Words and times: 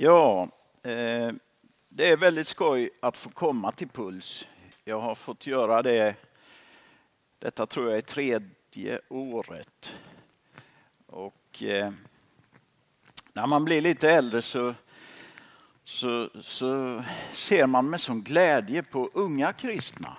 Ja, 0.00 0.48
eh, 0.82 1.32
det 1.88 2.10
är 2.10 2.16
väldigt 2.16 2.46
skoj 2.46 2.90
att 3.00 3.16
få 3.16 3.30
komma 3.30 3.72
till 3.72 3.88
Puls. 3.88 4.46
Jag 4.84 5.00
har 5.00 5.14
fått 5.14 5.46
göra 5.46 5.82
det, 5.82 6.14
detta 7.38 7.66
tror 7.66 7.88
jag 7.88 7.98
är 7.98 8.02
tredje 8.02 9.00
året. 9.08 9.96
Och 11.06 11.62
eh, 11.62 11.92
när 13.32 13.46
man 13.46 13.64
blir 13.64 13.80
lite 13.80 14.10
äldre 14.10 14.42
så, 14.42 14.74
så, 15.84 16.30
så 16.42 17.02
ser 17.32 17.66
man 17.66 17.90
med 17.90 18.00
sån 18.00 18.22
glädje 18.22 18.82
på 18.82 19.10
unga 19.14 19.52
kristna 19.52 20.16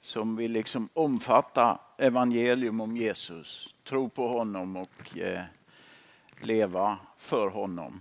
som 0.00 0.36
vill 0.36 0.52
liksom 0.52 0.88
omfatta 0.92 1.78
evangelium 1.98 2.80
om 2.80 2.96
Jesus, 2.96 3.74
tro 3.84 4.08
på 4.08 4.28
honom 4.28 4.76
och 4.76 5.18
eh, 5.18 5.42
leva 6.40 6.98
för 7.16 7.48
honom. 7.48 8.00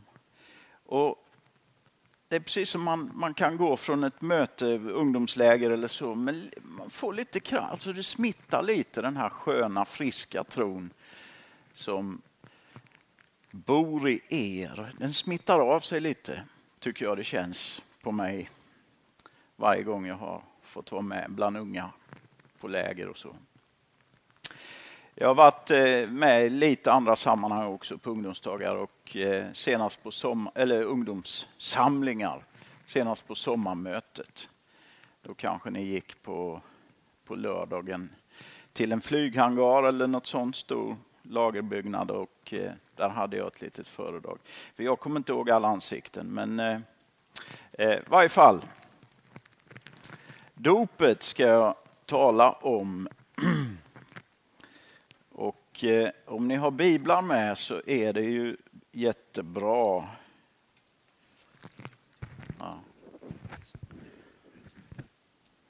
Och 0.93 1.25
det 2.27 2.35
är 2.35 2.39
precis 2.39 2.69
som 2.69 2.83
man, 2.83 3.11
man 3.13 3.33
kan 3.33 3.57
gå 3.57 3.77
från 3.77 4.03
ett 4.03 4.21
möte, 4.21 4.65
ungdomsläger 4.75 5.69
eller 5.69 5.87
så, 5.87 6.15
men 6.15 6.51
man 6.61 6.89
får 6.89 7.13
lite 7.13 7.39
kraft, 7.39 7.71
alltså 7.71 7.93
det 7.93 8.03
smittar 8.03 8.63
lite 8.63 9.01
den 9.01 9.17
här 9.17 9.29
sköna, 9.29 9.85
friska 9.85 10.43
tron 10.43 10.89
som 11.73 12.21
bor 13.51 14.09
i 14.09 14.21
er. 14.29 14.95
Den 14.99 15.13
smittar 15.13 15.59
av 15.59 15.79
sig 15.79 15.99
lite, 15.99 16.43
tycker 16.79 17.05
jag 17.05 17.17
det 17.17 17.23
känns 17.23 17.81
på 18.01 18.11
mig 18.11 18.49
varje 19.55 19.83
gång 19.83 20.05
jag 20.05 20.15
har 20.15 20.43
fått 20.63 20.91
vara 20.91 21.01
med 21.01 21.25
bland 21.31 21.57
unga 21.57 21.89
på 22.59 22.67
läger 22.67 23.07
och 23.07 23.17
så. 23.17 23.35
Jag 25.15 25.27
har 25.27 25.35
varit 25.35 25.71
eh, 25.71 26.09
med 26.09 26.45
i 26.45 26.49
lite 26.49 26.91
andra 26.91 27.15
sammanhang 27.15 27.73
också 27.73 27.97
på 27.97 28.09
ungdomsdagar 28.09 28.75
och 28.75 29.15
eh, 29.15 29.53
senast 29.53 30.03
på 30.03 30.11
sommar, 30.11 30.53
eller 30.55 30.83
ungdomssamlingar. 30.83 32.43
Senast 32.85 33.27
på 33.27 33.35
sommarmötet. 33.35 34.49
Då 35.21 35.33
kanske 35.33 35.69
ni 35.69 35.83
gick 35.83 36.23
på, 36.23 36.61
på 37.25 37.35
lördagen 37.35 38.09
till 38.73 38.91
en 38.91 39.01
flyghangar 39.01 39.83
eller 39.83 40.07
något 40.07 40.27
sånt 40.27 40.55
stor 40.55 40.95
lagerbyggnad 41.21 42.11
och 42.11 42.53
eh, 42.53 42.71
där 42.95 43.09
hade 43.09 43.37
jag 43.37 43.47
ett 43.47 43.61
litet 43.61 43.87
föredrag. 43.87 44.37
För 44.75 44.83
jag 44.83 44.99
kommer 44.99 45.17
inte 45.17 45.31
ihåg 45.31 45.49
alla 45.49 45.67
ansikten 45.67 46.27
men 46.27 46.59
eh, 46.59 47.89
i 47.89 47.99
varje 48.07 48.29
fall. 48.29 48.61
Dopet 50.53 51.23
ska 51.23 51.43
jag 51.43 51.75
tala 52.05 52.51
om 52.51 53.09
och 55.73 55.83
eh, 55.83 56.11
om 56.25 56.47
ni 56.47 56.55
har 56.55 56.71
biblar 56.71 57.21
med 57.21 57.57
så 57.57 57.81
är 57.85 58.13
det 58.13 58.21
ju 58.21 58.57
jättebra. 58.91 60.07
Ja. 62.59 62.79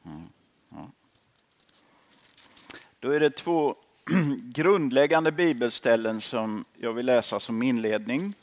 Mm, 0.06 0.28
ja. 0.70 0.92
Då 3.00 3.12
är 3.12 3.20
det 3.20 3.30
två 3.30 3.76
grundläggande 4.44 5.32
bibelställen 5.32 6.22
som 6.22 6.66
jag 6.78 6.94
vill 6.94 7.06
läsa 7.06 7.40
som 7.40 7.64
inledning. 7.64 8.34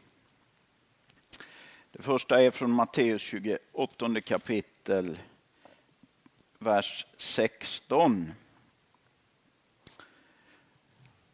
Det 1.93 2.03
första 2.03 2.41
är 2.41 2.51
från 2.51 2.71
Matteus 2.71 3.23
28 3.23 4.21
kapitel, 4.21 5.19
vers 6.59 7.07
16. 7.17 8.33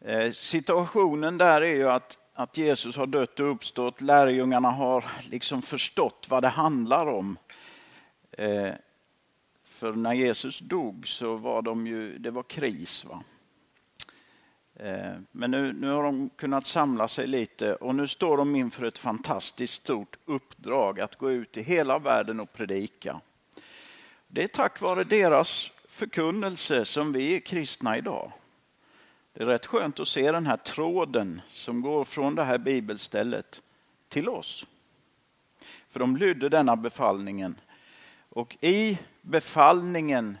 Eh, 0.01 0.31
situationen 0.31 1.37
där 1.37 1.61
är 1.61 1.75
ju 1.75 1.89
att, 1.89 2.17
att 2.33 2.57
Jesus 2.57 2.97
har 2.97 3.07
dött 3.07 3.39
och 3.39 3.51
uppstått. 3.51 4.01
Lärjungarna 4.01 4.69
har 4.69 5.05
liksom 5.31 5.61
förstått 5.61 6.25
vad 6.29 6.43
det 6.43 6.47
handlar 6.47 7.05
om. 7.05 7.37
Eh, 8.31 8.73
för 9.63 9.93
när 9.93 10.13
Jesus 10.13 10.59
dog 10.59 11.07
så 11.07 11.35
var 11.35 11.61
de 11.61 11.87
ju, 11.87 12.17
det 12.17 12.31
var 12.31 12.43
kris. 12.43 13.05
Va? 13.05 13.23
Eh, 14.75 15.13
men 15.31 15.51
nu, 15.51 15.73
nu 15.73 15.89
har 15.89 16.03
de 16.03 16.29
kunnat 16.29 16.65
samla 16.65 17.07
sig 17.07 17.27
lite 17.27 17.75
och 17.75 17.95
nu 17.95 18.07
står 18.07 18.37
de 18.37 18.55
inför 18.55 18.85
ett 18.85 18.97
fantastiskt 18.97 19.73
stort 19.73 20.17
uppdrag 20.25 20.99
att 20.99 21.15
gå 21.15 21.31
ut 21.31 21.57
i 21.57 21.61
hela 21.61 21.99
världen 21.99 22.39
och 22.39 22.53
predika. 22.53 23.21
Det 24.27 24.43
är 24.43 24.47
tack 24.47 24.81
vare 24.81 25.03
deras 25.03 25.71
förkunnelse 25.87 26.85
som 26.85 27.11
vi 27.11 27.35
är 27.35 27.39
kristna 27.39 27.97
idag. 27.97 28.31
Det 29.37 29.43
är 29.43 29.47
rätt 29.47 29.65
skönt 29.65 29.99
att 29.99 30.07
se 30.07 30.31
den 30.31 30.45
här 30.45 30.57
tråden 30.57 31.41
som 31.51 31.81
går 31.81 32.03
från 32.03 32.35
det 32.35 32.43
här 32.43 32.57
bibelstället 32.57 33.61
till 34.09 34.29
oss. 34.29 34.65
För 35.89 35.99
de 35.99 36.17
lydde 36.17 36.49
denna 36.49 36.75
befallningen. 36.75 37.59
Och 38.29 38.57
i 38.61 38.97
befallningen 39.21 40.37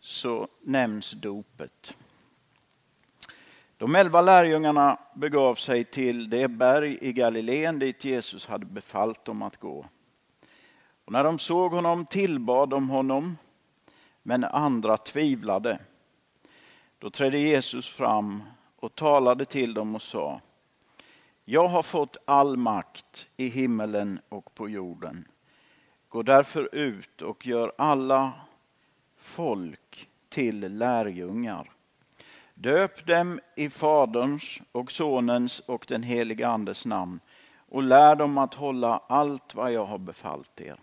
så 0.00 0.48
nämns 0.60 1.10
dopet. 1.10 1.96
De 3.76 3.94
elva 3.94 4.20
lärjungarna 4.20 4.98
begav 5.14 5.54
sig 5.54 5.84
till 5.84 6.30
det 6.30 6.48
berg 6.48 6.98
i 7.00 7.12
Galileen 7.12 7.78
dit 7.78 8.04
Jesus 8.04 8.46
hade 8.46 8.66
befallt 8.66 9.24
dem 9.24 9.42
att 9.42 9.56
gå. 9.56 9.86
Och 11.04 11.12
när 11.12 11.24
de 11.24 11.38
såg 11.38 11.72
honom 11.72 12.06
tillbad 12.06 12.68
de 12.68 12.90
honom, 12.90 13.38
men 14.22 14.44
andra 14.44 14.96
tvivlade. 14.96 15.78
Då 17.00 17.10
trädde 17.10 17.38
Jesus 17.38 17.88
fram 17.88 18.42
och 18.76 18.94
talade 18.94 19.44
till 19.44 19.74
dem 19.74 19.94
och 19.94 20.02
sa 20.02 20.40
Jag 21.44 21.68
har 21.68 21.82
fått 21.82 22.16
all 22.24 22.56
makt 22.56 23.26
i 23.36 23.48
himmelen 23.48 24.20
och 24.28 24.54
på 24.54 24.68
jorden. 24.68 25.28
Gå 26.08 26.22
därför 26.22 26.74
ut 26.74 27.22
och 27.22 27.46
gör 27.46 27.72
alla 27.78 28.32
folk 29.16 30.08
till 30.28 30.78
lärjungar. 30.78 31.70
Döp 32.54 33.06
dem 33.06 33.40
i 33.56 33.70
Faderns 33.70 34.60
och 34.72 34.92
Sonens 34.92 35.60
och 35.60 35.84
den 35.88 36.02
helige 36.02 36.48
Andes 36.48 36.86
namn 36.86 37.20
och 37.68 37.82
lär 37.82 38.16
dem 38.16 38.38
att 38.38 38.54
hålla 38.54 39.02
allt 39.06 39.54
vad 39.54 39.72
jag 39.72 39.84
har 39.84 39.98
befallt 39.98 40.60
er. 40.60 40.76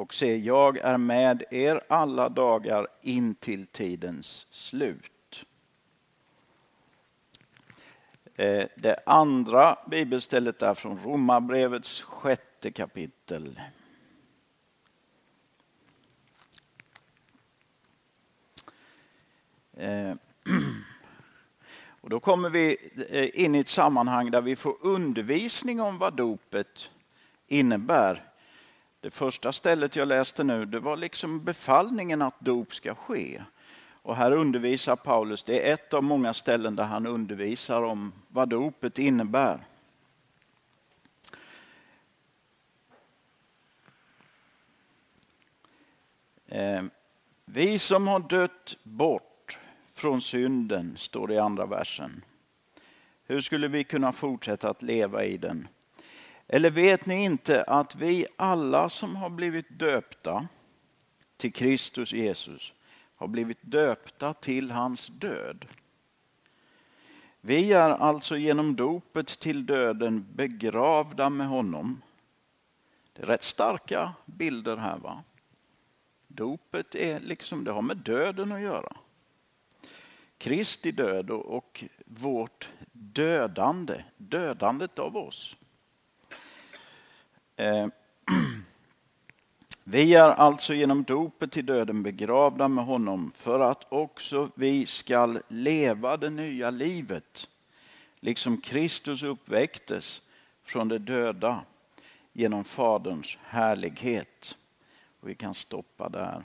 Och 0.00 0.14
se, 0.14 0.36
jag 0.36 0.78
är 0.78 0.98
med 0.98 1.44
er 1.50 1.80
alla 1.88 2.28
dagar 2.28 2.86
in 3.02 3.34
till 3.34 3.66
tidens 3.66 4.46
slut. 4.50 5.44
Eh, 8.34 8.66
det 8.76 8.96
andra 9.06 9.76
bibelstället 9.86 10.62
är 10.62 10.74
från 10.74 11.00
Romarbrevets 11.04 12.02
sjätte 12.02 12.70
kapitel. 12.70 13.60
Eh, 19.76 20.14
och 22.00 22.10
då 22.10 22.20
kommer 22.20 22.50
vi 22.50 22.76
eh, 23.10 23.44
in 23.44 23.54
i 23.54 23.58
ett 23.58 23.68
sammanhang 23.68 24.30
där 24.30 24.40
vi 24.40 24.56
får 24.56 24.76
undervisning 24.80 25.80
om 25.80 25.98
vad 25.98 26.14
dopet 26.14 26.90
innebär. 27.46 28.29
Det 29.00 29.10
första 29.10 29.52
stället 29.52 29.96
jag 29.96 30.08
läste 30.08 30.44
nu, 30.44 30.64
det 30.64 30.80
var 30.80 30.96
liksom 30.96 31.44
befallningen 31.44 32.22
att 32.22 32.40
dop 32.40 32.74
ska 32.74 32.94
ske. 32.94 33.42
Och 34.02 34.16
här 34.16 34.32
undervisar 34.32 34.96
Paulus, 34.96 35.42
det 35.42 35.68
är 35.68 35.74
ett 35.74 35.94
av 35.94 36.04
många 36.04 36.34
ställen 36.34 36.76
där 36.76 36.84
han 36.84 37.06
undervisar 37.06 37.82
om 37.82 38.12
vad 38.28 38.48
dopet 38.48 38.98
innebär. 38.98 39.66
Eh, 46.46 46.82
vi 47.44 47.78
som 47.78 48.08
har 48.08 48.20
dött 48.20 48.76
bort 48.82 49.58
från 49.92 50.20
synden, 50.20 50.94
står 50.96 51.28
det 51.28 51.34
i 51.34 51.38
andra 51.38 51.66
versen. 51.66 52.24
Hur 53.26 53.40
skulle 53.40 53.68
vi 53.68 53.84
kunna 53.84 54.12
fortsätta 54.12 54.70
att 54.70 54.82
leva 54.82 55.24
i 55.24 55.36
den? 55.36 55.68
Eller 56.52 56.70
vet 56.70 57.06
ni 57.06 57.24
inte 57.24 57.62
att 57.62 57.94
vi 57.94 58.26
alla 58.36 58.88
som 58.88 59.16
har 59.16 59.30
blivit 59.30 59.78
döpta 59.78 60.48
till 61.36 61.52
Kristus 61.52 62.12
Jesus 62.12 62.72
har 63.16 63.28
blivit 63.28 63.58
döpta 63.62 64.34
till 64.34 64.70
hans 64.70 65.06
död? 65.06 65.66
Vi 67.40 67.72
är 67.72 67.90
alltså 67.90 68.36
genom 68.36 68.76
dopet 68.76 69.26
till 69.26 69.66
döden 69.66 70.26
begravda 70.34 71.30
med 71.30 71.48
honom. 71.48 72.02
Det 73.12 73.22
är 73.22 73.26
rätt 73.26 73.42
starka 73.42 74.12
bilder 74.26 74.76
här. 74.76 74.98
va? 74.98 75.22
Dopet 76.28 76.94
är 76.94 77.20
liksom, 77.20 77.64
det 77.64 77.72
har 77.72 77.82
med 77.82 77.96
döden 77.96 78.52
att 78.52 78.60
göra. 78.60 78.96
Kristi 80.38 80.92
död 80.92 81.30
och 81.30 81.84
vårt 82.04 82.68
dödande, 82.92 84.04
dödandet 84.16 84.98
av 84.98 85.16
oss. 85.16 85.56
Eh, 87.60 87.86
vi 89.84 90.14
är 90.14 90.28
alltså 90.28 90.74
genom 90.74 91.02
dopet 91.02 91.52
till 91.52 91.66
döden 91.66 92.02
begravda 92.02 92.68
med 92.68 92.84
honom 92.84 93.30
för 93.34 93.60
att 93.60 93.86
också 93.88 94.50
vi 94.54 94.86
skall 94.86 95.40
leva 95.48 96.16
det 96.16 96.30
nya 96.30 96.70
livet, 96.70 97.48
liksom 98.20 98.60
Kristus 98.60 99.22
uppväcktes 99.22 100.22
från 100.64 100.88
de 100.88 100.98
döda 100.98 101.60
genom 102.32 102.64
Faderns 102.64 103.38
härlighet. 103.42 104.56
Och 105.20 105.28
vi 105.28 105.34
kan 105.34 105.54
stoppa 105.54 106.08
där. 106.08 106.42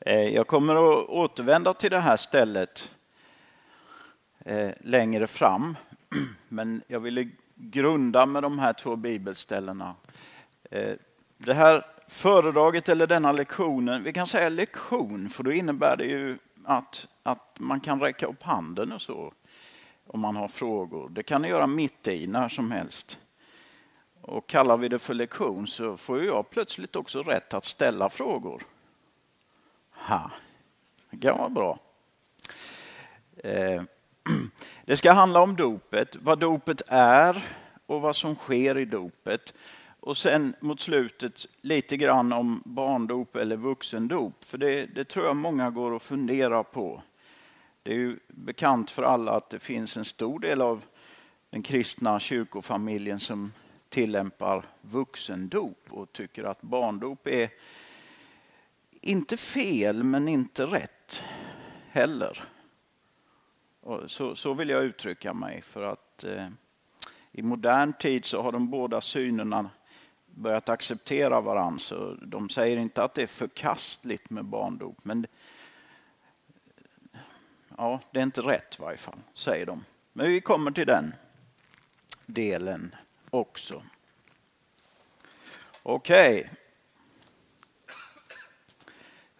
Eh, 0.00 0.28
jag 0.28 0.46
kommer 0.46 0.74
att 0.74 1.08
återvända 1.08 1.74
till 1.74 1.90
det 1.90 2.00
här 2.00 2.16
stället 2.16 2.94
eh, 4.38 4.70
längre 4.80 5.26
fram. 5.26 5.76
Men 6.48 6.82
jag 6.86 7.00
ville 7.00 7.28
grunda 7.60 8.26
med 8.26 8.42
de 8.42 8.58
här 8.58 8.72
två 8.72 8.96
bibelställena. 8.96 9.94
Eh, 10.70 10.94
det 11.38 11.54
här 11.54 11.86
föredraget 12.08 12.88
eller 12.88 13.06
denna 13.06 13.32
lektionen, 13.32 14.02
vi 14.02 14.12
kan 14.12 14.26
säga 14.26 14.48
lektion 14.48 15.28
för 15.28 15.42
då 15.42 15.52
innebär 15.52 15.96
det 15.96 16.04
ju 16.04 16.38
att, 16.64 17.08
att 17.22 17.56
man 17.58 17.80
kan 17.80 18.00
räcka 18.00 18.26
upp 18.26 18.42
handen 18.42 18.92
och 18.92 19.00
så 19.00 19.32
om 20.06 20.20
man 20.20 20.36
har 20.36 20.48
frågor. 20.48 21.08
Det 21.08 21.22
kan 21.22 21.42
ni 21.42 21.48
göra 21.48 21.66
mitt 21.66 22.08
i 22.08 22.26
när 22.26 22.48
som 22.48 22.70
helst. 22.70 23.18
Och 24.20 24.46
kallar 24.46 24.76
vi 24.76 24.88
det 24.88 24.98
för 24.98 25.14
lektion 25.14 25.66
så 25.66 25.96
får 25.96 26.24
jag 26.24 26.50
plötsligt 26.50 26.96
också 26.96 27.22
rätt 27.22 27.54
att 27.54 27.64
ställa 27.64 28.08
frågor. 28.08 28.62
Ha, 29.90 30.30
det 31.10 31.18
kan 31.18 31.38
vara 31.38 31.48
bra. 31.48 31.78
Eh, 33.36 33.82
det 34.84 34.96
ska 34.96 35.12
handla 35.12 35.40
om 35.40 35.56
dopet, 35.56 36.16
vad 36.16 36.38
dopet 36.38 36.82
är 36.88 37.44
och 37.86 38.00
vad 38.00 38.16
som 38.16 38.34
sker 38.34 38.78
i 38.78 38.84
dopet. 38.84 39.54
Och 40.00 40.16
sen 40.16 40.54
mot 40.60 40.80
slutet 40.80 41.46
lite 41.60 41.96
grann 41.96 42.32
om 42.32 42.62
barndop 42.64 43.36
eller 43.36 43.56
vuxendop. 43.56 44.44
För 44.44 44.58
det, 44.58 44.86
det 44.86 45.04
tror 45.04 45.26
jag 45.26 45.36
många 45.36 45.70
går 45.70 45.90
och 45.90 46.02
funderar 46.02 46.62
på. 46.62 47.02
Det 47.82 47.90
är 47.90 47.96
ju 47.96 48.18
bekant 48.28 48.90
för 48.90 49.02
alla 49.02 49.32
att 49.32 49.50
det 49.50 49.58
finns 49.58 49.96
en 49.96 50.04
stor 50.04 50.38
del 50.38 50.62
av 50.62 50.82
den 51.50 51.62
kristna 51.62 52.20
kyrkofamiljen 52.20 53.20
som 53.20 53.52
tillämpar 53.88 54.64
vuxendop 54.80 55.86
och 55.90 56.12
tycker 56.12 56.44
att 56.44 56.62
barndop 56.62 57.26
är 57.26 57.50
inte 59.00 59.36
fel 59.36 60.04
men 60.04 60.28
inte 60.28 60.66
rätt 60.66 61.22
heller. 61.90 62.44
Så, 64.06 64.36
så 64.36 64.54
vill 64.54 64.68
jag 64.68 64.84
uttrycka 64.84 65.34
mig 65.34 65.62
för 65.62 65.82
att 65.82 66.24
eh, 66.24 66.48
i 67.32 67.42
modern 67.42 67.92
tid 67.92 68.24
så 68.24 68.42
har 68.42 68.52
de 68.52 68.70
båda 68.70 69.00
synerna 69.00 69.70
börjat 70.26 70.68
acceptera 70.68 71.40
varandra. 71.40 71.78
Så 71.78 72.16
de 72.22 72.48
säger 72.48 72.76
inte 72.76 73.02
att 73.02 73.14
det 73.14 73.22
är 73.22 73.26
förkastligt 73.26 74.30
med 74.30 74.44
barndop 74.44 74.96
men 75.02 75.26
ja, 77.76 78.00
det 78.10 78.18
är 78.18 78.22
inte 78.22 78.40
rätt 78.40 78.76
i 78.78 78.82
varje 78.82 78.98
fall, 78.98 79.20
säger 79.34 79.66
de. 79.66 79.84
Men 80.12 80.30
vi 80.30 80.40
kommer 80.40 80.70
till 80.70 80.86
den 80.86 81.14
delen 82.26 82.94
också. 83.30 83.82
Okej. 85.82 86.40
Okay. 86.40 86.59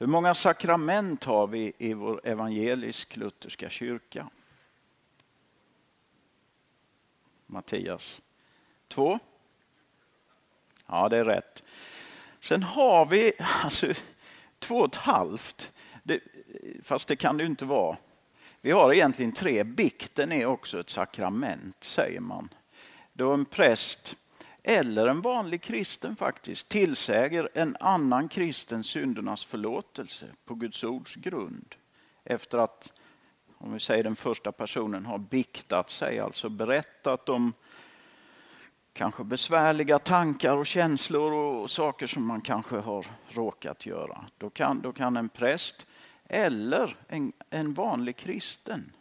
Hur 0.00 0.06
många 0.06 0.34
sakrament 0.34 1.24
har 1.24 1.46
vi 1.46 1.72
i 1.78 1.94
vår 1.94 2.20
evangelisk-lutherska 2.24 3.70
kyrka? 3.70 4.30
Mattias? 7.46 8.20
Två? 8.88 9.18
Ja, 10.86 11.08
det 11.08 11.18
är 11.18 11.24
rätt. 11.24 11.62
Sen 12.40 12.62
har 12.62 13.06
vi 13.06 13.32
alltså, 13.38 13.86
två 14.58 14.78
och 14.78 14.88
ett 14.88 14.94
halvt, 14.94 15.72
det, 16.02 16.20
fast 16.82 17.08
det 17.08 17.16
kan 17.16 17.36
det 17.36 17.42
ju 17.42 17.50
inte 17.50 17.64
vara. 17.64 17.96
Vi 18.60 18.70
har 18.70 18.92
egentligen 18.92 19.32
tre. 19.32 19.64
Bikten 19.64 20.32
är 20.32 20.46
också 20.46 20.80
ett 20.80 20.90
sakrament, 20.90 21.84
säger 21.84 22.20
man. 22.20 22.48
Då 23.12 23.32
en 23.32 23.44
präst 23.44 24.16
eller 24.62 25.06
en 25.06 25.20
vanlig 25.20 25.62
kristen 25.62 26.16
faktiskt 26.16 26.68
tillsäger 26.68 27.48
en 27.54 27.76
annan 27.80 28.28
kristen 28.28 28.84
syndernas 28.84 29.44
förlåtelse 29.44 30.26
på 30.44 30.54
Guds 30.54 30.84
ords 30.84 31.14
grund. 31.14 31.74
Efter 32.24 32.58
att, 32.58 32.92
om 33.58 33.72
vi 33.72 33.80
säger 33.80 34.04
den 34.04 34.16
första 34.16 34.52
personen 34.52 35.06
har 35.06 35.18
biktat 35.18 35.90
sig, 35.90 36.18
alltså 36.18 36.48
berättat 36.48 37.28
om 37.28 37.52
kanske 38.92 39.24
besvärliga 39.24 39.98
tankar 39.98 40.56
och 40.56 40.66
känslor 40.66 41.32
och 41.32 41.70
saker 41.70 42.06
som 42.06 42.26
man 42.26 42.40
kanske 42.40 42.76
har 42.76 43.06
råkat 43.28 43.86
göra. 43.86 44.24
Då 44.38 44.50
kan, 44.50 44.80
då 44.80 44.92
kan 44.92 45.16
en 45.16 45.28
präst 45.28 45.86
eller 46.24 46.96
en, 47.08 47.32
en 47.50 47.74
vanlig 47.74 48.16
kristen 48.16 48.92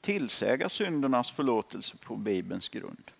tillsäga 0.00 0.68
syndernas 0.68 1.32
förlåtelse 1.32 1.96
på 1.96 2.16
Bibelns 2.16 2.68
grund. 2.68 3.10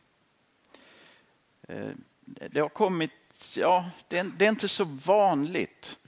Eh, 1.72 1.94
det 2.24 2.60
har 2.60 2.68
kommit, 2.68 3.10
ja, 3.56 3.90
det 4.08 4.18
är, 4.18 4.24
det 4.24 4.44
är 4.44 4.48
inte 4.48 4.68
så 4.68 4.84
vanligt. 4.84 5.98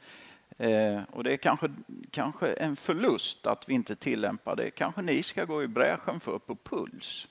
Eh, 0.59 1.03
och 1.11 1.25
det 1.25 1.33
är 1.33 1.37
kanske, 1.37 1.71
kanske 2.11 2.53
en 2.53 2.77
förlust 2.77 3.47
att 3.47 3.69
vi 3.69 3.75
inte 3.75 3.97
tillämpar 3.97 4.57
det. 4.57 4.71
Kanske 4.71 5.03
ni 5.03 5.23
ska 5.23 5.45
gå 5.45 5.63
i 5.63 5.69
bräschen 5.69 6.21
för 6.21 6.39
på 6.39 6.57
Puls. 6.57 7.29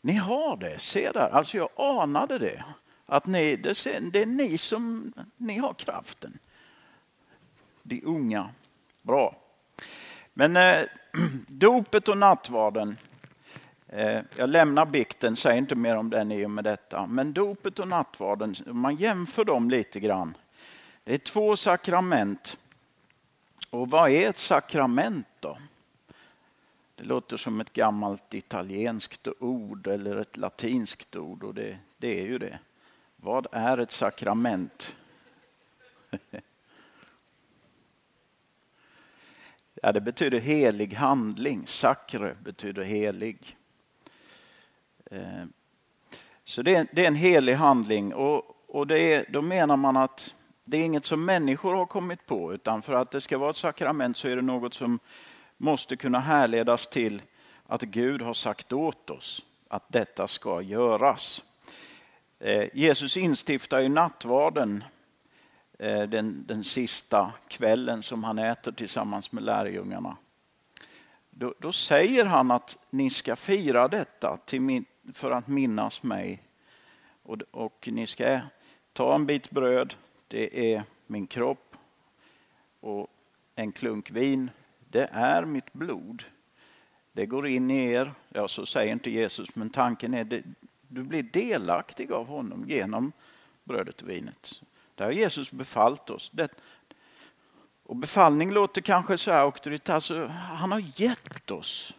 Ni 0.00 0.12
har 0.12 0.56
det, 0.56 0.78
se 0.78 1.10
där. 1.12 1.30
Alltså 1.30 1.56
jag 1.56 1.70
anade 1.76 2.38
det. 2.38 2.64
Att 3.06 3.26
ni, 3.26 3.56
det, 3.56 3.70
är 3.84 4.26
ni 4.26 4.58
som 4.58 5.12
ni 5.36 5.58
har 5.58 5.74
kraften. 5.74 6.38
De 7.82 8.02
unga. 8.04 8.50
Bra. 9.02 9.36
Men 10.34 10.56
eh, 10.56 10.84
dopet 11.46 12.08
och 12.08 12.18
nattvarden. 12.18 12.96
Eh, 13.88 14.20
jag 14.36 14.50
lämnar 14.50 14.86
bikten, 14.86 15.36
säger 15.36 15.58
inte 15.58 15.74
mer 15.74 15.96
om 15.96 16.10
den 16.10 16.32
i 16.32 16.46
och 16.46 16.50
med 16.50 16.64
detta. 16.64 17.06
Men 17.06 17.32
dopet 17.32 17.78
och 17.78 17.88
nattvarden, 17.88 18.54
om 18.66 18.80
man 18.80 18.96
jämför 18.96 19.44
dem 19.44 19.70
lite 19.70 20.00
grann. 20.00 20.36
Det 21.04 21.14
är 21.14 21.18
två 21.18 21.56
sakrament. 21.56 22.58
Och 23.70 23.90
vad 23.90 24.10
är 24.10 24.28
ett 24.28 24.38
sakrament 24.38 25.26
då? 25.40 25.58
Det 26.94 27.04
låter 27.04 27.36
som 27.36 27.60
ett 27.60 27.72
gammalt 27.72 28.34
italienskt 28.34 29.28
ord 29.38 29.86
eller 29.86 30.16
ett 30.16 30.36
latinskt 30.36 31.16
ord 31.16 31.44
och 31.44 31.54
det, 31.54 31.78
det 31.96 32.20
är 32.20 32.26
ju 32.26 32.38
det. 32.38 32.58
Vad 33.16 33.46
är 33.52 33.78
ett 33.78 33.92
sakrament? 33.92 34.96
ja, 39.82 39.92
det 39.92 40.00
betyder 40.00 40.38
helig 40.38 40.94
handling. 40.94 41.66
Sakre 41.66 42.36
betyder 42.42 42.82
helig. 42.82 43.57
Eh, 45.10 45.44
så 46.44 46.62
det 46.62 46.74
är, 46.74 46.98
en 46.98 47.14
helig 47.14 47.54
handling 47.54 48.14
och, 48.14 48.42
och 48.68 48.86
det 48.86 48.98
är, 48.98 49.26
då 49.28 49.42
menar 49.42 49.76
man 49.76 49.96
att 49.96 50.34
det 50.64 50.76
är 50.76 50.84
inget 50.84 51.04
som 51.04 51.24
människor 51.24 51.74
har 51.74 51.86
kommit 51.86 52.26
på 52.26 52.54
utan 52.54 52.82
för 52.82 52.92
att 52.92 53.10
det 53.10 53.20
ska 53.20 53.38
vara 53.38 53.50
ett 53.50 53.56
sakrament 53.56 54.16
så 54.16 54.28
är 54.28 54.36
det 54.36 54.42
något 54.42 54.74
som 54.74 54.98
måste 55.56 55.96
kunna 55.96 56.20
härledas 56.20 56.86
till 56.86 57.22
att 57.66 57.82
Gud 57.82 58.22
har 58.22 58.34
sagt 58.34 58.72
åt 58.72 59.10
oss 59.10 59.44
att 59.68 59.88
detta 59.88 60.28
ska 60.28 60.62
göras. 60.62 61.44
Eh, 62.38 62.68
Jesus 62.72 63.16
instiftar 63.16 63.80
ju 63.80 63.88
nattvarden 63.88 64.84
eh, 65.78 66.02
den, 66.02 66.44
den 66.46 66.64
sista 66.64 67.32
kvällen 67.48 68.02
som 68.02 68.24
han 68.24 68.38
äter 68.38 68.72
tillsammans 68.72 69.32
med 69.32 69.42
lärjungarna. 69.42 70.16
Då, 71.30 71.54
då 71.58 71.72
säger 71.72 72.24
han 72.24 72.50
att 72.50 72.86
ni 72.90 73.10
ska 73.10 73.36
fira 73.36 73.88
detta 73.88 74.38
min, 74.52 74.84
för 75.12 75.30
att 75.30 75.48
minnas 75.48 76.02
mig. 76.02 76.42
Och, 77.22 77.42
och 77.50 77.88
ni 77.92 78.06
ska 78.06 78.40
ta 78.92 79.14
en 79.14 79.26
bit 79.26 79.50
bröd, 79.50 79.94
det 80.28 80.74
är 80.74 80.82
min 81.06 81.26
kropp. 81.26 81.76
Och 82.80 83.06
en 83.54 83.72
klunk 83.72 84.10
vin, 84.10 84.50
det 84.90 85.08
är 85.12 85.44
mitt 85.44 85.72
blod. 85.72 86.24
Det 87.12 87.26
går 87.26 87.46
in 87.46 87.70
i 87.70 87.92
er. 87.92 88.14
Ja, 88.28 88.48
så 88.48 88.66
säger 88.66 88.92
inte 88.92 89.10
Jesus, 89.10 89.54
men 89.54 89.70
tanken 89.70 90.14
är 90.14 90.20
att 90.20 90.44
du 90.88 91.02
blir 91.02 91.22
delaktig 91.22 92.12
av 92.12 92.26
honom 92.26 92.64
genom 92.68 93.12
brödet 93.64 94.02
och 94.02 94.08
vinet. 94.08 94.62
Det 94.94 95.04
har 95.04 95.10
Jesus 95.10 95.50
befallt 95.50 96.10
oss. 96.10 96.30
Det, 96.34 96.48
och 97.82 97.96
befallning 97.96 98.52
låter 98.52 98.80
kanske 98.80 99.18
så 99.18 99.30
här 99.30 99.40
auktoritärt. 99.40 99.94
Alltså, 99.94 100.26
han 100.26 100.72
har 100.72 101.00
gett 101.00 101.50
oss. 101.50 101.94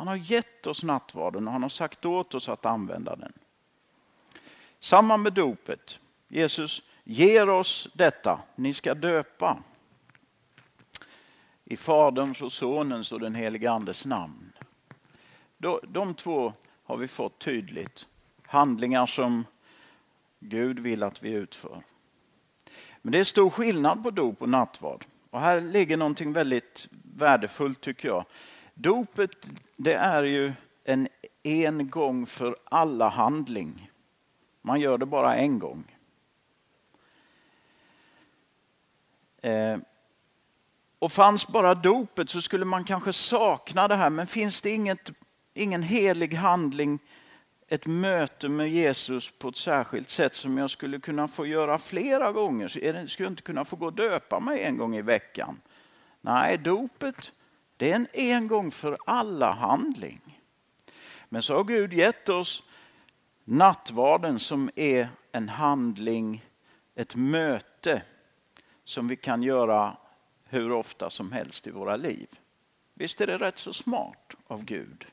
Han 0.00 0.08
har 0.08 0.16
gett 0.16 0.66
oss 0.66 0.82
nattvarden 0.82 1.46
och 1.46 1.52
han 1.52 1.62
har 1.62 1.68
sagt 1.68 2.04
åt 2.04 2.34
oss 2.34 2.48
att 2.48 2.66
använda 2.66 3.16
den. 3.16 3.32
Samma 4.78 5.16
med 5.16 5.32
dopet. 5.32 5.98
Jesus 6.28 6.82
ger 7.04 7.48
oss 7.50 7.88
detta. 7.92 8.40
Ni 8.54 8.74
ska 8.74 8.94
döpa 8.94 9.58
i 11.64 11.76
Faderns 11.76 12.42
och 12.42 12.52
Sonens 12.52 13.12
och 13.12 13.20
den 13.20 13.34
helige 13.34 13.70
Andes 13.70 14.04
namn. 14.04 14.52
De 15.82 16.14
två 16.14 16.52
har 16.84 16.96
vi 16.96 17.08
fått 17.08 17.38
tydligt. 17.38 18.06
Handlingar 18.46 19.06
som 19.06 19.44
Gud 20.38 20.78
vill 20.78 21.02
att 21.02 21.22
vi 21.22 21.30
utför. 21.30 21.82
Men 23.02 23.12
det 23.12 23.18
är 23.18 23.24
stor 23.24 23.50
skillnad 23.50 24.02
på 24.02 24.10
dop 24.10 24.42
och 24.42 24.48
nattvard. 24.48 25.04
Och 25.30 25.40
här 25.40 25.60
ligger 25.60 25.96
någonting 25.96 26.32
väldigt 26.32 26.88
värdefullt 27.14 27.80
tycker 27.80 28.08
jag. 28.08 28.24
Dopet 28.82 29.30
det 29.76 29.94
är 29.94 30.22
ju 30.22 30.52
en 30.84 31.08
en 31.42 31.90
gång 31.90 32.26
för 32.26 32.56
alla 32.64 33.08
handling. 33.08 33.90
Man 34.62 34.80
gör 34.80 34.98
det 34.98 35.06
bara 35.06 35.36
en 35.36 35.58
gång. 35.58 35.96
Eh, 39.42 39.78
och 40.98 41.12
fanns 41.12 41.48
bara 41.48 41.74
dopet 41.74 42.30
så 42.30 42.40
skulle 42.40 42.64
man 42.64 42.84
kanske 42.84 43.12
sakna 43.12 43.88
det 43.88 43.96
här, 43.96 44.10
men 44.10 44.26
finns 44.26 44.60
det 44.60 44.70
inget, 44.70 45.10
ingen 45.54 45.82
helig 45.82 46.34
handling, 46.34 46.98
ett 47.68 47.86
möte 47.86 48.48
med 48.48 48.70
Jesus 48.70 49.32
på 49.38 49.48
ett 49.48 49.56
särskilt 49.56 50.10
sätt 50.10 50.34
som 50.34 50.58
jag 50.58 50.70
skulle 50.70 51.00
kunna 51.00 51.28
få 51.28 51.46
göra 51.46 51.78
flera 51.78 52.32
gånger? 52.32 52.68
Så 52.68 52.78
det, 52.78 53.08
skulle 53.08 53.26
jag 53.26 53.32
inte 53.32 53.42
kunna 53.42 53.64
få 53.64 53.76
gå 53.76 53.86
och 53.86 53.92
döpa 53.92 54.40
mig 54.40 54.62
en 54.62 54.76
gång 54.76 54.96
i 54.96 55.02
veckan? 55.02 55.60
Nej, 56.20 56.58
dopet 56.58 57.32
det 57.80 57.90
är 57.90 57.96
en 57.96 58.06
en 58.12 58.48
gång 58.48 58.70
för 58.70 58.98
alla 59.06 59.52
handling. 59.52 60.40
Men 61.28 61.42
så 61.42 61.54
har 61.54 61.64
Gud 61.64 61.92
gett 61.92 62.28
oss 62.28 62.62
nattvarden 63.44 64.40
som 64.40 64.70
är 64.76 65.08
en 65.32 65.48
handling, 65.48 66.44
ett 66.94 67.14
möte 67.14 68.02
som 68.84 69.08
vi 69.08 69.16
kan 69.16 69.42
göra 69.42 69.96
hur 70.44 70.72
ofta 70.72 71.10
som 71.10 71.32
helst 71.32 71.66
i 71.66 71.70
våra 71.70 71.96
liv. 71.96 72.28
Visst 72.94 73.20
är 73.20 73.26
det 73.26 73.38
rätt 73.38 73.58
så 73.58 73.72
smart 73.72 74.34
av 74.46 74.64
Gud? 74.64 75.06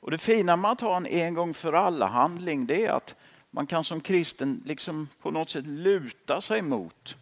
Och 0.00 0.10
Det 0.10 0.18
fina 0.18 0.56
med 0.56 0.70
att 0.70 0.80
ha 0.80 0.96
en 0.96 1.06
en 1.06 1.34
gång 1.34 1.54
för 1.54 1.72
alla 1.72 2.06
handling 2.06 2.66
det 2.66 2.86
är 2.86 2.92
att 2.92 3.14
man 3.50 3.66
kan 3.66 3.84
som 3.84 4.00
kristen 4.00 4.62
liksom 4.66 5.08
på 5.22 5.30
något 5.30 5.50
sätt 5.50 5.66
luta 5.66 6.40
sig 6.40 6.62
mot. 6.62 7.16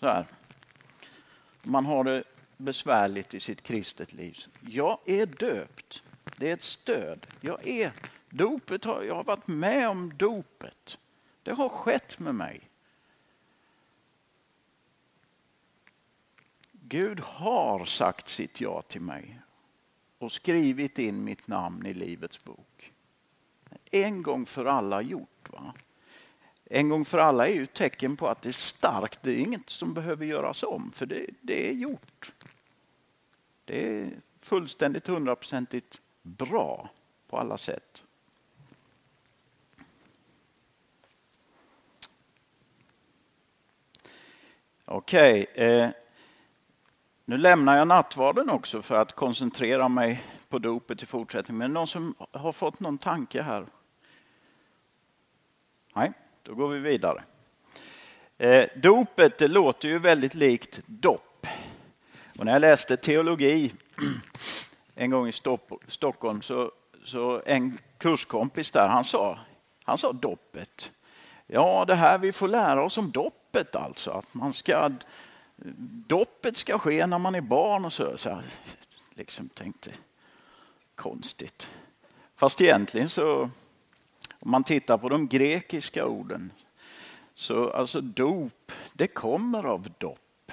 Så 0.00 0.06
här. 0.06 0.26
Man 1.62 1.86
har 1.86 2.04
det 2.04 2.24
besvärligt 2.56 3.34
i 3.34 3.40
sitt 3.40 3.62
kristet 3.62 4.12
liv. 4.12 4.38
Jag 4.60 4.98
är 5.04 5.26
döpt. 5.26 6.02
Det 6.36 6.50
är 6.50 6.54
ett 6.54 6.62
stöd. 6.62 7.26
Jag 7.40 7.68
är 7.68 7.92
dopet. 8.30 8.84
Har, 8.84 9.02
jag 9.02 9.14
har 9.14 9.24
varit 9.24 9.46
med 9.46 9.88
om 9.88 10.16
dopet. 10.16 10.98
Det 11.42 11.52
har 11.52 11.68
skett 11.68 12.18
med 12.18 12.34
mig. 12.34 12.70
Gud 16.72 17.20
har 17.20 17.84
sagt 17.84 18.28
sitt 18.28 18.60
ja 18.60 18.82
till 18.82 19.00
mig 19.00 19.40
och 20.18 20.32
skrivit 20.32 20.98
in 20.98 21.24
mitt 21.24 21.46
namn 21.46 21.86
i 21.86 21.94
Livets 21.94 22.44
bok. 22.44 22.92
En 23.90 24.22
gång 24.22 24.46
för 24.46 24.64
alla 24.64 25.02
gjort. 25.02 25.50
va? 25.50 25.74
En 26.64 26.88
gång 26.88 27.04
för 27.04 27.18
alla 27.18 27.48
är 27.48 27.52
ju 27.52 27.62
ett 27.62 27.74
tecken 27.74 28.16
på 28.16 28.28
att 28.28 28.42
det 28.42 28.48
är 28.48 28.52
starkt. 28.52 29.22
Det 29.22 29.32
är 29.32 29.36
inget 29.36 29.70
som 29.70 29.94
behöver 29.94 30.26
göras 30.26 30.62
om, 30.62 30.92
för 30.92 31.06
det, 31.06 31.26
det 31.40 31.68
är 31.68 31.72
gjort. 31.72 32.32
Det 33.64 34.00
är 34.00 34.10
fullständigt 34.40 35.06
hundraprocentigt 35.06 36.00
bra 36.22 36.90
på 37.28 37.38
alla 37.38 37.58
sätt. 37.58 38.02
Okej, 44.84 45.46
okay, 45.52 45.64
eh, 45.64 45.90
nu 47.24 47.38
lämnar 47.38 47.76
jag 47.76 47.88
nattvarden 47.88 48.50
också 48.50 48.82
för 48.82 48.94
att 48.94 49.12
koncentrera 49.12 49.88
mig 49.88 50.24
på 50.48 50.58
dopet 50.58 51.02
i 51.02 51.06
fortsättningen. 51.06 51.58
Men 51.58 51.72
någon 51.72 51.86
som 51.86 52.14
har 52.32 52.52
fått 52.52 52.80
någon 52.80 52.98
tanke 52.98 53.42
här? 53.42 53.66
Nej, 55.94 56.12
då 56.44 56.54
går 56.54 56.68
vi 56.68 56.78
vidare. 56.78 57.22
Eh, 58.38 58.64
dopet 58.74 59.38
det 59.38 59.48
låter 59.48 59.88
ju 59.88 59.98
väldigt 59.98 60.34
likt 60.34 60.80
dopp. 60.86 61.46
Och 62.38 62.44
när 62.44 62.52
jag 62.52 62.60
läste 62.60 62.96
teologi 62.96 63.74
en 64.94 65.10
gång 65.10 65.28
i 65.28 65.32
Stockholm 65.86 66.42
så, 66.42 66.72
så 67.04 67.42
en 67.46 67.78
kurskompis 67.98 68.70
där 68.70 68.88
han 68.88 69.04
sa, 69.04 69.38
han 69.84 69.98
sa 69.98 70.12
doppet. 70.12 70.92
Ja, 71.46 71.84
det 71.86 71.94
här 71.94 72.18
vi 72.18 72.32
får 72.32 72.48
lära 72.48 72.84
oss 72.84 72.98
om 72.98 73.10
doppet 73.10 73.76
alltså. 73.76 74.10
Att 74.10 74.34
man 74.34 74.52
ska 74.52 74.90
doppet 76.06 76.56
ska 76.56 76.78
ske 76.78 77.06
när 77.06 77.18
man 77.18 77.34
är 77.34 77.40
barn 77.40 77.84
och 77.84 77.92
så. 77.92 78.16
så 78.16 78.28
jag 78.28 78.42
liksom 79.14 79.48
tänkte 79.48 79.90
konstigt. 80.94 81.68
Fast 82.36 82.60
egentligen 82.60 83.08
så, 83.08 83.50
om 84.44 84.50
man 84.50 84.64
tittar 84.64 84.98
på 84.98 85.08
de 85.08 85.28
grekiska 85.28 86.06
orden, 86.06 86.52
så 87.34 87.70
alltså 87.70 88.00
dop, 88.00 88.72
det 88.92 89.06
kommer 89.06 89.64
av 89.64 89.88
dopp. 89.98 90.52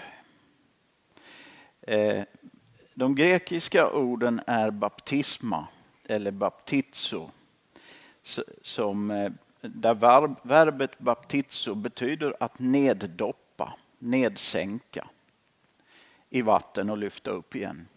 Eh, 1.82 2.24
de 2.94 3.16
grekiska 3.16 3.92
orden 3.92 4.42
är 4.48 4.72
baptisma 4.72 5.68
eller 6.08 6.32
baptizo. 6.32 7.30
Som, 8.62 9.12
eh, 9.12 9.32
där 9.62 9.94
verbet 10.48 11.00
baptizo 11.00 11.76
betyder 11.76 12.36
att 12.40 12.60
neddoppa 12.60 13.74
nedsänka 14.00 15.08
i 16.30 16.42
vatten 16.42 16.90
och 16.90 16.98
lyfta 16.98 17.32
upp 17.32 17.56
igen. 17.56 17.88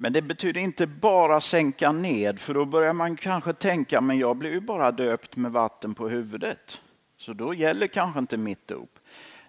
Men 0.00 0.12
det 0.12 0.22
betyder 0.22 0.60
inte 0.60 0.86
bara 0.86 1.40
sänka 1.40 1.92
ned, 1.92 2.38
för 2.38 2.54
då 2.54 2.64
börjar 2.64 2.92
man 2.92 3.16
kanske 3.16 3.52
tänka, 3.52 4.00
men 4.00 4.18
jag 4.18 4.36
blev 4.36 4.52
ju 4.52 4.60
bara 4.60 4.92
döpt 4.92 5.36
med 5.36 5.52
vatten 5.52 5.94
på 5.94 6.08
huvudet. 6.08 6.80
Så 7.16 7.32
då 7.32 7.54
gäller 7.54 7.86
kanske 7.86 8.18
inte 8.18 8.36
mitt 8.36 8.68
dop. 8.68 8.98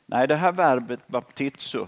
Nej, 0.06 0.28
det 0.28 0.36
här 0.36 0.52
verbet 0.52 1.08
baptizo, 1.08 1.88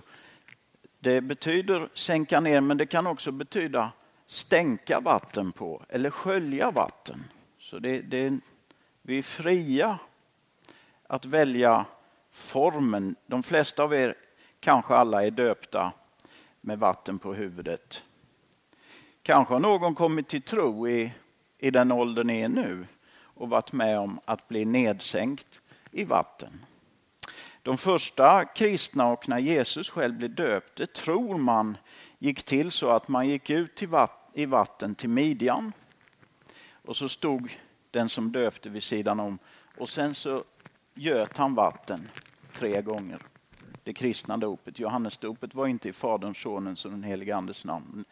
det 0.99 1.21
betyder 1.21 1.89
sänka 1.93 2.39
ner, 2.39 2.61
men 2.61 2.77
det 2.77 2.85
kan 2.85 3.07
också 3.07 3.31
betyda 3.31 3.91
stänka 4.27 4.99
vatten 4.99 5.51
på 5.51 5.83
eller 5.89 6.09
skölja 6.09 6.71
vatten. 6.71 7.23
Så 7.59 7.79
det, 7.79 8.01
det, 8.01 8.39
vi 9.01 9.17
är 9.17 9.23
fria 9.23 9.99
att 11.07 11.25
välja 11.25 11.85
formen. 12.31 13.15
De 13.25 13.43
flesta 13.43 13.83
av 13.83 13.93
er, 13.93 14.15
kanske 14.59 14.95
alla, 14.95 15.25
är 15.25 15.31
döpta 15.31 15.91
med 16.61 16.79
vatten 16.79 17.19
på 17.19 17.33
huvudet. 17.33 18.03
Kanske 19.23 19.53
har 19.53 19.59
någon 19.59 19.95
kommit 19.95 20.27
till 20.27 20.41
tro 20.41 20.87
i, 20.87 21.13
i 21.57 21.71
den 21.71 21.91
åldern 21.91 22.27
ni 22.27 22.41
är 22.41 22.49
nu 22.49 22.87
och 23.13 23.49
varit 23.49 23.71
med 23.71 23.99
om 23.99 24.19
att 24.25 24.47
bli 24.47 24.65
nedsänkt 24.65 25.61
i 25.91 26.03
vatten. 26.03 26.65
De 27.63 27.77
första 27.77 28.45
kristna 28.45 29.07
och 29.07 29.29
när 29.29 29.39
Jesus 29.39 29.89
själv 29.89 30.17
blev 30.17 30.35
döpt, 30.35 30.75
det 30.75 30.93
tror 30.93 31.37
man 31.37 31.77
gick 32.19 32.43
till 32.43 32.71
så 32.71 32.89
att 32.89 33.07
man 33.07 33.27
gick 33.27 33.49
ut 33.49 33.83
i 34.33 34.45
vatten 34.45 34.95
till 34.95 35.09
midjan 35.09 35.73
och 36.85 36.97
så 36.97 37.09
stod 37.09 37.57
den 37.91 38.09
som 38.09 38.31
döpte 38.31 38.69
vid 38.69 38.83
sidan 38.83 39.19
om 39.19 39.39
och 39.77 39.89
sen 39.89 40.15
så 40.15 40.43
göt 40.93 41.37
han 41.37 41.55
vatten 41.55 42.09
tre 42.53 42.81
gånger. 42.81 43.19
Det 43.83 43.93
kristna 43.93 44.37
dopet. 44.37 44.79
Johannesdopet 44.79 45.55
var 45.55 45.67
inte 45.67 45.89
i 45.89 45.93
Faderns, 45.93 46.37
Sonens 46.37 46.85
och 46.85 46.91
den 46.91 47.03
helige 47.03 47.35
Andes 47.35 47.65
namn. 47.65 48.05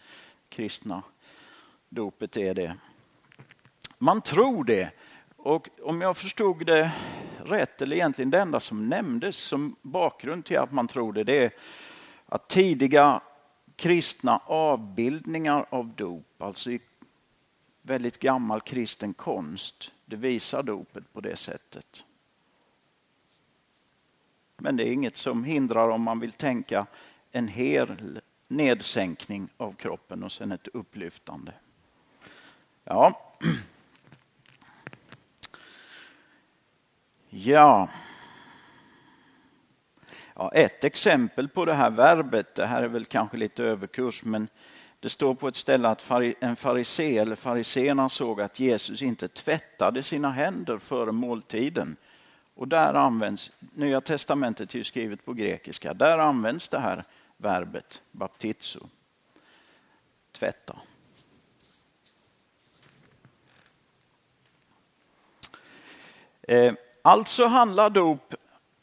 Kristna 0.49 1.03
dopet 1.89 2.37
är 2.37 2.53
det. 2.53 2.75
Man 3.97 4.21
tror 4.21 4.63
det. 4.63 4.91
Och 5.35 5.69
om 5.81 6.01
jag 6.01 6.17
förstod 6.17 6.65
det 6.65 6.91
rätt, 7.45 7.81
eller 7.81 7.95
egentligen 7.95 8.31
det 8.31 8.39
enda 8.39 8.59
som 8.59 8.89
nämndes 8.89 9.37
som 9.37 9.75
bakgrund 9.81 10.45
till 10.45 10.57
att 10.57 10.71
man 10.71 10.87
tror 10.87 11.13
det, 11.13 11.23
det 11.23 11.43
är 11.43 11.51
att 12.25 12.47
tidiga 12.47 13.21
kristna 13.75 14.41
avbildningar 14.45 15.65
av 15.69 15.93
dop, 15.93 16.41
alltså 16.41 16.71
i 16.71 16.79
väldigt 17.81 18.19
gammal 18.19 18.61
kristen 18.61 19.13
konst, 19.13 19.91
det 20.05 20.15
visar 20.15 20.63
dopet 20.63 21.13
på 21.13 21.21
det 21.21 21.35
sättet. 21.35 22.03
Men 24.57 24.77
det 24.77 24.87
är 24.87 24.93
inget 24.93 25.17
som 25.17 25.43
hindrar 25.43 25.89
om 25.89 26.01
man 26.01 26.19
vill 26.19 26.31
tänka 26.31 26.85
en 27.31 27.47
hel 27.47 28.21
nedsänkning 28.49 29.49
av 29.57 29.73
kroppen 29.73 30.23
och 30.23 30.31
sen 30.31 30.51
ett 30.51 30.67
upplyftande. 30.67 31.53
Ja. 32.83 33.35
Ja. 37.29 37.89
ja. 40.35 40.51
Ett 40.53 40.83
exempel 40.83 41.49
på 41.49 41.65
det 41.65 41.73
här 41.73 41.89
verbet, 41.89 42.55
det 42.55 42.65
här 42.65 42.83
är 42.83 42.87
väl 42.87 43.05
kanske 43.05 43.37
lite 43.37 43.63
överkurs, 43.63 44.23
men 44.23 44.47
det 44.99 45.09
står 45.09 45.33
på 45.33 45.47
ett 45.47 45.55
ställe 45.55 45.87
att 45.87 46.11
en 46.39 46.55
farisé 46.55 47.17
eller 47.17 47.35
fariséerna 47.35 48.09
såg 48.09 48.41
att 48.41 48.59
Jesus 48.59 49.01
inte 49.01 49.27
tvättade 49.27 50.03
sina 50.03 50.31
händer 50.31 50.77
före 50.77 51.11
måltiden 51.11 51.95
och 52.55 52.67
där 52.67 52.93
används, 52.93 53.51
Nya 53.59 54.01
testamentet 54.01 54.75
är 54.75 54.83
skrivet 54.83 55.25
på 55.25 55.33
grekiska, 55.33 55.93
där 55.93 56.17
används 56.17 56.69
det 56.69 56.79
här 56.79 57.03
verbet 57.39 58.01
baptizo, 58.11 58.89
tvätta. 60.31 60.79
Eh, 66.41 66.73
alltså 67.01 67.45
handlar 67.45 67.89
dop, 67.89 68.35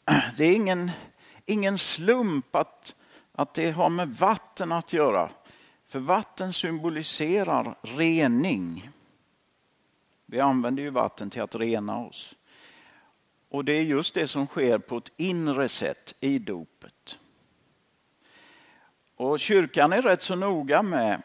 det 0.37 0.45
är 0.45 0.55
ingen, 0.55 0.91
ingen 1.47 1.79
slump 1.79 2.57
att, 2.57 2.95
att 3.33 3.55
det 3.55 3.71
har 3.71 3.91
med 3.91 4.09
vatten 4.09 4.73
att 4.73 4.93
göra. 4.93 5.31
För 5.87 5.99
vatten 5.99 6.53
symboliserar 6.53 7.75
rening. 7.83 8.91
Vi 10.27 10.41
använder 10.41 10.83
ju 10.83 10.91
vatten 10.91 11.31
till 11.31 11.43
att 11.43 11.55
rena 11.55 11.99
oss. 11.99 12.35
Och 13.49 13.65
det 13.65 13.73
är 13.73 13.83
just 13.83 14.15
det 14.15 14.29
som 14.29 14.47
sker 14.47 14.79
på 14.79 14.97
ett 14.97 15.13
inre 15.17 15.69
sätt 15.69 16.15
i 16.21 16.39
dopet. 16.39 17.19
Och 19.17 19.39
kyrkan 19.39 19.93
är 19.93 20.03
rätt 20.03 20.23
så 20.23 20.37
noga 20.37 20.83
med 20.83 21.23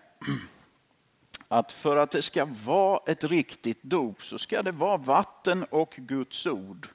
att 1.48 1.72
för 1.72 1.98
att 1.98 2.12
det 2.12 2.22
ska 2.22 2.46
vara 2.46 3.00
ett 3.06 3.24
riktigt 3.24 3.84
dop 3.84 4.24
så 4.24 4.40
ska 4.40 4.64
det 4.64 4.72
vara 4.72 4.98
vatten 4.98 5.66
och 5.70 5.94
Guds 5.98 6.48
ord. 6.48 6.88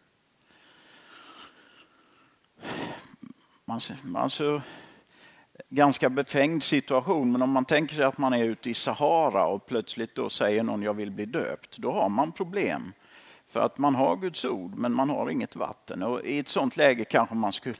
Alltså, 4.14 4.62
ganska 5.68 6.10
befängd 6.10 6.62
situation, 6.62 7.32
men 7.32 7.42
om 7.42 7.50
man 7.50 7.64
tänker 7.64 7.94
sig 7.94 8.04
att 8.04 8.18
man 8.18 8.32
är 8.32 8.44
ute 8.44 8.70
i 8.70 8.74
Sahara 8.74 9.46
och 9.46 9.66
plötsligt 9.66 10.14
då 10.14 10.28
säger 10.28 10.62
någon 10.62 10.82
jag 10.82 10.94
vill 10.94 11.10
bli 11.10 11.26
döpt, 11.26 11.78
då 11.78 11.92
har 11.92 12.08
man 12.08 12.32
problem. 12.32 12.92
För 13.48 13.60
att 13.60 13.78
man 13.78 13.94
har 13.94 14.16
Guds 14.16 14.44
ord, 14.44 14.74
men 14.74 14.92
man 14.92 15.10
har 15.10 15.30
inget 15.30 15.56
vatten. 15.56 16.02
Och 16.02 16.24
I 16.24 16.38
ett 16.38 16.48
sånt 16.48 16.76
läge 16.76 17.04
kanske 17.04 17.34
man 17.34 17.52
skulle, 17.52 17.76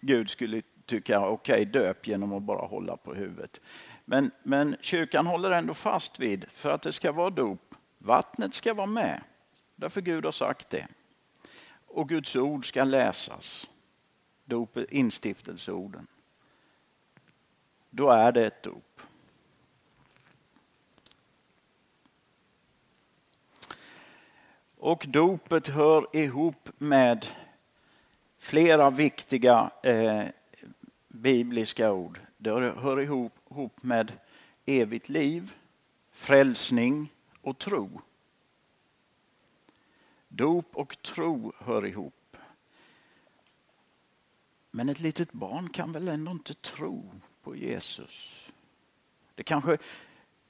Gud 0.00 0.30
skulle 0.30 0.62
tycka 0.90 1.26
okej, 1.26 1.54
okay, 1.54 1.64
döp 1.64 2.06
genom 2.06 2.32
att 2.32 2.42
bara 2.42 2.66
hålla 2.66 2.96
på 2.96 3.14
huvudet. 3.14 3.60
Men, 4.04 4.30
men 4.42 4.76
kyrkan 4.80 5.26
håller 5.26 5.50
ändå 5.50 5.74
fast 5.74 6.18
vid, 6.18 6.44
för 6.50 6.70
att 6.70 6.82
det 6.82 6.92
ska 6.92 7.12
vara 7.12 7.30
dop, 7.30 7.74
vattnet 7.98 8.54
ska 8.54 8.74
vara 8.74 8.86
med. 8.86 9.22
Därför 9.76 10.00
Gud 10.00 10.24
har 10.24 10.32
sagt 10.32 10.70
det. 10.70 10.86
Och 11.86 12.08
Guds 12.08 12.36
ord 12.36 12.68
ska 12.68 12.84
läsas. 12.84 13.70
Dop, 14.44 14.76
instiftelseorden. 14.76 16.06
Då 17.90 18.10
är 18.10 18.32
det 18.32 18.46
ett 18.46 18.62
dop. 18.62 19.02
Och 24.78 25.04
dopet 25.08 25.68
hör 25.68 26.16
ihop 26.16 26.68
med 26.78 27.26
flera 28.38 28.90
viktiga 28.90 29.70
eh, 29.82 30.24
bibliska 31.10 31.92
ord. 31.92 32.20
Det 32.36 32.50
hör 32.50 33.00
ihop, 33.00 33.32
ihop 33.50 33.82
med 33.82 34.12
evigt 34.66 35.08
liv, 35.08 35.54
frälsning 36.12 37.12
och 37.40 37.58
tro. 37.58 38.00
Dop 40.28 40.76
och 40.76 41.02
tro 41.02 41.52
hör 41.58 41.86
ihop. 41.86 42.36
Men 44.70 44.88
ett 44.88 45.00
litet 45.00 45.32
barn 45.32 45.68
kan 45.68 45.92
väl 45.92 46.08
ändå 46.08 46.30
inte 46.30 46.54
tro 46.54 47.12
på 47.42 47.56
Jesus? 47.56 48.46
Det 49.34 49.42
kanske 49.42 49.78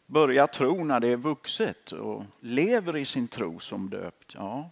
börjar 0.07 0.47
tro 0.47 0.85
när 0.85 1.01
det 1.01 1.09
är 1.09 1.17
vuxet 1.17 1.93
och 1.93 2.25
lever 2.41 2.97
i 2.97 3.05
sin 3.05 3.29
tro 3.29 3.59
som 3.59 3.91
döpt. 3.91 4.35
Ja, 4.35 4.71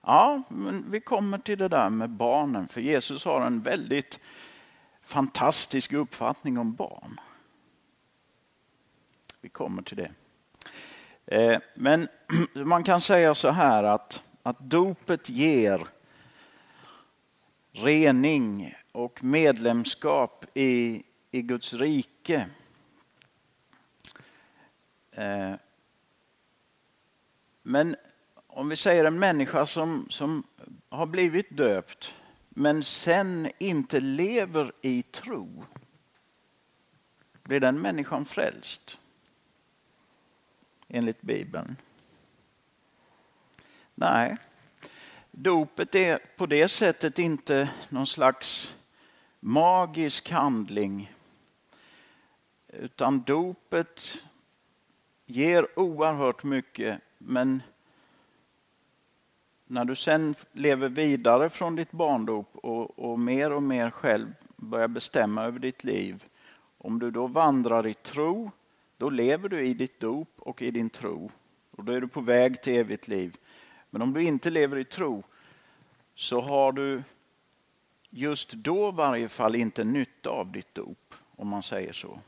ja 0.00 0.42
men 0.48 0.90
vi 0.90 1.00
kommer 1.00 1.38
till 1.38 1.58
det 1.58 1.68
där 1.68 1.90
med 1.90 2.10
barnen, 2.10 2.68
för 2.68 2.80
Jesus 2.80 3.24
har 3.24 3.46
en 3.46 3.60
väldigt 3.60 4.20
fantastisk 5.04 5.92
uppfattning 5.92 6.58
om 6.58 6.74
barn. 6.74 7.20
Vi 9.40 9.48
kommer 9.48 9.82
till 9.82 9.96
det. 9.96 10.10
Eh, 11.26 11.58
men 11.74 12.08
man 12.52 12.84
kan 12.84 13.00
säga 13.00 13.34
så 13.34 13.50
här 13.50 13.84
att, 13.84 14.22
att 14.42 14.58
dopet 14.60 15.28
ger 15.28 15.88
rening 17.72 18.74
och 18.92 19.24
medlemskap 19.24 20.44
i, 20.54 21.02
i 21.30 21.42
Guds 21.42 21.74
rike. 21.74 22.46
Eh, 25.10 25.54
men 27.62 27.96
om 28.46 28.68
vi 28.68 28.76
säger 28.76 29.04
en 29.04 29.18
människa 29.18 29.66
som, 29.66 30.06
som 30.10 30.42
har 30.88 31.06
blivit 31.06 31.56
döpt 31.56 32.14
men 32.54 32.82
sen 32.82 33.50
inte 33.58 34.00
lever 34.00 34.72
i 34.82 35.02
tro. 35.02 35.64
Blir 37.42 37.60
den 37.60 37.80
människan 37.80 38.24
frälst? 38.24 38.98
Enligt 40.88 41.22
Bibeln. 41.22 41.76
Nej, 43.94 44.36
dopet 45.30 45.94
är 45.94 46.18
på 46.36 46.46
det 46.46 46.68
sättet 46.68 47.18
inte 47.18 47.70
någon 47.88 48.06
slags 48.06 48.76
magisk 49.40 50.30
handling. 50.30 51.12
Utan 52.68 53.20
dopet 53.20 54.24
ger 55.26 55.78
oerhört 55.78 56.42
mycket 56.42 57.00
men 57.18 57.62
när 59.74 59.84
du 59.84 59.94
sen 59.94 60.34
lever 60.52 60.88
vidare 60.88 61.50
från 61.50 61.76
ditt 61.76 61.92
barndop 61.92 62.56
och, 62.56 62.98
och 62.98 63.18
mer 63.18 63.52
och 63.52 63.62
mer 63.62 63.90
själv 63.90 64.34
börjar 64.56 64.88
bestämma 64.88 65.44
över 65.44 65.58
ditt 65.58 65.84
liv. 65.84 66.24
Om 66.78 66.98
du 66.98 67.10
då 67.10 67.26
vandrar 67.26 67.86
i 67.86 67.94
tro, 67.94 68.50
då 68.96 69.10
lever 69.10 69.48
du 69.48 69.66
i 69.66 69.74
ditt 69.74 70.00
dop 70.00 70.28
och 70.38 70.62
i 70.62 70.70
din 70.70 70.90
tro. 70.90 71.30
Och 71.70 71.84
då 71.84 71.92
är 71.92 72.00
du 72.00 72.08
på 72.08 72.20
väg 72.20 72.62
till 72.62 72.76
evigt 72.76 73.08
liv. 73.08 73.36
Men 73.90 74.02
om 74.02 74.12
du 74.12 74.22
inte 74.22 74.50
lever 74.50 74.76
i 74.76 74.84
tro 74.84 75.22
så 76.14 76.40
har 76.40 76.72
du 76.72 77.02
just 78.10 78.52
då 78.52 78.88
i 78.88 78.92
varje 78.92 79.28
fall 79.28 79.54
inte 79.54 79.84
nytta 79.84 80.30
av 80.30 80.52
ditt 80.52 80.74
dop, 80.74 81.14
om 81.36 81.48
man 81.48 81.62
säger 81.62 81.92
så. 81.92 82.18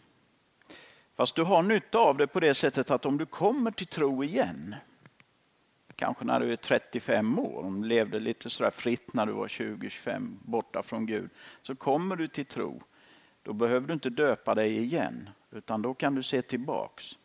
Fast 1.16 1.34
du 1.34 1.42
har 1.42 1.62
nytta 1.62 1.98
av 1.98 2.16
det 2.16 2.26
på 2.26 2.40
det 2.40 2.54
sättet 2.54 2.90
att 2.90 3.06
om 3.06 3.18
du 3.18 3.26
kommer 3.26 3.70
till 3.70 3.86
tro 3.86 4.24
igen, 4.24 4.74
kanske 5.96 6.24
när 6.24 6.40
du 6.40 6.52
är 6.52 6.56
35 6.56 7.38
år, 7.38 7.62
om 7.62 7.82
du 7.82 7.88
levde 7.88 8.20
lite 8.20 8.50
sådär 8.50 8.70
fritt 8.70 9.14
när 9.14 9.26
du 9.26 9.32
var 9.32 9.48
20-25 9.48 10.36
borta 10.42 10.82
från 10.82 11.06
Gud, 11.06 11.30
så 11.62 11.76
kommer 11.76 12.16
du 12.16 12.28
till 12.28 12.46
tro. 12.46 12.80
Då 13.42 13.52
behöver 13.52 13.86
du 13.86 13.94
inte 13.94 14.10
döpa 14.10 14.54
dig 14.54 14.78
igen, 14.78 15.30
utan 15.50 15.82
då 15.82 15.94
kan 15.94 16.14
du 16.14 16.22
se 16.22 16.42
tillbaks. 16.42 17.18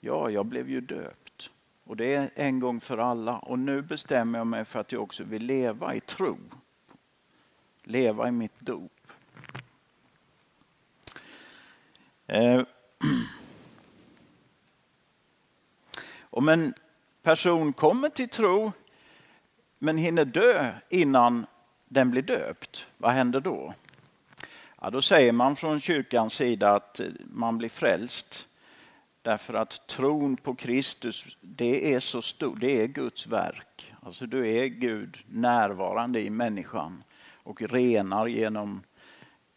Ja, 0.00 0.30
jag 0.30 0.46
blev 0.46 0.70
ju 0.70 0.80
döpt 0.80 1.50
och 1.84 1.96
det 1.96 2.14
är 2.14 2.30
en 2.34 2.60
gång 2.60 2.80
för 2.80 2.98
alla 2.98 3.38
och 3.38 3.58
nu 3.58 3.82
bestämmer 3.82 4.38
jag 4.38 4.46
mig 4.46 4.64
för 4.64 4.80
att 4.80 4.92
jag 4.92 5.02
också 5.02 5.24
vill 5.24 5.46
leva 5.46 5.94
i 5.94 6.00
tro. 6.00 6.38
Leva 7.82 8.28
i 8.28 8.30
mitt 8.30 8.60
dop. 8.60 8.92
Eh. 12.26 12.62
Om 16.20 16.48
en 16.48 16.74
person 17.22 17.72
kommer 17.72 18.08
till 18.08 18.28
tro 18.28 18.72
men 19.78 19.98
hinner 19.98 20.24
dö 20.24 20.72
innan 20.88 21.46
den 21.88 22.10
blir 22.10 22.22
döpt, 22.22 22.86
vad 22.96 23.12
händer 23.12 23.40
då? 23.40 23.74
Ja, 24.80 24.90
då 24.90 25.02
säger 25.02 25.32
man 25.32 25.56
från 25.56 25.80
kyrkans 25.80 26.34
sida 26.34 26.74
att 26.74 27.00
man 27.24 27.58
blir 27.58 27.68
frälst 27.68 28.46
därför 29.22 29.54
att 29.54 29.86
tron 29.86 30.36
på 30.36 30.54
Kristus 30.54 31.36
det 31.40 31.94
är 31.94 32.00
så 32.00 32.22
stor, 32.22 32.56
det 32.56 32.82
är 32.82 32.86
Guds 32.86 33.26
verk. 33.26 33.92
Alltså 34.02 34.26
du 34.26 34.48
är 34.48 34.66
Gud 34.66 35.18
närvarande 35.26 36.20
i 36.20 36.30
människan 36.30 37.02
och 37.32 37.62
renar 37.62 38.26
genom, 38.26 38.82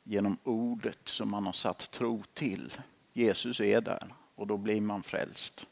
genom 0.04 0.38
ordet 0.43 0.99
som 1.06 1.32
man 1.32 1.45
har 1.45 1.54
satt 1.54 1.91
tro 1.91 2.23
till. 2.34 2.71
Jesus 3.13 3.60
är 3.60 3.82
där 3.82 4.13
och 4.36 4.47
då 4.47 4.58
blir 4.58 4.82
man 4.82 5.04
frälst. 5.04 5.67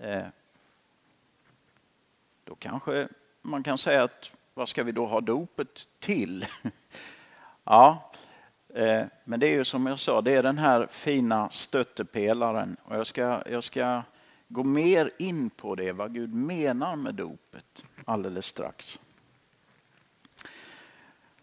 Eh, 0.00 0.26
då 2.44 2.54
kanske 2.54 3.08
man 3.42 3.62
kan 3.62 3.78
säga 3.78 4.02
att 4.02 4.36
vad 4.54 4.68
ska 4.68 4.82
vi 4.82 4.92
då 4.92 5.06
ha 5.06 5.20
dopet 5.20 5.88
till? 5.98 6.46
ja, 7.64 8.10
eh, 8.74 9.04
men 9.24 9.40
det 9.40 9.46
är 9.46 9.52
ju 9.52 9.64
som 9.64 9.86
jag 9.86 9.98
sa, 9.98 10.20
det 10.20 10.32
är 10.32 10.42
den 10.42 10.58
här 10.58 10.86
fina 10.90 11.50
stöttepelaren 11.50 12.76
och 12.84 12.96
jag 12.96 13.06
ska, 13.06 13.42
jag 13.50 13.64
ska 13.64 14.02
gå 14.48 14.64
mer 14.64 15.10
in 15.18 15.50
på 15.50 15.74
det, 15.74 15.92
vad 15.92 16.14
Gud 16.14 16.34
menar 16.34 16.96
med 16.96 17.14
dopet 17.14 17.84
alldeles 18.04 18.46
strax. 18.46 18.98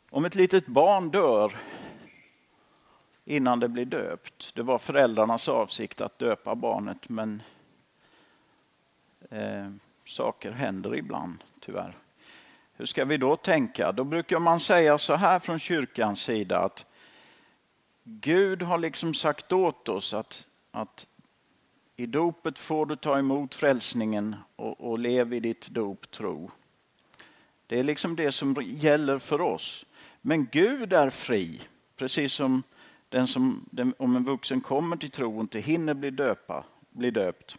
Om 0.10 0.26
ett 0.26 0.36
litet 0.36 0.68
barn 0.68 1.10
dör 1.10 1.58
innan 3.26 3.60
det 3.60 3.68
blir 3.68 3.86
döpt, 3.86 4.56
det 4.56 4.64
var 4.64 4.78
föräldrarnas 4.78 5.48
avsikt 5.48 6.02
att 6.02 6.20
döpa 6.20 6.56
barnet 6.56 7.10
men 7.10 7.42
Eh, 9.30 9.70
saker 10.06 10.52
händer 10.52 10.96
ibland, 10.96 11.44
tyvärr. 11.60 11.98
Hur 12.74 12.86
ska 12.86 13.06
vi 13.06 13.18
då 13.18 13.36
tänka? 13.36 13.92
Då 13.92 14.04
brukar 14.04 14.40
man 14.40 14.60
säga 14.60 14.98
så 14.98 15.16
här 15.16 15.40
från 15.40 15.60
kyrkans 15.60 16.22
sida 16.22 16.60
att 16.60 16.86
Gud 18.04 18.62
har 18.62 18.78
liksom 18.78 19.14
sagt 19.14 19.52
åt 19.52 19.90
oss 19.90 20.14
att, 20.14 20.48
att 20.72 21.08
i 21.96 22.06
dopet 22.06 22.60
får 22.60 22.86
du 22.86 22.96
ta 22.96 23.20
emot 23.20 23.56
frälsningen 23.56 24.36
och, 24.56 24.92
och 24.92 25.00
lev 25.00 25.34
i 25.34 25.40
ditt 25.40 25.70
dop 25.70 26.12
tro. 26.12 26.52
Det 27.68 27.80
är 27.80 27.84
liksom 27.84 28.16
det 28.16 28.32
som 28.32 28.56
gäller 28.62 29.20
för 29.20 29.42
oss. 29.42 29.86
Men 30.22 30.46
Gud 30.46 30.94
är 30.94 31.10
fri, 31.10 31.62
precis 31.96 32.34
som 32.34 32.64
den 33.10 33.28
som, 33.28 33.66
den, 33.72 33.94
om 33.98 34.16
en 34.16 34.24
vuxen 34.24 34.62
kommer 34.62 34.98
till 34.98 35.12
tro 35.12 35.36
och 35.36 35.42
inte 35.42 35.60
hinner 35.60 35.94
bli, 35.94 36.10
döpa, 36.10 36.64
bli 36.90 37.12
döpt. 37.12 37.58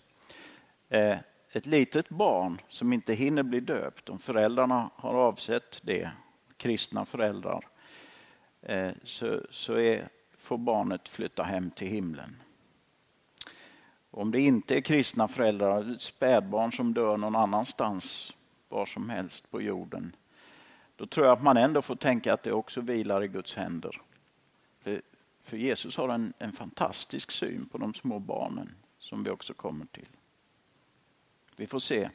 Eh, 0.89 1.17
ett 1.53 1.67
litet 1.67 2.09
barn 2.09 2.61
som 2.69 2.93
inte 2.93 3.15
hinner 3.15 3.43
bli 3.43 3.61
döpt, 3.61 4.09
om 4.09 4.19
föräldrarna 4.19 4.91
har 4.95 5.15
avsett 5.15 5.81
det, 5.83 6.11
kristna 6.57 7.05
föräldrar, 7.05 7.69
eh, 8.63 8.91
så, 9.05 9.41
så 9.51 9.75
är, 9.75 10.09
får 10.37 10.59
barnet 10.59 11.09
flytta 11.09 11.43
hem 11.43 11.71
till 11.71 11.89
himlen. 11.89 12.43
Om 14.11 14.31
det 14.31 14.41
inte 14.41 14.77
är 14.77 14.81
kristna 14.81 15.29
föräldrar, 15.29 15.95
ett 15.95 16.03
spädbarn 16.03 16.73
som 16.73 16.95
dör 16.95 17.17
någon 17.17 17.37
annanstans, 17.37 18.37
var 18.69 18.87
som 18.87 19.11
helst 19.11 19.51
på 19.51 19.63
jorden, 19.63 20.17
då 20.97 21.07
tror 21.07 21.27
jag 21.27 21.33
att 21.33 21.43
man 21.43 21.57
ändå 21.57 21.83
får 21.83 21.97
tänka 21.97 22.33
att 22.33 22.43
det 22.43 22.53
också 22.53 22.81
vilar 22.81 23.25
i 23.25 23.29
Guds 23.29 23.55
händer. 23.55 24.01
För, 24.81 25.03
för 25.41 25.57
Jesus 25.57 25.97
har 25.97 26.09
en, 26.09 26.33
en 26.39 26.53
fantastisk 26.53 27.31
syn 27.31 27.69
på 27.69 27.79
de 27.79 27.95
små 27.95 28.19
barnen 28.19 28.75
som 28.99 29.25
vi 29.25 29.31
också 29.31 29.55
kommer 29.55 29.87
till. 29.87 30.09
Vi 31.59 31.67
får 31.67 31.79
se 31.79 32.11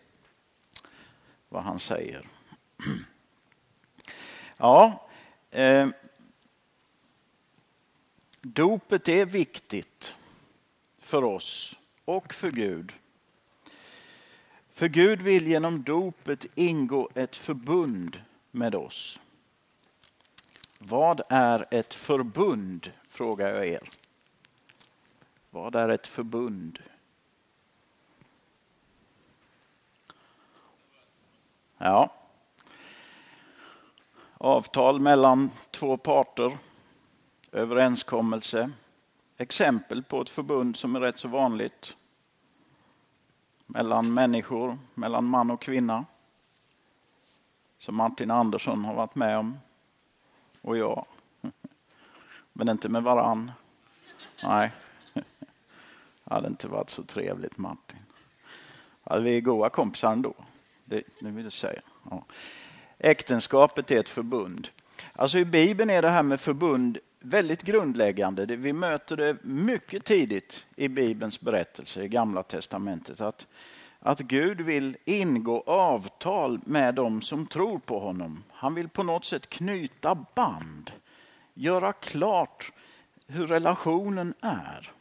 vad 1.50 1.64
han 1.64 1.80
säger. 1.80 2.28
Ja, 4.58 5.08
eh, 5.52 5.90
dopet 8.42 9.10
är 9.10 9.26
viktigt 9.26 10.16
för 11.00 11.24
oss 11.24 11.80
och 12.06 12.34
för 12.34 12.52
Gud. 12.52 12.94
För 14.70 14.88
Gud 14.88 15.22
vill 15.22 15.48
genom 15.48 15.84
dopet 15.84 16.46
ingå 16.56 17.10
ett 17.16 17.36
förbund 17.36 18.22
med 18.52 18.76
oss. 18.76 19.20
Vad 20.80 21.22
är 21.30 21.66
ett 21.72 21.94
förbund, 21.94 22.92
frågar 23.08 23.50
jag 23.50 23.68
er. 23.68 23.90
Vad 25.50 25.76
är 25.76 25.90
ett 25.90 26.08
förbund? 26.08 26.80
Ja. 31.86 32.10
Avtal 34.38 35.00
mellan 35.00 35.52
två 35.72 35.98
parter, 35.98 36.58
överenskommelse, 37.52 38.72
exempel 39.38 40.04
på 40.04 40.22
ett 40.22 40.30
förbund 40.30 40.76
som 40.76 40.96
är 40.96 41.00
rätt 41.00 41.18
så 41.18 41.28
vanligt 41.28 41.96
mellan 43.66 44.14
människor, 44.14 44.78
mellan 44.94 45.26
man 45.26 45.52
och 45.52 45.62
kvinna. 45.62 46.06
Som 47.80 47.96
Martin 47.96 48.32
Andersson 48.32 48.86
har 48.86 48.94
varit 48.94 49.16
med 49.16 49.38
om. 49.38 49.60
Och 50.62 50.78
jag. 50.78 51.06
Men 52.54 52.70
inte 52.70 52.90
med 52.90 53.04
varann. 53.04 53.52
Nej. 54.44 54.72
Det 55.14 56.34
hade 56.34 56.48
inte 56.48 56.68
varit 56.68 56.90
så 56.90 57.04
trevligt 57.04 57.58
Martin. 57.58 58.00
Vi 59.22 59.38
är 59.38 59.42
goda 59.42 59.70
kompisar 59.70 60.12
ändå. 60.12 60.34
Det, 60.94 61.04
det 61.20 61.32
vill 61.32 61.44
jag 61.44 61.54
säga. 61.54 61.82
Ja. 62.10 62.26
Äktenskapet 62.98 63.92
är 63.92 64.00
ett 64.00 64.10
förbund. 64.10 64.70
Alltså 65.14 65.38
I 65.38 65.46
Bibeln 65.46 65.90
är 65.90 66.02
det 66.02 66.10
här 66.10 66.24
med 66.24 66.40
förbund 66.40 66.98
väldigt 67.20 67.64
grundläggande. 67.64 68.46
Vi 68.46 68.74
möter 68.74 69.18
det 69.18 69.38
mycket 69.44 70.06
tidigt 70.06 70.66
i 70.76 70.88
Bibelns 70.88 71.42
berättelse 71.42 72.04
i 72.04 72.08
Gamla 72.08 72.44
Testamentet. 72.44 73.22
Att, 73.22 73.48
att 74.00 74.20
Gud 74.20 74.62
vill 74.62 74.98
ingå 75.06 75.64
avtal 75.66 76.60
med 76.66 76.96
dem 76.96 77.22
som 77.22 77.48
tror 77.48 77.80
på 77.80 78.00
honom. 78.00 78.44
Han 78.52 78.76
vill 78.76 78.90
på 78.90 79.04
något 79.04 79.26
sätt 79.26 79.50
knyta 79.50 80.16
band. 80.36 80.92
Göra 81.54 81.94
klart 81.94 82.72
hur 83.28 83.48
relationen 83.48 84.34
är. 84.42 84.92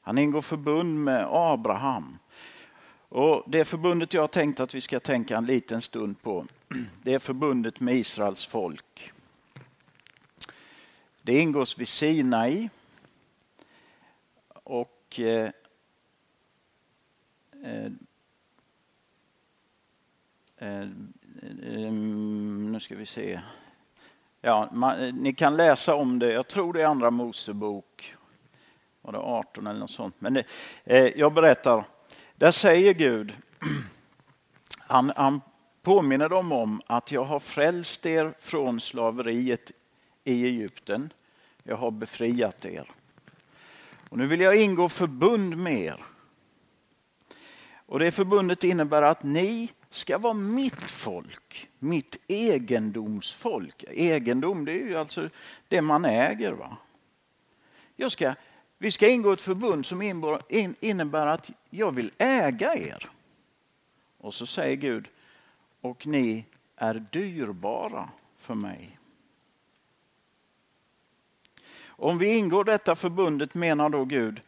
Han 0.00 0.18
ingår 0.18 0.40
förbund 0.40 1.04
med 1.04 1.26
Abraham. 1.30 2.18
Och 3.08 3.44
Det 3.46 3.64
förbundet 3.64 4.14
jag 4.14 4.22
har 4.22 4.28
tänkt 4.28 4.60
att 4.60 4.74
vi 4.74 4.80
ska 4.80 5.00
tänka 5.00 5.36
en 5.36 5.46
liten 5.46 5.80
stund 5.80 6.22
på, 6.22 6.46
det 7.02 7.14
är 7.14 7.18
förbundet 7.18 7.80
med 7.80 7.94
Israels 7.94 8.46
folk. 8.46 9.12
Det 11.22 11.38
ingås 11.38 11.78
vid 11.78 11.88
Sinai. 11.88 12.68
Och 14.64 15.20
eh, 15.20 15.50
eh, 17.64 17.84
eh, 20.58 20.80
eh 20.82 20.88
mm, 21.88 22.72
nu 22.72 22.80
ska 22.80 22.96
vi 22.96 23.06
se. 23.06 23.40
Ja, 24.40 24.68
man, 24.72 24.98
eh, 24.98 25.14
ni 25.14 25.34
kan 25.34 25.56
läsa 25.56 25.94
om 25.94 26.18
det, 26.18 26.32
jag 26.32 26.48
tror 26.48 26.72
det 26.72 26.82
är 26.82 26.86
Andra 26.86 27.10
Mosebok, 27.10 28.16
var 29.00 29.12
det 29.12 29.18
18 29.18 29.66
eller 29.66 29.80
något 29.80 29.90
sånt. 29.90 30.14
Men 30.18 30.34
det, 30.34 30.44
eh, 30.84 31.06
jag 31.18 31.34
berättar, 31.34 31.84
där 32.38 32.50
säger 32.50 32.94
Gud, 32.94 33.32
han, 34.78 35.12
han 35.16 35.40
påminner 35.82 36.28
dem 36.28 36.52
om 36.52 36.82
att 36.86 37.12
jag 37.12 37.24
har 37.24 37.40
frälst 37.40 38.06
er 38.06 38.34
från 38.38 38.80
slaveriet 38.80 39.72
i 40.24 40.44
Egypten. 40.46 41.12
Jag 41.62 41.76
har 41.76 41.90
befriat 41.90 42.64
er. 42.64 42.90
Och 44.08 44.18
nu 44.18 44.26
vill 44.26 44.40
jag 44.40 44.56
ingå 44.56 44.88
förbund 44.88 45.56
med 45.56 45.80
er. 45.80 46.04
Och 47.86 47.98
det 47.98 48.10
förbundet 48.10 48.64
innebär 48.64 49.02
att 49.02 49.22
ni 49.22 49.72
ska 49.90 50.18
vara 50.18 50.34
mitt 50.34 50.90
folk, 50.90 51.68
mitt 51.78 52.16
egendomsfolk. 52.28 53.84
Egendom 53.88 54.64
det 54.64 54.72
är 54.72 54.86
ju 54.86 54.96
alltså 54.96 55.30
det 55.68 55.82
man 55.82 56.04
äger. 56.04 56.52
Va? 56.52 56.76
Jag 57.96 58.12
ska, 58.12 58.34
vi 58.78 58.90
ska 58.90 59.08
ingå 59.08 59.32
ett 59.32 59.40
förbund 59.40 59.86
som 59.86 60.02
innebär 60.80 61.26
att 61.26 61.50
jag 61.70 61.92
vill 61.92 62.10
äga 62.18 62.74
er. 62.74 63.10
Och 64.18 64.34
så 64.34 64.46
säger 64.46 64.76
Gud, 64.76 65.08
och 65.80 66.06
ni 66.06 66.44
är 66.76 67.06
dyrbara 67.12 68.08
för 68.36 68.54
mig. 68.54 68.98
Om 71.86 72.18
vi 72.18 72.36
ingår 72.36 72.64
detta 72.64 72.94
förbundet 72.94 73.54
menar 73.54 73.88
då 73.88 74.04
Gud, 74.04 74.40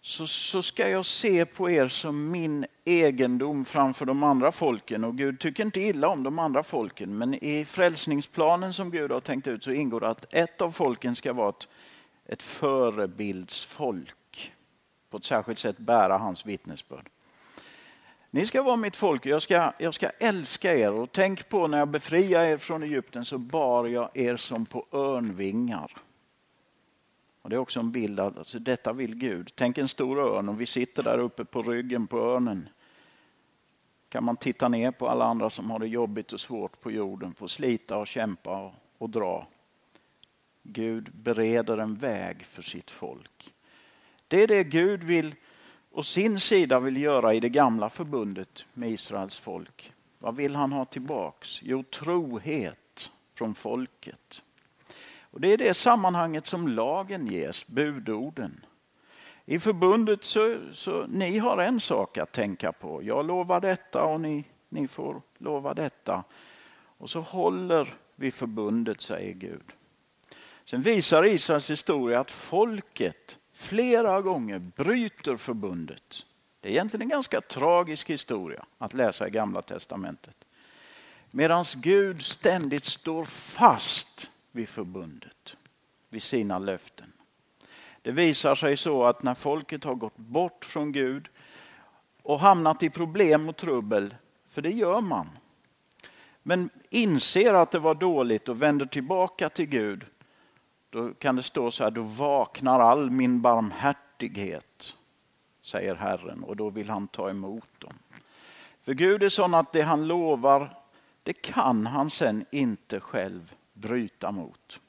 så, 0.00 0.26
så 0.26 0.62
ska 0.62 0.88
jag 0.88 1.04
se 1.04 1.44
på 1.44 1.70
er 1.70 1.88
som 1.88 2.30
min 2.30 2.66
egendom 2.84 3.64
framför 3.64 4.06
de 4.06 4.22
andra 4.22 4.52
folken. 4.52 5.04
Och 5.04 5.16
Gud 5.16 5.40
tycker 5.40 5.64
inte 5.64 5.80
illa 5.80 6.08
om 6.08 6.22
de 6.22 6.38
andra 6.38 6.62
folken, 6.62 7.18
men 7.18 7.34
i 7.34 7.64
frälsningsplanen 7.64 8.74
som 8.74 8.90
Gud 8.90 9.10
har 9.10 9.20
tänkt 9.20 9.46
ut 9.46 9.64
så 9.64 9.70
ingår 9.70 10.00
det 10.00 10.08
att 10.08 10.34
ett 10.34 10.60
av 10.60 10.70
folken 10.70 11.16
ska 11.16 11.32
vara 11.32 11.48
ett, 11.48 11.68
ett 12.28 12.42
förebildsfolk. 12.42 14.52
På 15.10 15.16
ett 15.16 15.24
särskilt 15.24 15.58
sätt 15.58 15.78
bära 15.78 16.18
hans 16.18 16.46
vittnesbörd. 16.46 17.08
Ni 18.30 18.46
ska 18.46 18.62
vara 18.62 18.76
mitt 18.76 18.96
folk, 18.96 19.26
jag 19.26 19.42
ska, 19.42 19.72
jag 19.78 19.94
ska 19.94 20.08
älska 20.08 20.74
er. 20.74 20.92
Och 20.92 21.12
tänk 21.12 21.48
på 21.48 21.66
när 21.66 21.78
jag 21.78 21.88
befriade 21.88 22.48
er 22.48 22.56
från 22.56 22.82
Egypten 22.82 23.24
så 23.24 23.38
bar 23.38 23.86
jag 23.86 24.10
er 24.14 24.36
som 24.36 24.66
på 24.66 24.86
örnvingar. 24.92 25.92
Och 27.42 27.50
det 27.50 27.56
är 27.56 27.60
också 27.60 27.80
en 27.80 27.92
bild 27.92 28.20
av 28.20 28.38
alltså, 28.38 28.58
detta 28.58 28.92
vill 28.92 29.14
Gud. 29.14 29.52
Tänk 29.54 29.78
en 29.78 29.88
stor 29.88 30.18
örn 30.18 30.48
och 30.48 30.60
vi 30.60 30.66
sitter 30.66 31.02
där 31.02 31.18
uppe 31.18 31.44
på 31.44 31.62
ryggen 31.62 32.06
på 32.06 32.18
örnen. 32.18 32.68
Kan 34.08 34.24
man 34.24 34.36
titta 34.36 34.68
ner 34.68 34.90
på 34.90 35.08
alla 35.08 35.24
andra 35.24 35.50
som 35.50 35.70
har 35.70 35.78
det 35.78 35.86
jobbigt 35.86 36.32
och 36.32 36.40
svårt 36.40 36.80
på 36.80 36.90
jorden, 36.90 37.34
får 37.34 37.46
slita 37.46 37.96
och 37.96 38.06
kämpa 38.06 38.62
och, 38.62 38.72
och 38.98 39.10
dra. 39.10 39.46
Gud 40.68 41.10
bereder 41.12 41.78
en 41.78 41.94
väg 41.94 42.44
för 42.44 42.62
sitt 42.62 42.90
folk. 42.90 43.54
Det 44.28 44.42
är 44.42 44.46
det 44.46 44.64
Gud 44.64 45.04
vill 45.04 45.34
och 45.92 46.06
sin 46.06 46.40
sida 46.40 46.80
vill 46.80 46.96
göra 46.96 47.34
i 47.34 47.40
det 47.40 47.48
gamla 47.48 47.90
förbundet 47.90 48.66
med 48.74 48.90
Israels 48.90 49.38
folk. 49.38 49.92
Vad 50.18 50.36
vill 50.36 50.56
han 50.56 50.72
ha 50.72 50.84
tillbaks? 50.84 51.60
Jo, 51.62 51.82
trohet 51.82 53.10
från 53.34 53.54
folket. 53.54 54.42
Och 55.20 55.40
Det 55.40 55.52
är 55.52 55.58
det 55.58 55.74
sammanhanget 55.74 56.46
som 56.46 56.68
lagen 56.68 57.26
ges, 57.26 57.66
budorden. 57.66 58.64
I 59.44 59.58
förbundet 59.58 60.24
så, 60.24 60.58
så 60.72 61.06
ni 61.06 61.38
har 61.38 61.58
en 61.58 61.80
sak 61.80 62.18
att 62.18 62.32
tänka 62.32 62.72
på. 62.72 63.02
Jag 63.02 63.26
lovar 63.26 63.60
detta 63.60 64.04
och 64.04 64.20
ni, 64.20 64.44
ni 64.68 64.88
får 64.88 65.22
lova 65.38 65.74
detta. 65.74 66.24
Och 66.98 67.10
så 67.10 67.20
håller 67.20 67.94
vi 68.16 68.30
förbundet, 68.30 69.00
säger 69.00 69.32
Gud. 69.34 69.72
Sen 70.68 70.82
visar 70.82 71.24
Israels 71.24 71.70
historia 71.70 72.20
att 72.20 72.30
folket 72.30 73.38
flera 73.52 74.22
gånger 74.22 74.58
bryter 74.58 75.36
förbundet. 75.36 76.26
Det 76.60 76.68
är 76.68 76.72
egentligen 76.72 77.02
en 77.02 77.08
ganska 77.08 77.40
tragisk 77.40 78.10
historia 78.10 78.64
att 78.78 78.94
läsa 78.94 79.28
i 79.28 79.30
Gamla 79.30 79.62
Testamentet. 79.62 80.36
Medan 81.30 81.64
Gud 81.74 82.22
ständigt 82.22 82.84
står 82.84 83.24
fast 83.24 84.30
vid 84.52 84.68
förbundet, 84.68 85.56
vid 86.08 86.22
sina 86.22 86.58
löften. 86.58 87.12
Det 88.02 88.10
visar 88.10 88.54
sig 88.54 88.76
så 88.76 89.04
att 89.04 89.22
när 89.22 89.34
folket 89.34 89.84
har 89.84 89.94
gått 89.94 90.16
bort 90.16 90.64
från 90.64 90.92
Gud 90.92 91.28
och 92.22 92.40
hamnat 92.40 92.82
i 92.82 92.90
problem 92.90 93.48
och 93.48 93.56
trubbel, 93.56 94.14
för 94.50 94.62
det 94.62 94.70
gör 94.70 95.00
man, 95.00 95.28
men 96.42 96.70
inser 96.90 97.54
att 97.54 97.70
det 97.70 97.78
var 97.78 97.94
dåligt 97.94 98.48
och 98.48 98.62
vänder 98.62 98.86
tillbaka 98.86 99.48
till 99.48 99.66
Gud, 99.66 100.06
då 100.90 101.14
kan 101.14 101.36
det 101.36 101.42
stå 101.42 101.70
så 101.70 101.84
här, 101.84 101.90
då 101.90 102.02
vaknar 102.02 102.80
all 102.80 103.10
min 103.10 103.40
barmhärtighet, 103.40 104.96
säger 105.62 105.94
Herren, 105.94 106.44
och 106.44 106.56
då 106.56 106.70
vill 106.70 106.90
han 106.90 107.08
ta 107.08 107.30
emot 107.30 107.68
dem. 107.78 107.94
För 108.82 108.94
Gud 108.94 109.22
är 109.22 109.28
sån 109.28 109.54
att 109.54 109.72
det 109.72 109.82
han 109.82 110.06
lovar, 110.06 110.74
det 111.22 111.32
kan 111.32 111.86
han 111.86 112.10
sen 112.10 112.44
inte 112.50 113.00
själv 113.00 113.54
bryta 113.72 114.32
mot. 114.32 114.80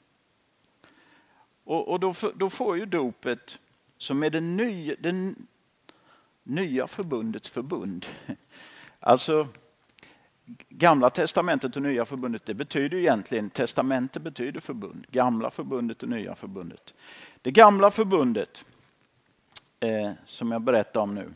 Och, 1.64 1.88
och 1.88 2.00
då, 2.00 2.14
då, 2.34 2.50
får 2.50 2.78
ju 2.78 2.86
dopet, 2.86 3.58
som 3.98 4.22
är 4.22 4.30
det 4.30 4.40
nya, 4.40 4.94
det 4.98 5.34
nya 6.42 6.86
förbundets 6.86 7.48
förbund. 7.48 8.06
Alltså, 9.02 9.48
Gamla 10.68 11.10
testamentet 11.10 11.76
och 11.76 11.82
nya 11.82 12.04
förbundet, 12.04 12.46
det 12.46 12.54
betyder 12.54 12.98
egentligen, 12.98 13.50
testamentet 13.50 14.22
betyder 14.22 14.60
förbund. 14.60 15.06
Gamla 15.10 15.50
förbundet 15.50 16.02
och 16.02 16.08
nya 16.08 16.34
förbundet. 16.34 16.94
Det 17.42 17.50
gamla 17.50 17.90
förbundet, 17.90 18.64
eh, 19.80 20.12
som 20.26 20.52
jag 20.52 20.62
berättar 20.62 21.00
om 21.00 21.14
nu, 21.14 21.32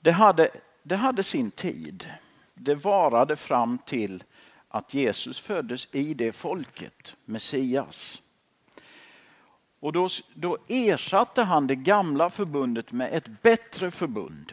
det 0.00 0.10
hade, 0.10 0.48
det 0.82 0.96
hade 0.96 1.22
sin 1.22 1.50
tid. 1.50 2.10
Det 2.54 2.74
varade 2.74 3.36
fram 3.36 3.78
till 3.78 4.24
att 4.68 4.94
Jesus 4.94 5.40
föddes 5.40 5.88
i 5.92 6.14
det 6.14 6.32
folket, 6.32 7.16
Messias. 7.24 8.22
Och 9.80 9.92
då, 9.92 10.08
då 10.34 10.58
ersatte 10.68 11.42
han 11.42 11.66
det 11.66 11.76
gamla 11.76 12.30
förbundet 12.30 12.92
med 12.92 13.12
ett 13.12 13.42
bättre 13.42 13.90
förbund 13.90 14.52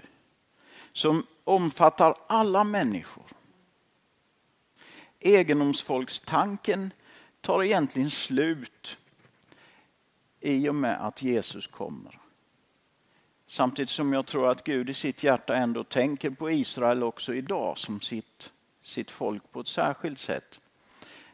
som 0.94 1.26
omfattar 1.44 2.16
alla 2.28 2.64
människor. 2.64 3.26
Egendomsfolkstanken 5.20 6.94
tar 7.42 7.64
egentligen 7.64 8.10
slut 8.10 8.98
i 10.40 10.70
och 10.70 10.76
med 10.76 11.06
att 11.06 11.22
Jesus 11.22 11.68
kommer. 11.68 12.20
Samtidigt 13.48 13.90
som 13.90 14.14
jag 14.14 14.26
tror 14.26 14.52
att 14.52 14.64
Gud 14.64 14.90
i 14.90 14.94
sitt 14.94 15.24
hjärta 15.24 15.56
ändå 15.56 15.84
tänker 15.84 16.30
på 16.30 16.52
Israel 16.52 17.04
också 17.04 17.34
idag 17.34 17.78
som 17.78 18.02
sitt, 18.02 18.52
sitt 18.84 19.12
folk 19.12 19.52
på 19.52 19.60
ett 19.60 19.68
särskilt 19.68 20.20
sätt. 20.20 20.60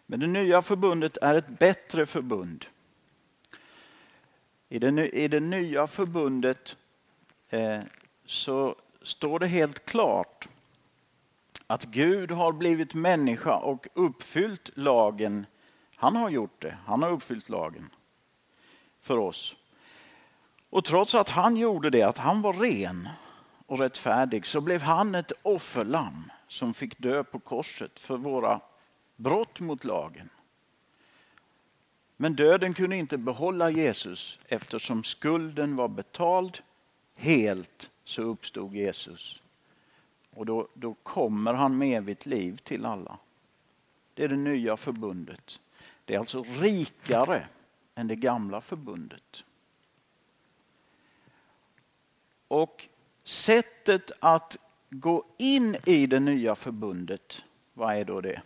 Men 0.05 0.19
det 0.19 0.27
nya 0.27 0.61
förbundet 0.61 1.17
är 1.17 1.35
ett 1.35 1.59
bättre 1.59 2.05
förbund. 2.05 2.65
I 4.69 4.79
det, 4.79 5.09
i 5.09 5.27
det 5.27 5.39
nya 5.39 5.87
förbundet 5.87 6.75
eh, 7.49 7.81
så 8.25 8.75
står 9.07 9.39
det 9.39 9.47
helt 9.47 9.85
klart 9.85 10.47
att 11.67 11.85
Gud 11.85 12.31
har 12.31 12.51
blivit 12.51 12.93
människa 12.93 13.55
och 13.55 13.87
uppfyllt 13.93 14.69
lagen. 14.73 15.45
Han 15.95 16.15
har 16.15 16.29
gjort 16.29 16.61
det. 16.61 16.77
Han 16.85 17.03
har 17.03 17.11
uppfyllt 17.11 17.49
lagen 17.49 17.89
för 19.01 19.17
oss. 19.17 19.55
Och 20.69 20.85
trots 20.85 21.15
att 21.15 21.29
han 21.29 21.57
gjorde 21.57 21.89
det, 21.89 22.03
att 22.03 22.17
han 22.17 22.41
var 22.41 22.53
ren 22.53 23.09
och 23.65 23.79
rättfärdig, 23.79 24.45
så 24.45 24.61
blev 24.61 24.81
han 24.81 25.15
ett 25.15 25.31
offerlamm 25.41 26.31
som 26.47 26.73
fick 26.73 26.97
dö 26.97 27.23
på 27.23 27.39
korset 27.39 27.99
för 27.99 28.17
våra 28.17 28.59
brott 29.15 29.59
mot 29.59 29.83
lagen. 29.83 30.29
Men 32.17 32.35
döden 32.35 32.73
kunde 32.73 32.95
inte 32.95 33.17
behålla 33.17 33.69
Jesus 33.69 34.39
eftersom 34.45 35.03
skulden 35.03 35.75
var 35.75 35.87
betald 35.87 36.57
helt 37.15 37.89
så 38.07 38.21
uppstod 38.21 38.73
Jesus. 38.73 39.41
Och 40.29 40.45
då, 40.45 40.67
då 40.73 40.93
kommer 40.93 41.53
han 41.53 41.77
med 41.77 41.97
evigt 41.97 42.25
liv 42.25 42.57
till 42.57 42.85
alla. 42.85 43.17
Det 44.13 44.23
är 44.23 44.27
det 44.27 44.35
nya 44.35 44.77
förbundet. 44.77 45.59
Det 46.05 46.15
är 46.15 46.19
alltså 46.19 46.43
rikare 46.43 47.47
än 47.95 48.07
det 48.07 48.15
gamla 48.15 48.61
förbundet. 48.61 49.43
Och 52.47 52.87
sättet 53.23 54.11
att 54.19 54.57
gå 54.89 55.25
in 55.37 55.77
i 55.85 56.07
det 56.07 56.19
nya 56.19 56.55
förbundet, 56.55 57.43
vad 57.73 57.95
är 57.95 58.05
då 58.05 58.21
det? 58.21 58.41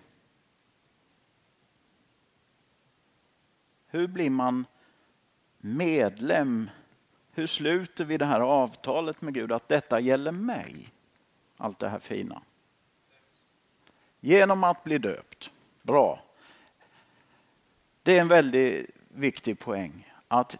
Hur 3.87 4.07
blir 4.07 4.29
man 4.29 4.65
medlem 5.57 6.69
hur 7.33 7.47
sluter 7.47 8.05
vi 8.05 8.17
det 8.17 8.25
här 8.25 8.41
avtalet 8.41 9.21
med 9.21 9.33
Gud 9.33 9.51
att 9.51 9.67
detta 9.67 9.99
gäller 9.99 10.31
mig? 10.31 10.89
Allt 11.57 11.79
det 11.79 11.89
här 11.89 11.99
fina. 11.99 12.41
Genom 14.19 14.63
att 14.63 14.83
bli 14.83 14.97
döpt. 14.97 15.51
Bra. 15.81 16.23
Det 18.03 18.17
är 18.17 18.21
en 18.21 18.27
väldigt 18.27 18.89
viktig 19.07 19.59
poäng. 19.59 20.13
Att 20.27 20.57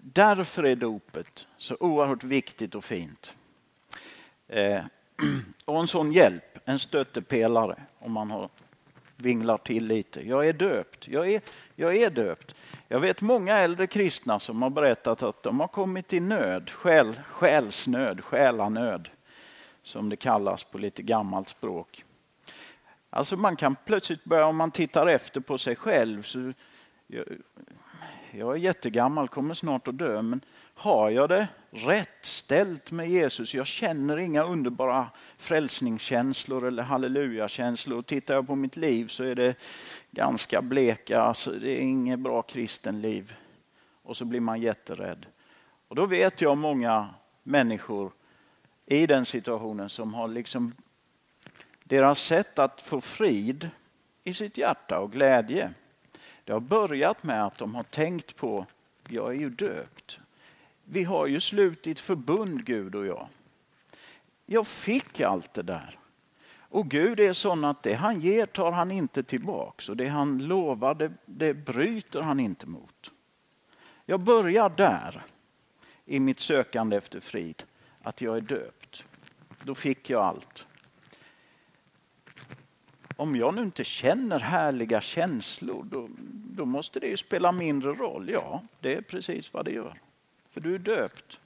därför 0.00 0.64
är 0.64 0.76
dopet 0.76 1.46
så 1.58 1.76
oerhört 1.80 2.24
viktigt 2.24 2.74
och 2.74 2.84
fint. 2.84 3.36
Eh, 4.48 4.84
och 5.64 5.80
en 5.80 5.88
sån 5.88 6.12
hjälp, 6.12 6.58
en 6.64 6.78
stöttepelare 6.78 7.82
om 7.98 8.12
man 8.12 8.30
har 8.30 8.50
vinglar 9.16 9.58
till 9.58 9.86
lite. 9.86 10.28
Jag 10.28 10.48
är 10.48 10.52
döpt, 10.52 11.08
jag 11.08 11.32
är, 11.32 11.42
jag 11.74 11.96
är 11.96 12.10
döpt. 12.10 12.54
Jag 12.88 13.00
vet 13.00 13.20
många 13.20 13.56
äldre 13.56 13.86
kristna 13.86 14.40
som 14.40 14.62
har 14.62 14.70
berättat 14.70 15.22
att 15.22 15.42
de 15.42 15.60
har 15.60 15.68
kommit 15.68 16.12
i 16.12 16.20
nöd, 16.20 16.70
själ, 16.70 17.20
själsnöd, 17.28 18.24
själanöd, 18.24 19.08
som 19.82 20.08
det 20.08 20.16
kallas 20.16 20.64
på 20.64 20.78
lite 20.78 21.02
gammalt 21.02 21.48
språk. 21.48 22.04
Alltså 23.10 23.36
man 23.36 23.56
kan 23.56 23.76
plötsligt 23.84 24.24
börja, 24.24 24.46
om 24.46 24.56
man 24.56 24.70
tittar 24.70 25.06
efter 25.06 25.40
på 25.40 25.58
sig 25.58 25.76
själv, 25.76 26.22
så 26.22 26.52
jag 28.36 28.52
är 28.52 28.58
jättegammal, 28.58 29.28
kommer 29.28 29.54
snart 29.54 29.88
att 29.88 29.98
dö, 29.98 30.22
men 30.22 30.40
har 30.74 31.10
jag 31.10 31.28
det 31.28 31.48
rätt 31.70 32.18
ställt 32.22 32.90
med 32.90 33.10
Jesus? 33.10 33.54
Jag 33.54 33.66
känner 33.66 34.16
inga 34.16 34.44
underbara 34.44 35.08
frälsningskänslor 35.36 36.66
eller 36.66 36.82
hallelujakänslor. 36.82 38.02
Tittar 38.02 38.34
jag 38.34 38.46
på 38.46 38.54
mitt 38.54 38.76
liv 38.76 39.06
så 39.06 39.24
är 39.24 39.34
det 39.34 39.54
ganska 40.10 40.62
bleka, 40.62 41.20
alltså 41.20 41.50
det 41.50 41.70
är 41.70 41.80
inget 41.80 42.18
bra 42.18 42.42
kristenliv. 42.42 43.34
Och 44.02 44.16
så 44.16 44.24
blir 44.24 44.40
man 44.40 44.60
jätterädd. 44.60 45.26
Och 45.88 45.96
då 45.96 46.06
vet 46.06 46.40
jag 46.40 46.58
många 46.58 47.08
människor 47.42 48.12
i 48.86 49.06
den 49.06 49.26
situationen 49.26 49.88
som 49.88 50.14
har 50.14 50.28
liksom 50.28 50.74
deras 51.84 52.20
sätt 52.20 52.58
att 52.58 52.82
få 52.82 53.00
frid 53.00 53.70
i 54.24 54.34
sitt 54.34 54.58
hjärta 54.58 54.98
och 54.98 55.12
glädje. 55.12 55.70
Det 56.46 56.52
har 56.52 56.60
börjat 56.60 57.22
med 57.22 57.46
att 57.46 57.58
de 57.58 57.74
har 57.74 57.82
tänkt 57.82 58.36
på, 58.36 58.66
jag 59.08 59.28
är 59.28 59.38
ju 59.38 59.50
döpt. 59.50 60.18
Vi 60.84 61.04
har 61.04 61.26
ju 61.26 61.40
slutit 61.40 62.00
förbund 62.00 62.64
Gud 62.64 62.94
och 62.94 63.06
jag. 63.06 63.28
Jag 64.46 64.66
fick 64.66 65.20
allt 65.20 65.54
det 65.54 65.62
där. 65.62 65.98
Och 66.58 66.88
Gud 66.88 67.20
är 67.20 67.32
sån 67.32 67.64
att 67.64 67.82
det 67.82 67.94
han 67.94 68.20
ger 68.20 68.46
tar 68.46 68.72
han 68.72 68.90
inte 68.90 69.22
tillbaks 69.22 69.88
och 69.88 69.96
det 69.96 70.08
han 70.08 70.38
lovar 70.38 70.94
det, 70.94 71.12
det 71.24 71.54
bryter 71.54 72.20
han 72.20 72.40
inte 72.40 72.66
mot. 72.66 73.12
Jag 74.04 74.20
börjar 74.20 74.68
där 74.68 75.22
i 76.04 76.20
mitt 76.20 76.40
sökande 76.40 76.96
efter 76.96 77.20
frid, 77.20 77.62
att 78.02 78.20
jag 78.20 78.36
är 78.36 78.40
döpt. 78.40 79.04
Då 79.62 79.74
fick 79.74 80.10
jag 80.10 80.22
allt. 80.22 80.66
Om 83.16 83.36
jag 83.36 83.54
nu 83.54 83.62
inte 83.62 83.84
känner 83.84 84.38
härliga 84.38 85.00
känslor, 85.00 85.86
då, 85.90 86.08
då 86.56 86.64
måste 86.64 87.00
det 87.00 87.06
ju 87.06 87.16
spela 87.16 87.52
mindre 87.52 87.92
roll. 87.92 88.30
Ja, 88.30 88.62
det 88.80 88.94
är 88.94 89.00
precis 89.00 89.52
vad 89.52 89.64
det 89.64 89.70
gör. 89.70 90.00
För 90.50 90.60
du 90.60 90.74
är 90.74 90.78
döpt. 90.78 91.40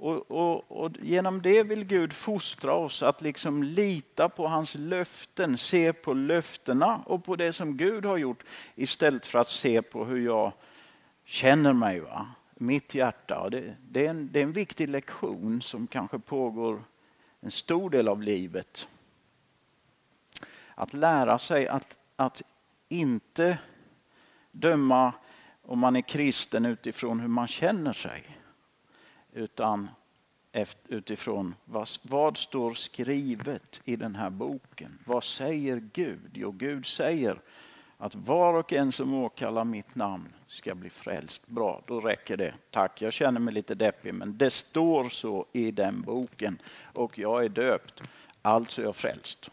Och, 0.00 0.30
och, 0.30 0.84
och, 0.84 0.92
genom 1.02 1.42
det 1.42 1.62
vill 1.62 1.84
Gud 1.84 2.12
fostra 2.12 2.74
oss 2.74 3.02
att 3.02 3.22
liksom 3.22 3.62
lita 3.62 4.28
på 4.28 4.46
hans 4.46 4.74
löften, 4.74 5.58
se 5.58 5.92
på 5.92 6.14
löftena 6.14 7.02
och 7.06 7.24
på 7.24 7.36
det 7.36 7.52
som 7.52 7.76
Gud 7.76 8.04
har 8.04 8.16
gjort 8.16 8.44
istället 8.74 9.26
för 9.26 9.38
att 9.38 9.48
se 9.48 9.82
på 9.82 10.04
hur 10.04 10.26
jag 10.26 10.52
känner 11.24 11.72
mig. 11.72 12.00
Va? 12.00 12.26
Mitt 12.54 12.94
hjärta. 12.94 13.50
Det, 13.50 13.74
det, 13.90 14.06
är 14.06 14.10
en, 14.10 14.28
det 14.32 14.38
är 14.38 14.42
en 14.42 14.52
viktig 14.52 14.88
lektion 14.88 15.62
som 15.62 15.86
kanske 15.86 16.18
pågår 16.18 16.82
en 17.40 17.50
stor 17.50 17.90
del 17.90 18.08
av 18.08 18.22
livet. 18.22 18.88
Att 20.78 20.94
lära 20.94 21.38
sig 21.38 21.68
att, 21.68 21.96
att 22.16 22.42
inte 22.88 23.58
döma 24.52 25.12
om 25.62 25.78
man 25.78 25.96
är 25.96 26.00
kristen 26.00 26.66
utifrån 26.66 27.20
hur 27.20 27.28
man 27.28 27.46
känner 27.46 27.92
sig 27.92 28.38
utan 29.32 29.90
utifrån 30.88 31.54
vad, 31.64 31.88
vad 32.02 32.36
står 32.36 32.74
skrivet 32.74 33.80
i 33.84 33.96
den 33.96 34.14
här 34.14 34.30
boken? 34.30 34.98
Vad 35.04 35.24
säger 35.24 35.76
Gud? 35.92 36.30
Jo, 36.34 36.50
Gud 36.50 36.86
säger 36.86 37.40
att 37.96 38.14
var 38.14 38.54
och 38.54 38.72
en 38.72 38.92
som 38.92 39.14
åkallar 39.14 39.64
mitt 39.64 39.94
namn 39.94 40.34
ska 40.46 40.74
bli 40.74 40.90
frälst. 40.90 41.46
Bra, 41.46 41.82
då 41.86 42.00
räcker 42.00 42.36
det. 42.36 42.54
Tack, 42.70 43.02
jag 43.02 43.12
känner 43.12 43.40
mig 43.40 43.54
lite 43.54 43.74
deppig, 43.74 44.14
men 44.14 44.38
det 44.38 44.50
står 44.50 45.08
så 45.08 45.46
i 45.52 45.70
den 45.70 46.00
boken 46.00 46.58
och 46.92 47.18
jag 47.18 47.44
är 47.44 47.48
döpt, 47.48 48.02
alltså 48.42 48.80
är 48.80 48.84
jag 48.84 48.96
frälst. 48.96 49.50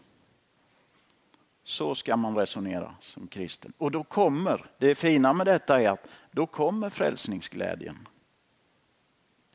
Så 1.68 1.96
ska 1.96 2.18
man 2.18 2.36
resonera 2.36 2.96
som 3.02 3.28
kristen. 3.28 3.74
Och 3.78 3.92
då 3.92 4.04
kommer, 4.04 4.66
det 4.78 4.96
fina 4.96 5.34
med 5.34 5.48
detta 5.48 5.82
är 5.82 5.90
att 5.90 6.08
då 6.32 6.46
kommer 6.46 6.90
frälsningsglädjen. 6.90 8.08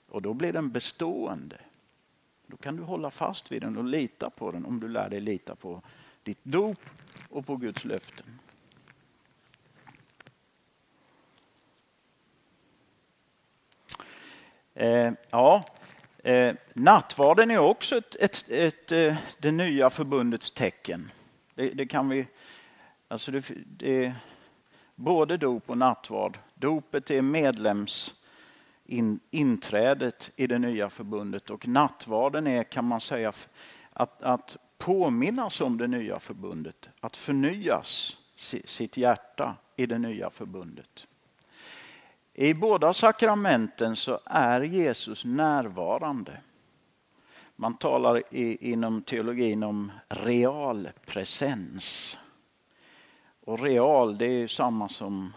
Och 0.09 0.23
då 0.23 0.35
blir 0.35 0.53
den 0.53 0.71
bestående. 0.71 1.57
Då 2.47 2.57
kan 2.57 2.77
du 2.77 2.83
hålla 2.83 3.11
fast 3.11 3.53
vid 3.53 3.63
den 3.63 3.77
och 3.77 3.85
lita 3.85 4.31
på 4.31 4.53
den 4.53 4.65
om 4.65 4.81
du 4.81 4.89
lär 4.89 5.09
dig 5.09 5.21
lita 5.21 5.55
på 5.55 5.83
ditt 6.23 6.45
dop 6.45 6.79
och 7.31 7.47
på 7.47 7.57
Guds 7.57 7.85
löften. 7.85 8.27
Eh, 14.75 15.13
ja, 15.31 15.65
eh, 16.19 16.55
nattvarden 16.73 17.51
är 17.51 17.59
också 17.59 17.97
ett, 17.97 18.17
ett, 18.17 18.51
ett, 18.51 18.93
eh, 18.93 19.17
det 19.39 19.53
nya 19.53 19.91
förbundets 19.91 20.51
tecken. 20.51 21.11
Det, 21.61 21.71
det 21.71 21.87
kan 21.87 22.09
vi, 22.09 22.27
alltså 23.09 23.31
det, 23.31 23.51
det, 23.67 24.15
både 24.95 25.37
dop 25.37 25.71
och 25.71 25.79
nattvard. 25.79 26.39
Dopet 26.55 27.11
är 27.11 27.23
medlems 27.23 28.15
in, 28.85 29.21
inträdet 29.31 30.31
i 30.37 30.47
det 30.47 30.59
nya 30.59 30.91
förbundet 30.91 31.51
och 31.51 31.69
nattvarden 31.69 32.47
är 32.47 32.63
kan 32.63 32.85
man 32.85 33.01
säga 33.01 33.33
att, 33.93 34.23
att 34.23 34.57
påminnas 34.79 35.61
om 35.61 35.79
det 35.79 35.87
nya 35.87 36.21
förbundet, 36.21 36.89
att 37.01 37.17
förnyas 37.17 38.17
sitt 38.65 38.97
hjärta 38.97 39.57
i 39.77 39.87
det 39.87 39.99
nya 39.99 40.31
förbundet. 40.31 41.07
I 42.35 42.55
båda 42.55 42.93
sakramenten 42.93 43.97
så 43.97 44.21
är 44.25 44.61
Jesus 44.61 45.25
närvarande. 45.25 46.41
Man 47.61 47.75
talar 47.75 48.23
i, 48.31 48.71
inom 48.71 49.03
teologin 49.03 49.63
om 49.63 49.93
realpresens. 50.09 51.69
Och 53.45 53.61
real 53.61 54.19
det 54.19 54.27
är 54.27 54.47
samma 54.47 54.89
som 54.89 55.33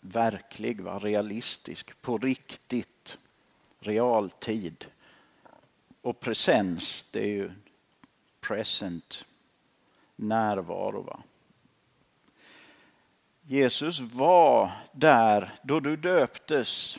verklig, 0.00 0.80
va? 0.80 0.98
realistisk, 0.98 2.02
på 2.02 2.18
riktigt, 2.18 3.18
realtid. 3.78 4.86
Och 6.00 6.20
presens 6.20 7.10
det 7.12 7.20
är 7.20 7.26
ju 7.26 7.50
present, 8.40 9.24
närvaro. 10.16 11.02
Va? 11.02 11.20
Jesus 13.42 14.00
var 14.00 14.70
där 14.92 15.54
då 15.62 15.80
du 15.80 15.96
döptes. 15.96 16.98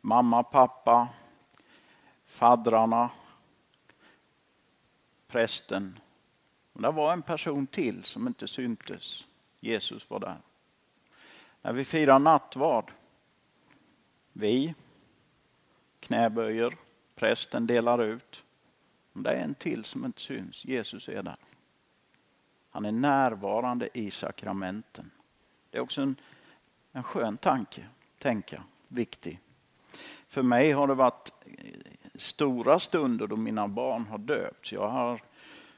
Mamma, 0.00 0.42
pappa, 0.42 1.08
faddrarna, 2.32 3.10
prästen. 5.28 5.98
Men 6.72 6.82
det 6.82 6.90
var 6.90 7.12
en 7.12 7.22
person 7.22 7.66
till 7.66 8.04
som 8.04 8.26
inte 8.26 8.48
syntes. 8.48 9.26
Jesus 9.60 10.10
var 10.10 10.20
där. 10.20 10.36
När 11.62 11.72
vi 11.72 11.84
firar 11.84 12.18
nattvard, 12.18 12.92
vi 14.32 14.74
knäböjer, 16.00 16.74
prästen 17.14 17.66
delar 17.66 18.02
ut. 18.02 18.44
Men 19.12 19.22
det 19.22 19.30
är 19.30 19.44
en 19.44 19.54
till 19.54 19.84
som 19.84 20.04
inte 20.04 20.20
syns. 20.20 20.64
Jesus 20.64 21.08
är 21.08 21.22
där. 21.22 21.36
Han 22.70 22.84
är 22.84 22.92
närvarande 22.92 23.88
i 23.98 24.10
sakramenten. 24.10 25.10
Det 25.70 25.78
är 25.78 25.82
också 25.82 26.02
en, 26.02 26.16
en 26.92 27.02
skön 27.02 27.36
tanke, 27.36 27.86
tänka, 28.18 28.62
viktig. 28.88 29.40
För 30.28 30.42
mig 30.42 30.72
har 30.72 30.86
det 30.86 30.94
varit 30.94 31.32
stora 32.22 32.78
stunder 32.78 33.26
då 33.26 33.36
mina 33.36 33.68
barn 33.68 34.06
har 34.06 34.18
döpts. 34.18 34.72
Jag 34.72 34.88
har 34.88 35.22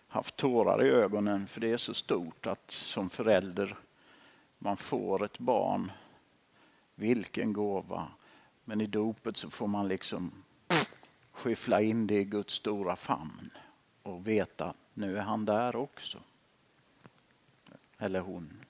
haft 0.08 0.36
tårar 0.36 0.84
i 0.84 0.88
ögonen 0.88 1.46
för 1.46 1.60
det 1.60 1.70
är 1.70 1.76
så 1.76 1.94
stort 1.94 2.46
att 2.46 2.70
som 2.70 3.10
förälder 3.10 3.76
man 4.58 4.76
får 4.76 5.24
ett 5.24 5.38
barn. 5.38 5.92
Vilken 6.94 7.52
gåva! 7.52 8.08
Men 8.64 8.80
i 8.80 8.86
dopet 8.86 9.36
så 9.36 9.50
får 9.50 9.66
man 9.66 9.88
liksom 9.88 10.32
skyffla 11.32 11.82
in 11.82 12.06
det 12.06 12.18
i 12.18 12.24
Guds 12.24 12.54
stora 12.54 12.96
famn 12.96 13.50
och 14.02 14.28
veta 14.28 14.74
nu 14.94 15.18
är 15.18 15.22
han 15.22 15.44
där 15.44 15.76
också. 15.76 16.18
Eller 17.98 18.20
hon. 18.20 18.64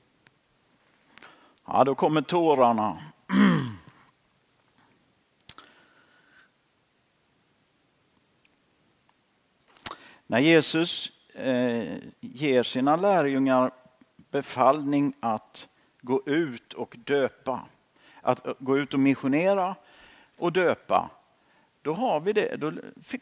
Ja, 1.65 1.85
då 1.85 1.95
kommer 1.95 2.23
tårarna. 2.23 2.99
När 10.35 10.40
Jesus 10.40 11.12
eh, 11.35 11.97
ger 12.20 12.62
sina 12.62 12.97
lärjungar 12.97 13.70
befallning 14.31 15.14
att 15.20 15.68
gå 16.01 16.23
ut 16.27 16.73
och 16.73 16.97
döpa, 17.05 17.62
att 18.20 18.47
gå 18.59 18.79
ut 18.79 18.94
och 18.94 19.01
missionera 19.01 19.75
och 20.37 20.53
döpa, 20.53 21.11
då 21.83 21.94
har 21.94 22.20
vi 22.20 22.33
det. 22.33 22.57
Då 22.57 22.73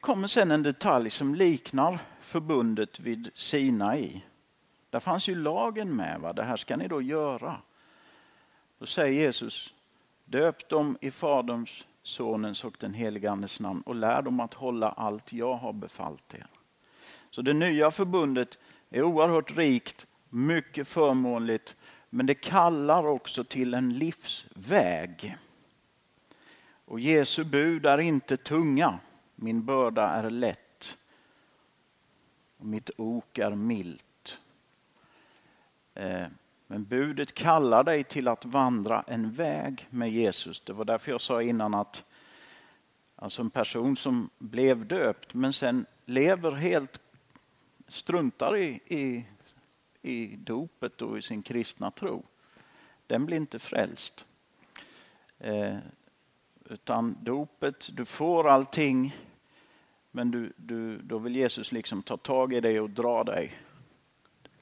kommer 0.01 0.29
sen 0.29 0.51
en 0.51 0.63
detalj 0.63 1.11
som 1.11 1.35
liknar 1.35 1.99
förbundet 2.21 3.01
vid 3.01 3.31
Sinai. 3.35 4.23
Där 4.91 5.01
fanns 5.01 5.29
ju 5.29 5.35
lagen 5.35 5.97
med, 5.97 6.21
va? 6.21 6.33
det 6.33 6.43
här 6.43 6.57
ska 6.57 6.77
ni 6.77 6.89
då 6.89 7.03
göra. 7.03 7.57
Då 8.79 8.87
säger 8.87 9.23
Jesus, 9.23 9.75
döp 10.25 10.69
dem 10.69 10.99
i 11.01 11.11
Faderns, 11.11 11.85
Sonens 12.03 12.65
och 12.65 12.77
den 12.81 12.95
helige 12.95 13.31
Andes 13.31 13.61
namn 13.61 13.83
och 13.87 13.95
lär 13.95 14.23
dem 14.23 14.41
att 14.41 14.55
hålla 14.55 14.89
allt 14.89 15.33
jag 15.33 15.55
har 15.55 15.73
befallt 15.73 16.35
er. 16.35 16.47
Så 17.33 17.43
det 17.43 17.53
nya 17.53 17.91
förbundet 17.91 18.59
är 18.91 19.03
oerhört 19.03 19.57
rikt, 19.57 20.07
mycket 20.29 20.89
förmånligt, 20.89 21.77
men 22.11 22.27
det 22.27 22.35
kallar 22.35 23.07
också 23.07 23.45
till 23.45 23.75
en 23.75 23.95
livsväg. 23.95 25.37
Och 26.85 27.01
Jesu 27.01 27.45
bud 27.45 27.87
är 27.87 27.99
inte 27.99 28.37
tunga, 28.37 28.99
min 29.35 29.65
börda 29.65 30.09
är 30.09 30.31
lätt 30.31 30.99
och 32.57 32.67
mitt 32.67 32.91
ok 32.97 33.39
är 33.39 33.55
milt. 33.55 34.39
Eh, 35.95 36.27
men 36.67 36.85
budet 36.85 37.35
kallar 37.35 37.85
dig 37.85 38.05
till 38.05 38.29
att 38.29 38.45
vandra 38.45 39.05
en 39.07 39.33
väg 39.33 39.87
med 39.91 40.11
Jesus. 40.11 40.61
Det 40.61 40.73
var 40.73 40.85
därför 40.85 41.11
jag 41.11 41.21
sa 41.21 41.43
innan 41.43 41.75
att 41.75 42.05
alltså 43.17 43.43
en 43.43 43.51
person 43.51 43.97
som 43.97 44.31
blev 44.39 44.87
döpt 44.87 45.35
men 45.35 45.53
sen 45.53 45.87
lever 46.05 46.53
helt, 46.53 47.01
struntar 47.93 48.57
i, 48.57 48.81
i, 48.87 49.25
i 50.03 50.37
dopet 50.37 51.03
och 51.03 51.19
i 51.19 51.23
sin 51.23 51.43
kristna 51.43 51.91
tro. 51.91 52.25
Den 53.07 53.27
blir 53.27 53.37
inte 53.37 53.59
frälst. 53.59 54.27
Eh, 55.39 55.77
utan 56.65 57.17
dopet, 57.21 57.89
du 57.93 58.05
får 58.05 58.49
allting 58.49 59.13
men 60.15 60.31
du, 60.31 60.53
du, 60.57 60.99
då 60.99 61.19
vill 61.19 61.37
Jesus 61.37 61.73
liksom 61.73 62.03
ta 62.03 62.17
tag 62.17 62.53
i 62.53 62.61
dig 62.61 62.81
och 62.81 62.91
dra 62.91 63.25
dig. 63.25 63.53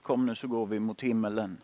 Kom 0.03 0.27
nu 0.27 0.35
så 0.35 0.49
går 0.49 0.67
vi 0.67 0.81
mot 0.81 1.01
himmelen. 1.01 1.59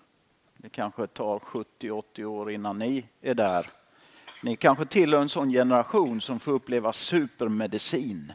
Det 0.57 0.69
kanske 0.69 1.07
tar 1.07 1.39
70-80 1.39 2.25
år 2.25 2.51
innan 2.51 2.79
ni 2.79 3.07
är 3.21 3.35
där. 3.35 3.67
Ni 4.43 4.57
kanske 4.57 4.87
tillhör 4.87 5.23
en 5.23 5.29
sån 5.29 5.51
generation 5.51 6.21
som 6.21 6.39
får 6.39 6.53
uppleva 6.53 6.93
supermedicin 6.93 8.33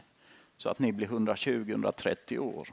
så 0.56 0.68
att 0.68 0.78
ni 0.78 0.92
blir 0.92 1.06
120-130 1.06 2.38
år. 2.38 2.68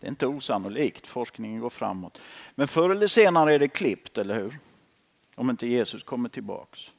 Det 0.00 0.06
är 0.06 0.08
inte 0.08 0.26
osannolikt, 0.26 1.06
forskningen 1.06 1.60
går 1.60 1.70
framåt. 1.70 2.20
Men 2.54 2.68
förr 2.68 2.90
eller 2.90 3.08
senare 3.08 3.54
är 3.54 3.58
det 3.58 3.68
klippt, 3.68 4.18
eller 4.18 4.34
hur? 4.34 4.58
Om 5.34 5.50
inte 5.50 5.66
Jesus 5.66 6.02
kommer 6.02 6.28
tillbaks. 6.28 6.92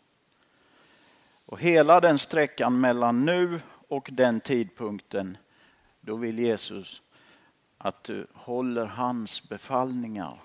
Och 1.46 1.60
hela 1.60 2.00
den 2.00 2.20
sträckan 2.20 2.80
mellan 2.80 3.26
nu 3.26 3.62
och 3.88 4.10
den 4.12 4.42
tidpunkten, 4.42 5.38
då 6.02 6.16
vill 6.16 6.40
Jesus 6.40 7.02
att 7.78 8.04
du 8.04 8.28
håller 8.34 8.86
hans 8.86 9.50
befallningar 9.50 10.40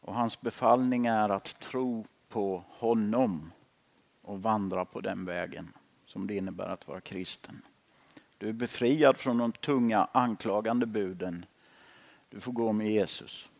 och 0.00 0.14
hans 0.14 0.40
befallning 0.40 1.06
är 1.06 1.28
att 1.28 1.60
tro 1.60 2.06
på 2.28 2.64
honom 2.68 3.52
och 4.22 4.42
vandra 4.42 4.84
på 4.84 5.00
den 5.00 5.24
vägen 5.24 5.72
som 6.04 6.26
det 6.26 6.34
innebär 6.34 6.68
att 6.68 6.88
vara 6.88 7.00
kristen. 7.00 7.62
Du 8.40 8.48
är 8.48 8.52
befriad 8.52 9.18
från 9.18 9.38
de 9.38 9.52
tunga 9.52 10.08
anklagande 10.12 10.86
buden. 10.86 11.46
Du 12.28 12.40
får 12.40 12.52
gå 12.52 12.72
med 12.72 12.92
Jesus 12.92 13.50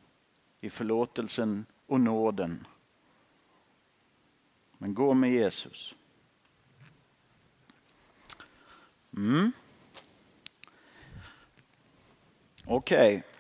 i 0.60 0.70
förlåtelsen 0.70 1.66
och 1.86 2.00
nåden. 2.00 2.66
Men 4.78 4.94
gå 4.94 5.14
med 5.14 5.32
Jesus. 5.32 5.94
Mm. 9.16 9.52
Okej. 12.64 13.16
Okay 13.16 13.30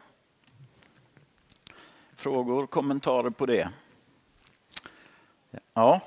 frågor, 2.20 2.66
kommentarer 2.66 3.30
på 3.30 3.46
det? 3.46 3.70
Ja. 5.74 6.00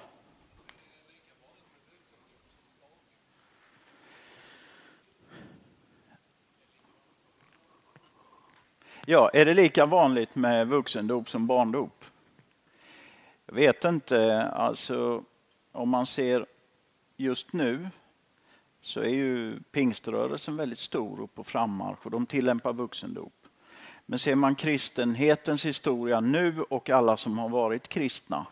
Ja, 9.06 9.30
är 9.30 9.46
det 9.46 9.54
lika 9.54 9.86
vanligt 9.86 10.36
med 10.36 10.68
vuxendop 10.68 11.30
som 11.30 11.48
barndop? 11.48 12.06
Jag 13.46 13.56
vet 13.56 13.86
inte. 13.86 14.42
Alltså, 14.42 15.24
om 15.72 15.90
man 15.90 16.06
ser 16.06 16.46
just 17.18 17.54
nu 17.54 17.90
så 18.82 19.00
är 19.00 19.10
ju 19.10 19.60
pingströrelsen 19.72 20.58
väldigt 20.58 20.80
stor 20.80 21.20
och 21.20 21.34
på 21.34 21.44
frammarsch 21.44 22.06
och 22.06 22.12
de 22.12 22.26
tillämpar 22.26 22.74
vuxendop. 22.74 23.34
Men 24.06 24.20
ser 24.20 24.36
man 24.36 24.56
kristenhetens 24.56 25.66
historia 25.66 26.20
nu 26.20 26.62
och 26.62 26.90
alla 26.90 27.18
som 27.18 27.38
har 27.38 27.50
varit 27.50 27.88
kristna 27.88 28.46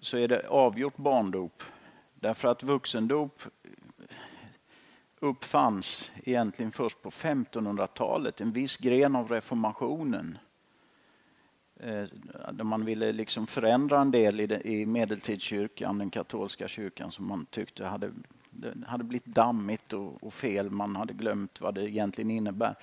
så 0.00 0.16
är 0.16 0.28
det 0.28 0.48
avgjort 0.48 0.96
barndop. 0.96 1.62
Därför 2.14 2.48
att 2.48 2.62
vuxendop 2.62 3.42
uppfanns 5.20 6.10
egentligen 6.24 6.72
först 6.72 7.02
på 7.02 7.10
1500-talet, 7.10 8.40
en 8.40 8.52
viss 8.52 8.76
gren 8.76 9.16
av 9.16 9.28
reformationen. 9.28 10.38
Eh, 11.80 12.04
där 12.52 12.64
man 12.64 12.84
ville 12.84 13.12
liksom 13.12 13.46
förändra 13.46 14.00
en 14.00 14.10
del 14.10 14.40
i 14.40 14.86
medeltidskyrkan, 14.86 15.98
den 15.98 16.10
katolska 16.10 16.68
kyrkan 16.68 17.10
som 17.10 17.28
man 17.28 17.46
tyckte 17.46 17.84
hade, 17.84 18.10
hade 18.86 19.04
blivit 19.04 19.26
dammigt 19.26 19.92
och 19.92 20.34
fel. 20.34 20.70
Man 20.70 20.96
hade 20.96 21.12
glömt 21.12 21.60
vad 21.60 21.74
det 21.74 21.90
egentligen 21.90 22.30
innebär. 22.30 22.74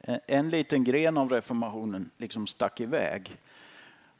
Eh, 0.00 0.18
en 0.26 0.50
liten 0.50 0.84
gren 0.84 1.18
av 1.18 1.30
reformationen 1.30 2.10
liksom 2.16 2.46
stack 2.46 2.80
iväg 2.80 3.36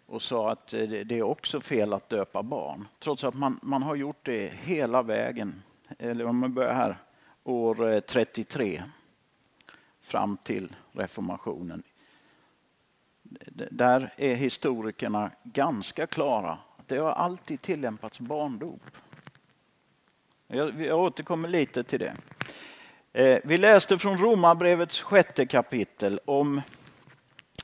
och 0.07 0.22
sa 0.22 0.51
att 0.51 0.72
eh, 0.72 0.83
det 0.83 1.18
är 1.18 1.22
också 1.22 1.61
fel 1.61 1.93
att 1.93 2.09
döpa 2.09 2.43
barn. 2.43 2.89
Trots 2.99 3.24
att 3.24 3.35
man, 3.35 3.61
man 3.62 3.83
har 3.83 3.95
gjort 3.95 4.20
det 4.22 4.53
hela 4.64 5.03
vägen. 5.03 5.62
Eller 5.99 6.27
om 6.27 6.39
man 6.39 6.55
börjar 6.55 6.74
här, 6.74 6.97
år 7.47 7.93
eh, 7.93 8.01
33 8.01 8.83
fram 10.01 10.37
till 10.37 10.77
reformationen. 10.93 11.83
Där 13.71 14.15
är 14.17 14.35
historikerna 14.35 15.31
ganska 15.43 16.07
klara. 16.07 16.59
Det 16.87 16.99
har 16.99 17.13
alltid 17.13 17.63
tillämpats 17.63 18.21
barndop. 18.21 18.83
Jag, 20.47 20.83
jag 20.83 21.01
återkommer 21.01 21.49
lite 21.49 21.85
till 21.85 22.01
det. 22.01 22.17
Eh, 23.13 23.39
vi 23.45 23.59
läste 23.59 23.99
från 23.99 24.19
Romarbrevets 24.19 25.03
sjätte 25.03 25.47
kapitel 25.47 26.21
om 26.25 26.61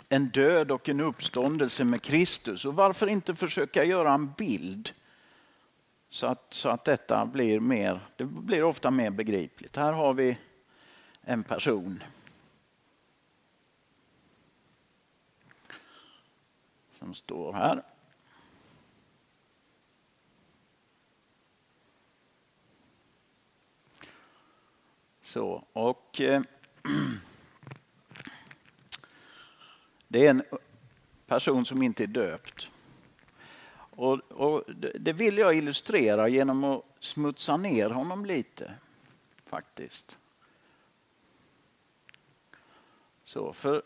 en 0.08 0.28
död 0.28 0.70
och 0.70 0.88
en 0.88 1.00
uppståndelse 1.00 1.84
med 1.84 2.02
Kristus. 2.02 2.64
Och 2.64 2.74
varför 2.74 3.06
inte 3.06 3.34
försöka 3.34 3.84
göra 3.84 4.12
en 4.12 4.32
bild 4.32 4.92
så 6.12 6.26
att, 6.26 6.54
så 6.54 6.68
att 6.68 6.84
detta 6.84 7.26
blir 7.26 7.60
mer, 7.60 8.00
det 8.16 8.24
blir 8.24 8.64
ofta 8.64 8.90
mer 8.90 9.10
begripligt. 9.10 9.76
Här 9.76 9.92
har 9.92 10.14
vi 10.14 10.38
en 11.20 11.44
person 11.44 12.02
som 16.98 17.14
står 17.14 17.52
här. 17.52 17.82
Så, 25.22 25.64
och 25.72 26.20
eh, 26.20 26.42
det 30.08 30.26
är 30.26 30.30
en 30.30 30.42
person 31.26 31.66
som 31.66 31.82
inte 31.82 32.02
är 32.02 32.06
döpt. 32.06 32.71
Och, 33.96 34.32
och, 34.32 34.64
det 35.00 35.12
vill 35.12 35.38
jag 35.38 35.56
illustrera 35.56 36.28
genom 36.28 36.64
att 36.64 36.84
smutsa 37.00 37.56
ner 37.56 37.90
honom 37.90 38.26
lite, 38.26 38.74
faktiskt. 39.44 40.18
Så, 43.24 43.52
för, 43.52 43.82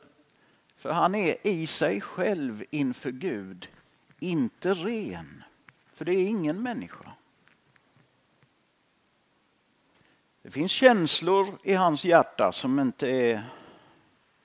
för 0.77 0.91
han 0.91 1.15
är 1.15 1.47
i 1.47 1.67
sig 1.67 2.01
själv 2.01 2.65
inför 2.71 3.11
Gud 3.11 3.69
inte 4.21 4.75
ren. 4.75 5.43
För 5.87 6.05
det 6.05 6.13
är 6.13 6.27
ingen 6.27 6.63
människa. 6.63 7.13
Det 10.43 10.51
finns 10.51 10.73
känslor 10.73 11.59
i 11.63 11.75
hans 11.75 12.05
hjärta 12.05 12.53
som 12.53 12.79
inte 12.79 13.09
är 13.09 13.43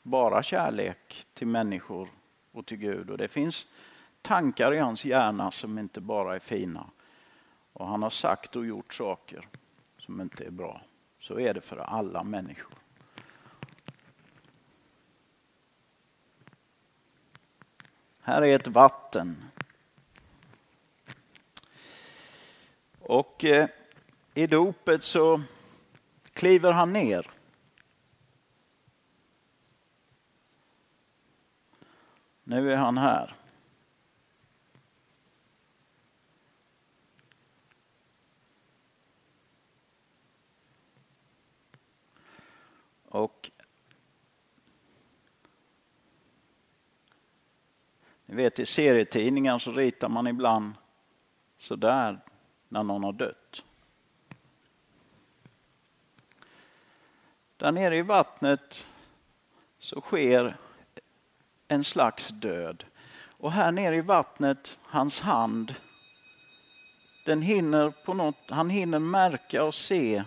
bara 0.03 0.43
kärlek 0.43 1.25
till 1.33 1.47
människor 1.47 2.09
och 2.51 2.65
till 2.65 2.77
Gud. 2.77 3.09
Och 3.09 3.17
det 3.17 3.27
finns 3.27 3.67
tankar 4.21 4.73
i 4.73 4.77
hans 4.77 5.05
hjärna 5.05 5.51
som 5.51 5.79
inte 5.79 6.01
bara 6.01 6.35
är 6.35 6.39
fina. 6.39 6.89
Och 7.73 7.87
han 7.87 8.03
har 8.03 8.09
sagt 8.09 8.55
och 8.55 8.65
gjort 8.65 8.93
saker 8.93 9.47
som 9.97 10.21
inte 10.21 10.45
är 10.45 10.51
bra. 10.51 10.81
Så 11.19 11.39
är 11.39 11.53
det 11.53 11.61
för 11.61 11.77
alla 11.77 12.23
människor. 12.23 12.73
Här 18.21 18.41
är 18.41 18.55
ett 18.55 18.67
vatten. 18.67 19.43
Och 22.99 23.45
eh, 23.45 23.69
i 24.33 24.47
dopet 24.47 25.03
så 25.03 25.41
kliver 26.33 26.71
han 26.71 26.93
ner. 26.93 27.29
Nu 32.43 32.73
är 32.73 32.77
han 32.77 32.97
här. 32.97 33.35
Och 43.11 43.51
ni 48.25 48.35
vet 48.35 48.59
i 48.59 48.65
serietidningar 48.65 49.59
så 49.59 49.71
ritar 49.71 50.09
man 50.09 50.27
ibland 50.27 50.73
sådär 51.57 52.19
när 52.69 52.83
någon 52.83 53.03
har 53.03 53.13
dött. 53.13 53.63
Där 57.57 57.71
nere 57.71 57.97
i 57.97 58.01
vattnet 58.01 58.87
så 59.79 60.01
sker 60.01 60.57
en 61.67 61.83
slags 61.83 62.29
död. 62.29 62.85
Och 63.37 63.51
här 63.51 63.71
nere 63.71 63.95
i 63.95 64.01
vattnet, 64.01 64.79
hans 64.83 65.21
hand, 65.21 65.75
den 67.25 67.41
hinner 67.41 68.05
på 68.05 68.13
något, 68.13 68.49
han 68.49 68.69
hinner 68.69 68.99
märka 68.99 69.63
och 69.63 69.75
se 69.75 70.23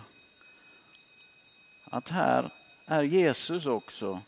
att 1.91 2.09
här 2.09 2.51
är 2.85 3.03
Jesus 3.03 3.65
också. 3.65 4.21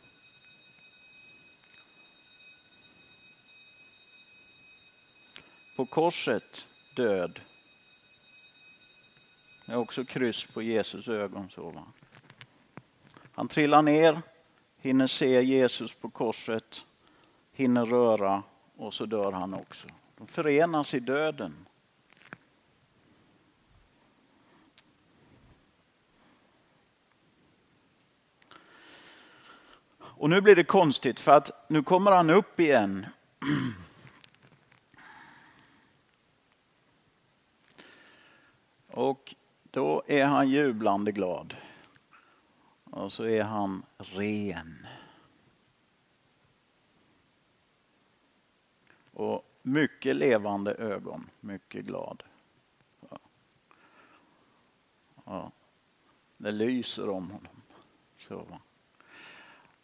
På 5.76 5.86
korset 5.86 6.68
död. 6.96 7.40
Det 9.66 9.72
är 9.72 9.78
också 9.78 10.06
kryss 10.06 10.46
på 10.46 10.62
Jesus 10.62 11.08
ögon. 11.08 11.50
Så 11.50 11.70
va? 11.70 11.84
Han 13.32 13.48
trillar 13.48 13.82
ner, 13.82 14.22
hinner 14.78 15.08
se 15.08 15.42
Jesus 15.42 15.94
på 15.94 16.10
korset, 16.10 16.86
hinner 17.54 17.86
röra 17.86 18.44
och 18.78 18.94
så 18.94 19.06
dör 19.06 19.32
han 19.32 19.54
också. 19.54 19.88
De 20.18 20.28
förenas 20.28 20.94
i 20.94 21.00
döden. 21.00 21.68
Och 30.28 30.32
nu 30.32 30.42
blir 30.42 30.56
det 30.56 30.64
konstigt 30.64 31.20
för 31.20 31.32
att 31.32 31.70
nu 31.70 31.84
kommer 31.84 32.12
han 32.12 32.30
upp 32.30 32.60
igen. 32.60 33.06
Och 38.88 39.36
då 39.64 40.04
är 40.08 40.26
han 40.26 40.50
jublande 40.50 41.12
glad. 41.12 41.56
Och 42.84 43.12
så 43.12 43.24
är 43.24 43.44
han 43.44 43.84
ren. 43.98 44.88
Och 49.14 49.46
mycket 49.62 50.16
levande 50.16 50.74
ögon, 50.74 51.30
mycket 51.40 51.86
glad. 51.86 52.24
Ja. 55.26 55.52
Det 56.38 56.52
lyser 56.52 57.10
om 57.10 57.32
honom. 57.32 57.62
Så. 58.18 58.60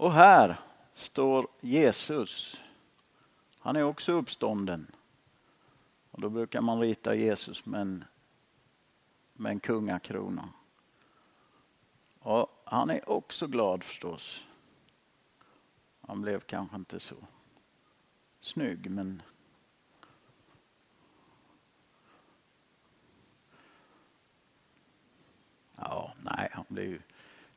Och 0.03 0.11
här 0.11 0.59
står 0.93 1.47
Jesus. 1.61 2.61
Han 3.59 3.75
är 3.75 3.83
också 3.83 4.11
uppstånden. 4.11 4.91
Och 6.11 6.21
då 6.21 6.29
brukar 6.29 6.61
man 6.61 6.79
rita 6.79 7.15
Jesus 7.15 7.65
med 7.65 7.81
en, 7.81 8.05
med 9.33 9.51
en 9.51 9.59
kungakrona. 9.59 10.49
Och 12.19 12.61
han 12.63 12.89
är 12.89 13.09
också 13.09 13.47
glad 13.47 13.83
förstås. 13.83 14.45
Han 16.01 16.21
blev 16.21 16.39
kanske 16.39 16.75
inte 16.75 16.99
så 16.99 17.15
snygg 18.39 18.91
men 18.91 19.21
Ja, 25.75 26.13
nej, 26.21 26.49
han 26.51 26.65
blev 26.67 26.85
ju, 26.85 26.99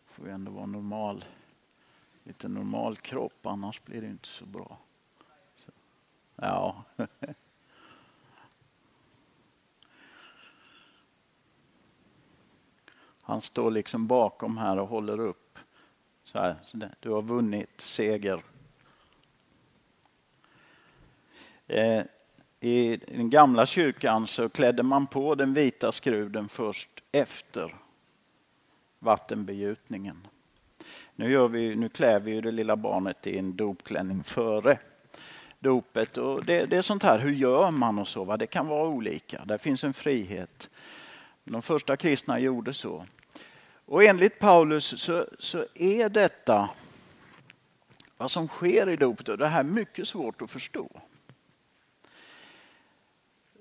får 0.06 0.26
ju 0.26 0.32
ändå 0.32 0.52
vara 0.52 0.66
normal 0.66 1.24
lite 2.26 2.48
normal 2.48 2.96
kropp, 2.96 3.46
annars 3.46 3.82
blir 3.82 4.00
det 4.00 4.06
inte 4.06 4.28
så 4.28 4.46
bra. 4.46 4.78
Så. 5.56 5.70
Ja. 6.36 6.84
Han 13.22 13.42
står 13.42 13.70
liksom 13.70 14.06
bakom 14.06 14.58
här 14.58 14.78
och 14.78 14.88
håller 14.88 15.20
upp. 15.20 15.58
Så 16.24 16.38
här, 16.38 16.56
du 17.00 17.10
har 17.10 17.22
vunnit 17.22 17.80
seger. 17.80 18.42
Eh, 21.66 22.02
I 22.60 22.96
den 22.96 23.30
gamla 23.30 23.66
kyrkan 23.66 24.26
så 24.26 24.48
klädde 24.48 24.82
man 24.82 25.06
på 25.06 25.34
den 25.34 25.54
vita 25.54 25.92
skruden 25.92 26.48
först 26.48 27.02
efter 27.12 27.76
vattenbegjutningen. 28.98 30.26
Nu, 31.14 31.30
gör 31.30 31.48
vi, 31.48 31.76
nu 31.76 31.88
klär 31.88 32.20
vi 32.20 32.30
ju 32.30 32.40
det 32.40 32.50
lilla 32.50 32.76
barnet 32.76 33.26
i 33.26 33.38
en 33.38 33.56
dopklänning 33.56 34.22
före 34.22 34.78
dopet. 35.58 36.18
Och 36.18 36.44
det, 36.44 36.66
det 36.66 36.76
är 36.76 36.82
sånt 36.82 37.02
här, 37.02 37.18
hur 37.18 37.32
gör 37.32 37.70
man 37.70 37.98
och 37.98 38.08
så? 38.08 38.24
Va? 38.24 38.36
Det 38.36 38.46
kan 38.46 38.68
vara 38.68 38.88
olika, 38.88 39.44
där 39.44 39.58
finns 39.58 39.84
en 39.84 39.92
frihet. 39.92 40.70
De 41.44 41.62
första 41.62 41.96
kristna 41.96 42.38
gjorde 42.38 42.74
så. 42.74 43.06
Och 43.84 44.04
enligt 44.04 44.38
Paulus 44.38 45.02
så, 45.02 45.26
så 45.38 45.64
är 45.74 46.08
detta, 46.08 46.70
vad 48.16 48.30
som 48.30 48.48
sker 48.48 48.88
i 48.88 48.96
dopet, 48.96 49.38
det 49.38 49.46
här 49.46 49.60
är 49.60 49.64
mycket 49.64 50.08
svårt 50.08 50.42
att 50.42 50.50
förstå. 50.50 50.88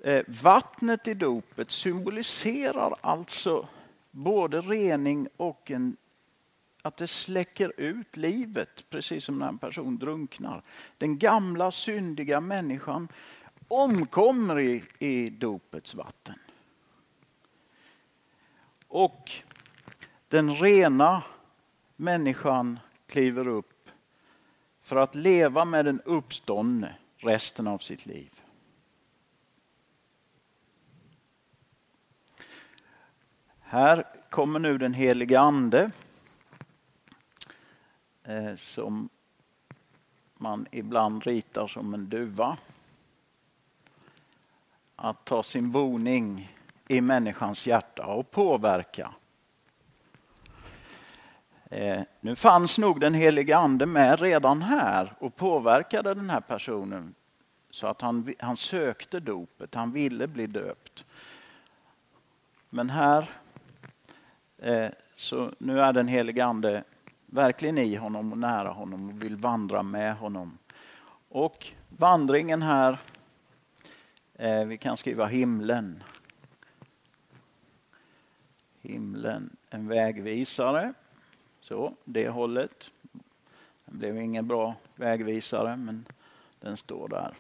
Eh, 0.03 0.23
vattnet 0.27 1.07
i 1.07 1.13
dopet 1.13 1.71
symboliserar 1.71 2.95
alltså 3.01 3.67
både 4.11 4.61
rening 4.61 5.27
och 5.37 5.71
en, 5.71 5.97
att 6.85 6.97
det 6.97 7.07
släcker 7.07 7.73
ut 7.77 8.17
livet, 8.17 8.89
precis 8.89 9.25
som 9.25 9.39
när 9.39 9.47
en 9.47 9.57
person 9.57 9.97
drunknar. 9.97 10.63
Den 10.97 11.17
gamla 11.17 11.71
syndiga 11.71 12.41
människan 12.41 13.07
omkommer 13.67 14.59
i, 14.59 14.83
i 14.99 15.29
dopets 15.29 15.95
vatten. 15.95 16.39
Och 18.87 19.31
den 20.27 20.55
rena 20.55 21.23
människan 21.95 22.79
kliver 23.07 23.47
upp 23.47 23.89
för 24.81 24.95
att 24.95 25.15
leva 25.15 25.65
med 25.65 25.85
den 25.85 26.01
uppståndne 26.01 26.95
resten 27.17 27.67
av 27.67 27.77
sitt 27.77 28.05
liv. 28.05 28.41
Här 33.59 34.03
kommer 34.29 34.59
nu 34.59 34.77
den 34.77 34.93
helige 34.93 35.39
Ande 35.39 35.91
Eh, 38.27 38.55
som 38.55 39.09
man 40.33 40.67
ibland 40.71 41.23
ritar 41.23 41.67
som 41.67 41.93
en 41.93 42.09
duva. 42.09 42.57
Att 44.95 45.25
ta 45.25 45.43
sin 45.43 45.71
boning 45.71 46.55
i 46.87 47.01
människans 47.01 47.67
hjärta 47.67 48.05
och 48.05 48.31
påverka. 48.31 49.11
Eh, 51.69 52.01
nu 52.21 52.35
fanns 52.35 52.77
nog 52.77 52.99
den 52.99 53.13
helige 53.13 53.57
Ande 53.57 53.85
med 53.85 54.19
redan 54.19 54.61
här 54.61 55.13
och 55.19 55.35
påverkade 55.35 56.13
den 56.13 56.29
här 56.29 56.41
personen 56.41 57.15
så 57.69 57.87
att 57.87 58.01
han, 58.01 58.33
han 58.39 58.57
sökte 58.57 59.19
dopet, 59.19 59.75
han 59.75 59.91
ville 59.91 60.27
bli 60.27 60.47
döpt. 60.47 61.05
Men 62.69 62.89
här 62.89 63.29
eh, 64.57 64.89
så 65.15 65.51
nu 65.57 65.81
är 65.81 65.93
den 65.93 66.07
helige 66.07 66.45
Ande 66.45 66.83
verkligen 67.25 67.77
i 67.77 67.95
honom 67.95 68.31
och 68.31 68.37
nära 68.37 68.69
honom 68.69 69.09
och 69.09 69.23
vill 69.23 69.35
vandra 69.35 69.83
med 69.83 70.15
honom. 70.15 70.57
Och 71.29 71.67
vandringen 71.89 72.61
här, 72.61 72.99
eh, 74.33 74.65
vi 74.65 74.77
kan 74.77 74.97
skriva 74.97 75.25
himlen. 75.25 76.03
Himlen, 78.81 79.55
en 79.69 79.87
vägvisare. 79.87 80.93
Så, 81.61 81.93
det 82.03 82.29
hållet. 82.29 82.91
Den 83.85 83.99
blev 83.99 84.17
ingen 84.17 84.47
bra 84.47 84.75
vägvisare 84.95 85.75
men 85.75 86.05
den 86.59 86.77
står 86.77 87.07
där. 87.07 87.33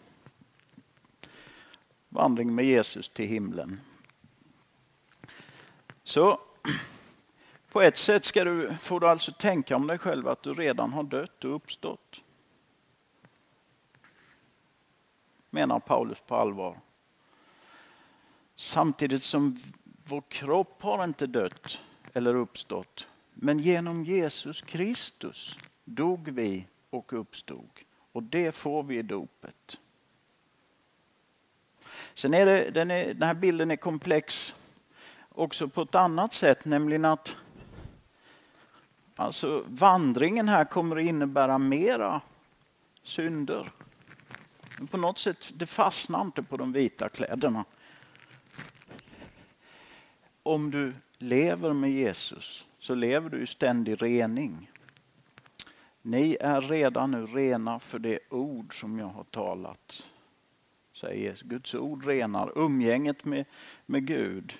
Vandring 2.09 2.55
med 2.55 2.65
Jesus 2.65 3.09
till 3.09 3.27
himlen. 3.27 3.79
Så 6.03 6.39
på 7.75 7.81
ett 7.81 7.97
sätt 7.97 8.25
ska 8.25 8.43
du, 8.43 8.75
får 8.75 8.99
du 8.99 9.07
alltså 9.07 9.31
tänka 9.31 9.75
om 9.75 9.87
dig 9.87 9.97
själv 9.97 10.27
att 10.27 10.43
du 10.43 10.53
redan 10.53 10.93
har 10.93 11.03
dött 11.03 11.45
och 11.45 11.55
uppstått. 11.55 12.23
Menar 15.49 15.79
Paulus 15.79 16.19
på 16.19 16.35
allvar. 16.35 16.79
Samtidigt 18.55 19.23
som 19.23 19.57
vår 20.03 20.23
kropp 20.27 20.81
har 20.81 21.03
inte 21.03 21.27
dött 21.27 21.79
eller 22.13 22.35
uppstått. 22.35 23.07
Men 23.33 23.59
genom 23.59 24.05
Jesus 24.05 24.61
Kristus 24.61 25.59
dog 25.85 26.29
vi 26.29 26.67
och 26.89 27.13
uppstod. 27.13 27.69
Och 28.11 28.23
det 28.23 28.51
får 28.51 28.83
vi 28.83 28.97
i 28.97 29.01
dopet. 29.01 29.79
Sen 32.13 32.33
är, 32.33 32.45
det, 32.45 32.69
den, 32.69 32.91
är 32.91 33.13
den 33.13 33.23
här 33.23 33.33
bilden 33.33 33.71
är 33.71 33.75
komplex 33.75 34.53
också 35.29 35.67
på 35.67 35.81
ett 35.81 35.95
annat 35.95 36.33
sätt, 36.33 36.65
nämligen 36.65 37.05
att 37.05 37.35
Alltså 39.15 39.63
vandringen 39.67 40.49
här 40.49 40.65
kommer 40.65 40.97
att 40.97 41.05
innebära 41.05 41.57
mera 41.57 42.21
synder. 43.03 43.71
Men 44.77 44.87
på 44.87 44.97
något 44.97 45.19
sätt, 45.19 45.51
det 45.55 45.65
fastnar 45.65 46.21
inte 46.21 46.43
på 46.43 46.57
de 46.57 46.71
vita 46.71 47.09
kläderna. 47.09 47.65
Om 50.43 50.71
du 50.71 50.93
lever 51.17 51.73
med 51.73 51.91
Jesus 51.91 52.65
så 52.79 52.95
lever 52.95 53.29
du 53.29 53.41
i 53.41 53.47
ständig 53.47 54.01
rening. 54.01 54.71
Ni 56.01 56.37
är 56.39 56.61
redan 56.61 57.11
nu 57.11 57.25
rena 57.25 57.79
för 57.79 57.99
det 57.99 58.19
ord 58.29 58.79
som 58.79 58.99
jag 58.99 59.07
har 59.07 59.23
talat. 59.23 60.09
Säger 60.93 61.15
Jesus. 61.15 61.41
Guds 61.41 61.75
ord 61.75 62.05
renar 62.05 62.51
umgänget 62.55 63.25
med, 63.25 63.45
med 63.85 64.07
Gud 64.07 64.59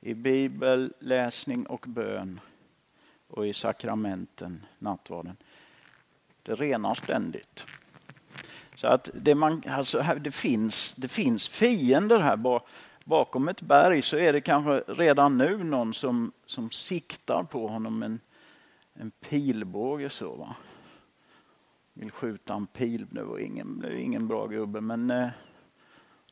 i 0.00 0.14
bibelläsning 0.14 1.66
och 1.66 1.84
bön 1.88 2.40
och 3.36 3.46
i 3.46 3.52
sakramenten, 3.52 4.66
nattvarden. 4.78 5.36
Det 6.42 6.54
renar 6.54 6.94
ständigt. 6.94 7.66
Så 8.74 8.86
att 8.86 9.10
det, 9.14 9.34
man, 9.34 9.62
alltså 9.66 10.04
det, 10.20 10.30
finns, 10.30 10.92
det 10.92 11.08
finns 11.08 11.48
fiender 11.48 12.18
här. 12.18 12.60
Bakom 13.04 13.48
ett 13.48 13.62
berg 13.62 14.02
så 14.02 14.16
är 14.16 14.32
det 14.32 14.40
kanske 14.40 14.84
redan 14.86 15.38
nu 15.38 15.64
någon 15.64 15.94
som, 15.94 16.32
som 16.46 16.70
siktar 16.70 17.42
på 17.42 17.68
honom 17.68 17.98
med 17.98 18.06
en, 18.06 18.20
en 18.94 19.10
pilbåge. 19.10 20.10
Så, 20.10 20.34
va? 20.34 20.54
Vill 21.92 22.10
skjuta 22.10 22.54
en 22.54 22.66
pil. 22.66 23.06
Det 23.10 23.22
och 23.22 23.40
ingen, 23.40 23.80
det 23.80 24.00
ingen 24.00 24.28
bra 24.28 24.46
gubbe 24.46 24.80
men 24.80 25.10
eh, 25.10 25.28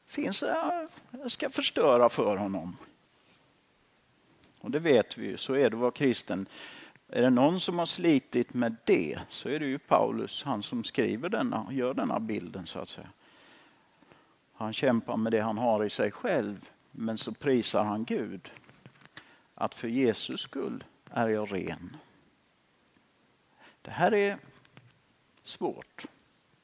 finns, 0.06 0.42
ja, 0.42 0.86
jag 1.10 1.30
ska 1.30 1.50
förstöra 1.50 2.08
för 2.08 2.36
honom. 2.36 2.76
Och 4.60 4.70
det 4.70 4.78
vet 4.78 5.18
vi 5.18 5.26
ju, 5.26 5.36
så 5.36 5.54
är 5.54 5.70
det 5.70 5.76
att 5.76 5.80
vara 5.80 5.90
kristen. 5.90 6.46
Är 7.14 7.22
det 7.22 7.30
någon 7.30 7.60
som 7.60 7.78
har 7.78 7.86
slitit 7.86 8.54
med 8.54 8.76
det 8.84 9.20
så 9.30 9.48
är 9.48 9.60
det 9.60 9.66
ju 9.66 9.78
Paulus, 9.78 10.42
han 10.42 10.62
som 10.62 10.84
skriver 10.84 11.28
denna, 11.28 11.66
gör 11.70 11.94
denna 11.94 12.20
bilden 12.20 12.66
så 12.66 12.78
att 12.78 12.88
säga. 12.88 13.08
Han 14.52 14.72
kämpar 14.72 15.16
med 15.16 15.32
det 15.32 15.40
han 15.40 15.58
har 15.58 15.84
i 15.84 15.90
sig 15.90 16.10
själv 16.10 16.70
men 16.90 17.18
så 17.18 17.32
prisar 17.32 17.84
han 17.84 18.04
Gud 18.04 18.52
att 19.54 19.74
för 19.74 19.88
Jesus 19.88 20.40
skull 20.40 20.84
är 21.10 21.28
jag 21.28 21.52
ren. 21.52 21.96
Det 23.82 23.90
här 23.90 24.14
är 24.14 24.38
svårt 25.42 26.06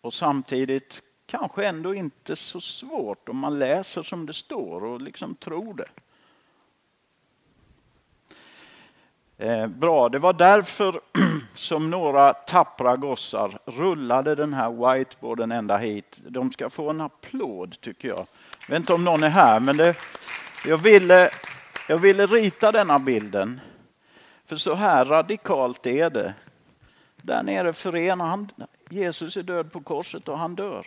och 0.00 0.14
samtidigt 0.14 1.02
kanske 1.26 1.66
ändå 1.66 1.94
inte 1.94 2.36
så 2.36 2.60
svårt 2.60 3.28
om 3.28 3.36
man 3.36 3.58
läser 3.58 4.02
som 4.02 4.26
det 4.26 4.34
står 4.34 4.84
och 4.84 5.00
liksom 5.00 5.34
tror 5.34 5.74
det. 5.74 5.88
Eh, 9.29 9.29
Eh, 9.40 9.66
bra, 9.66 10.08
det 10.08 10.18
var 10.18 10.32
därför 10.32 11.00
som 11.54 11.90
några 11.90 12.32
tappra 12.32 12.96
gossar 12.96 13.58
rullade 13.64 14.34
den 14.34 14.54
här 14.54 14.70
whiteboarden 14.70 15.52
ända 15.52 15.76
hit. 15.76 16.20
De 16.26 16.52
ska 16.52 16.70
få 16.70 16.90
en 16.90 17.00
applåd 17.00 17.80
tycker 17.80 18.08
jag. 18.08 18.18
Jag 18.18 18.68
vet 18.68 18.76
inte 18.76 18.94
om 18.94 19.04
någon 19.04 19.22
är 19.22 19.28
här, 19.28 19.60
men 19.60 19.76
det, 19.76 19.96
jag, 20.66 20.76
ville, 20.76 21.30
jag 21.88 21.98
ville 21.98 22.26
rita 22.26 22.72
denna 22.72 22.98
bilden. 22.98 23.60
För 24.44 24.56
så 24.56 24.74
här 24.74 25.04
radikalt 25.04 25.86
är 25.86 26.10
det. 26.10 26.34
Där 27.16 27.42
nere 27.42 27.72
förenar 27.72 28.26
han, 28.26 28.50
Jesus 28.90 29.36
är 29.36 29.42
död 29.42 29.72
på 29.72 29.80
korset 29.80 30.28
och 30.28 30.38
han 30.38 30.54
dör. 30.54 30.86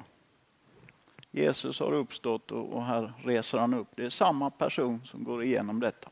Jesus 1.31 1.79
har 1.79 1.93
uppstått 1.93 2.51
och 2.51 2.85
här 2.85 3.13
reser 3.23 3.57
han 3.57 3.73
upp. 3.73 3.87
Det 3.95 4.05
är 4.05 4.09
samma 4.09 4.49
person 4.49 5.01
som 5.05 5.23
går 5.23 5.43
igenom 5.43 5.79
detta. 5.79 6.09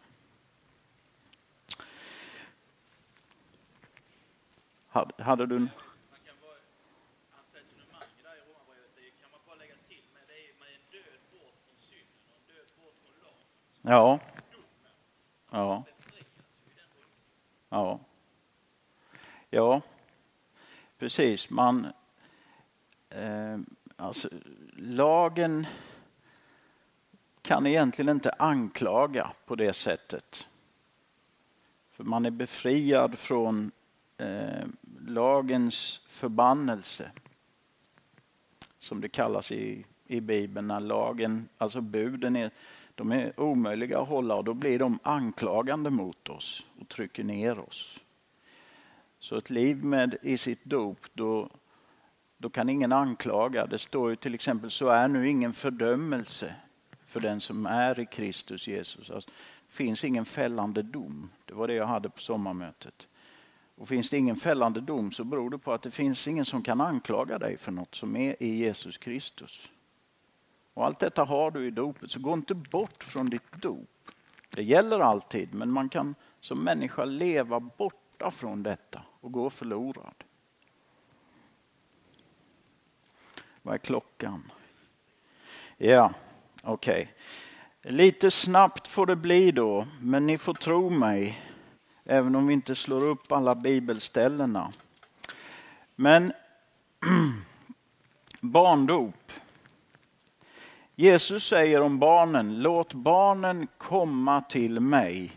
Hade, 4.91 5.23
hade 5.23 5.45
du... 5.45 5.67
Ja. 13.81 14.19
Ja. 15.51 15.83
Ja. 17.69 17.99
Ja. 19.49 19.81
Precis, 20.97 21.49
man... 21.49 21.87
Eh, 23.09 23.59
alltså, 23.95 24.29
lagen 24.75 25.67
kan 27.41 27.67
egentligen 27.67 28.09
inte 28.09 28.31
anklaga 28.31 29.31
på 29.45 29.55
det 29.55 29.73
sättet. 29.73 30.47
För 31.91 32.03
man 32.03 32.25
är 32.25 32.31
befriad 32.31 33.19
från 33.19 33.71
eh, 34.17 34.67
lagens 35.07 36.01
förbannelse. 36.07 37.11
Som 38.79 39.01
det 39.01 39.09
kallas 39.09 39.51
i, 39.51 39.85
i 40.07 40.21
Bibeln, 40.21 40.67
när 40.67 40.79
lagen, 40.79 41.49
alltså 41.57 41.81
buden, 41.81 42.35
är, 42.35 42.51
de 42.95 43.11
är 43.11 43.39
omöjliga 43.39 43.99
att 43.99 44.07
hålla 44.07 44.35
och 44.35 44.43
då 44.43 44.53
blir 44.53 44.79
de 44.79 44.99
anklagande 45.03 45.89
mot 45.89 46.29
oss 46.29 46.67
och 46.79 46.87
trycker 46.87 47.23
ner 47.23 47.59
oss. 47.59 47.99
Så 49.19 49.37
ett 49.37 49.49
liv 49.49 49.83
med 49.83 50.17
i 50.21 50.37
sitt 50.37 50.65
dop, 50.65 51.05
då, 51.13 51.49
då 52.37 52.49
kan 52.49 52.69
ingen 52.69 52.91
anklaga. 52.91 53.65
Det 53.65 53.79
står 53.79 54.09
ju 54.09 54.15
till 54.15 54.35
exempel, 54.35 54.71
så 54.71 54.89
är 54.89 55.07
nu 55.07 55.29
ingen 55.29 55.53
fördömelse 55.53 56.55
för 57.05 57.19
den 57.19 57.41
som 57.41 57.65
är 57.65 57.99
i 57.99 58.05
Kristus 58.05 58.67
Jesus. 58.67 59.11
Alltså, 59.11 59.31
det 59.67 59.73
finns 59.73 60.03
ingen 60.03 60.25
fällande 60.25 60.81
dom. 60.81 61.29
Det 61.45 61.53
var 61.53 61.67
det 61.67 61.73
jag 61.73 61.87
hade 61.87 62.09
på 62.09 62.19
sommarmötet. 62.19 63.07
Och 63.81 63.87
finns 63.87 64.09
det 64.09 64.17
ingen 64.17 64.35
fällande 64.35 64.81
dom 64.81 65.11
så 65.11 65.23
beror 65.23 65.49
det 65.49 65.57
på 65.57 65.73
att 65.73 65.81
det 65.81 65.91
finns 65.91 66.27
ingen 66.27 66.45
som 66.45 66.63
kan 66.63 66.81
anklaga 66.81 67.39
dig 67.39 67.57
för 67.57 67.71
något 67.71 67.95
som 67.95 68.15
är 68.15 68.43
i 68.43 68.55
Jesus 68.55 68.97
Kristus. 68.97 69.71
Och 70.73 70.85
allt 70.85 70.99
detta 70.99 71.23
har 71.23 71.51
du 71.51 71.67
i 71.67 71.71
dopet, 71.71 72.11
så 72.11 72.19
gå 72.19 72.33
inte 72.33 72.53
bort 72.53 73.03
från 73.03 73.29
ditt 73.29 73.51
dop. 73.61 73.89
Det 74.49 74.63
gäller 74.63 74.99
alltid, 74.99 75.53
men 75.53 75.71
man 75.71 75.89
kan 75.89 76.15
som 76.39 76.63
människa 76.63 77.05
leva 77.05 77.59
borta 77.59 78.31
från 78.31 78.63
detta 78.63 79.01
och 79.21 79.31
gå 79.31 79.49
förlorad. 79.49 80.23
Vad 83.61 83.73
är 83.73 83.79
klockan? 83.79 84.51
Ja, 85.77 86.13
okej. 86.63 87.13
Okay. 87.81 87.93
Lite 87.93 88.31
snabbt 88.31 88.87
får 88.87 89.05
det 89.05 89.15
bli 89.15 89.51
då, 89.51 89.87
men 90.01 90.27
ni 90.27 90.37
får 90.37 90.53
tro 90.53 90.89
mig, 90.89 91.50
även 92.05 92.35
om 92.35 92.47
vi 92.47 92.53
inte 92.53 92.75
slår 92.75 93.07
upp 93.09 93.31
alla 93.31 93.55
bibelställena. 93.55 94.71
Men 95.95 96.33
barndop. 98.39 99.31
Jesus 100.95 101.43
säger 101.47 101.81
om 101.81 101.99
barnen, 101.99 102.61
låt 102.61 102.93
barnen 102.93 103.67
komma 103.77 104.41
till 104.41 104.79
mig. 104.79 105.31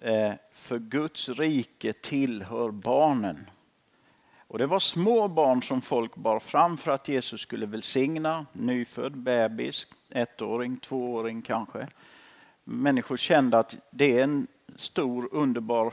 Eh, 0.00 0.32
för 0.52 0.78
Guds 0.78 1.28
rike 1.28 1.92
tillhör 1.92 2.70
barnen. 2.70 3.50
Och 4.48 4.58
det 4.58 4.66
var 4.66 4.78
små 4.78 5.28
barn 5.28 5.62
som 5.62 5.80
folk 5.80 6.16
bar 6.16 6.40
fram 6.40 6.76
för 6.76 6.90
att 6.90 7.08
Jesus 7.08 7.40
skulle 7.40 7.66
välsigna. 7.66 8.46
Nyfödd 8.52 9.16
bebis, 9.16 9.86
ettåring, 10.10 10.76
tvååring 10.76 11.42
kanske. 11.42 11.88
Människor 12.64 13.16
kände 13.16 13.58
att 13.58 13.76
det 13.90 14.18
är 14.18 14.24
en 14.24 14.46
stor 14.80 15.28
underbar 15.32 15.92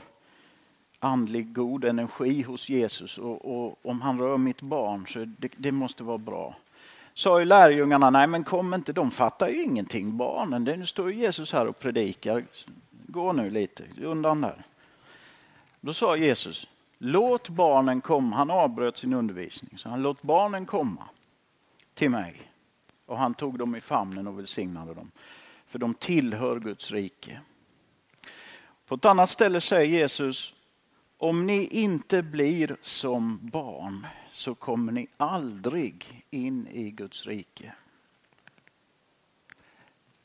andlig 0.98 1.52
god 1.52 1.84
energi 1.84 2.42
hos 2.42 2.68
Jesus 2.68 3.18
och, 3.18 3.44
och 3.44 3.78
om 3.82 4.00
han 4.00 4.18
rör 4.18 4.36
mitt 4.36 4.62
barn 4.62 5.06
så 5.06 5.24
det, 5.38 5.48
det 5.56 5.72
måste 5.72 6.04
vara 6.04 6.18
bra. 6.18 6.56
Sa 7.14 7.38
ju 7.38 7.44
lärjungarna, 7.44 8.10
nej 8.10 8.26
men 8.26 8.44
kom 8.44 8.74
inte, 8.74 8.92
de 8.92 9.10
fattar 9.10 9.48
ju 9.48 9.62
ingenting 9.62 10.16
barnen. 10.16 10.64
Nu 10.64 10.86
står 10.86 11.12
ju 11.12 11.18
Jesus 11.18 11.52
här 11.52 11.66
och 11.66 11.78
predikar. 11.78 12.44
Gå 13.06 13.32
nu 13.32 13.50
lite, 13.50 13.84
undan 14.02 14.40
där. 14.40 14.62
Då 15.80 15.94
sa 15.94 16.16
Jesus, 16.16 16.66
låt 16.98 17.48
barnen 17.48 18.00
komma. 18.00 18.36
Han 18.36 18.50
avbröt 18.50 18.96
sin 18.96 19.12
undervisning. 19.12 19.78
Så 19.78 19.88
han 19.88 20.02
låt 20.02 20.22
barnen 20.22 20.66
komma 20.66 21.08
till 21.94 22.10
mig. 22.10 22.42
Och 23.06 23.18
han 23.18 23.34
tog 23.34 23.58
dem 23.58 23.76
i 23.76 23.80
famnen 23.80 24.26
och 24.26 24.38
välsignade 24.38 24.94
dem. 24.94 25.10
För 25.66 25.78
de 25.78 25.94
tillhör 25.94 26.60
Guds 26.60 26.90
rike. 26.90 27.40
På 28.86 28.94
ett 28.94 29.04
annat 29.04 29.30
ställe 29.30 29.60
säger 29.60 29.98
Jesus, 30.00 30.54
om 31.18 31.46
ni 31.46 31.66
inte 31.66 32.22
blir 32.22 32.76
som 32.82 33.38
barn 33.42 34.06
så 34.32 34.54
kommer 34.54 34.92
ni 34.92 35.06
aldrig 35.16 36.24
in 36.30 36.68
i 36.68 36.90
Guds 36.90 37.26
rike. 37.26 37.72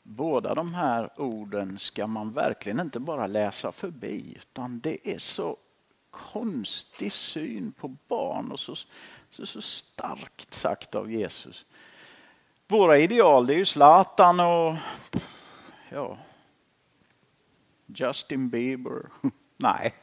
Båda 0.02 0.54
de 0.54 0.74
här 0.74 1.20
orden 1.20 1.78
ska 1.78 2.06
man 2.06 2.32
verkligen 2.32 2.80
inte 2.80 3.00
bara 3.00 3.26
läsa 3.26 3.72
förbi 3.72 4.36
utan 4.36 4.80
det 4.80 5.14
är 5.14 5.18
så 5.18 5.56
konstig 6.10 7.12
syn 7.12 7.72
på 7.72 7.96
barn 8.08 8.52
och 8.52 8.60
så, 8.60 8.74
så, 9.30 9.46
så 9.46 9.62
starkt 9.62 10.54
sagt 10.54 10.94
av 10.94 11.12
Jesus. 11.12 11.64
Våra 12.68 12.98
ideal 12.98 13.46
det 13.46 13.54
är 13.54 13.58
ju 13.58 13.64
Zlatan 13.64 14.40
och 14.40 14.76
ja, 15.88 16.16
Justin 17.94 18.48
Bieber. 18.48 19.02
Nej, 19.56 19.94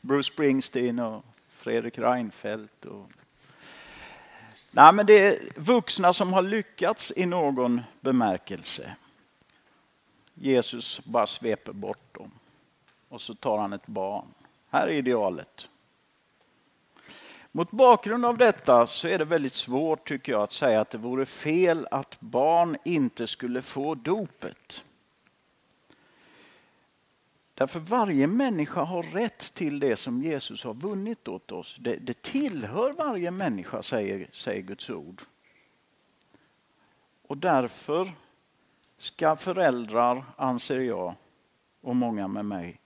Bruce 0.00 0.32
Springsteen 0.32 0.98
och 0.98 1.24
Fredrik 1.48 1.98
Reinfeldt. 1.98 2.84
Och... 2.84 3.10
Nej, 4.70 4.92
men 4.92 5.06
det 5.06 5.18
är 5.18 5.48
vuxna 5.56 6.12
som 6.12 6.32
har 6.32 6.42
lyckats 6.42 7.12
i 7.16 7.26
någon 7.26 7.80
bemärkelse. 8.00 8.96
Jesus 10.34 11.04
bara 11.04 11.26
sveper 11.26 11.72
bort 11.72 12.14
dem. 12.14 12.30
Och 13.08 13.20
så 13.20 13.34
tar 13.34 13.58
han 13.58 13.72
ett 13.72 13.86
barn. 13.86 14.26
Här 14.70 14.86
är 14.86 14.92
idealet. 14.92 15.68
Mot 17.52 17.70
bakgrund 17.70 18.24
av 18.24 18.38
detta 18.38 18.86
så 18.86 19.08
är 19.08 19.18
det 19.18 19.24
väldigt 19.24 19.54
svårt 19.54 20.08
tycker 20.08 20.32
jag 20.32 20.42
att 20.42 20.52
säga 20.52 20.80
att 20.80 20.90
det 20.90 20.98
vore 20.98 21.26
fel 21.26 21.88
att 21.90 22.20
barn 22.20 22.76
inte 22.84 23.26
skulle 23.26 23.62
få 23.62 23.94
dopet. 23.94 24.84
Därför 27.54 27.80
varje 27.80 28.26
människa 28.26 28.82
har 28.82 29.02
rätt 29.02 29.54
till 29.54 29.80
det 29.80 29.96
som 29.96 30.22
Jesus 30.22 30.64
har 30.64 30.74
vunnit 30.74 31.28
åt 31.28 31.52
oss. 31.52 31.76
Det, 31.80 31.96
det 31.96 32.22
tillhör 32.22 32.92
varje 32.92 33.30
människa 33.30 33.82
säger, 33.82 34.28
säger 34.32 34.62
Guds 34.62 34.90
ord. 34.90 35.22
Och 37.22 37.38
därför 37.38 38.12
ska 38.98 39.36
föräldrar, 39.36 40.24
anser 40.36 40.80
jag, 40.80 41.14
och 41.80 41.96
många 41.96 42.28
med 42.28 42.44
mig, 42.44 42.80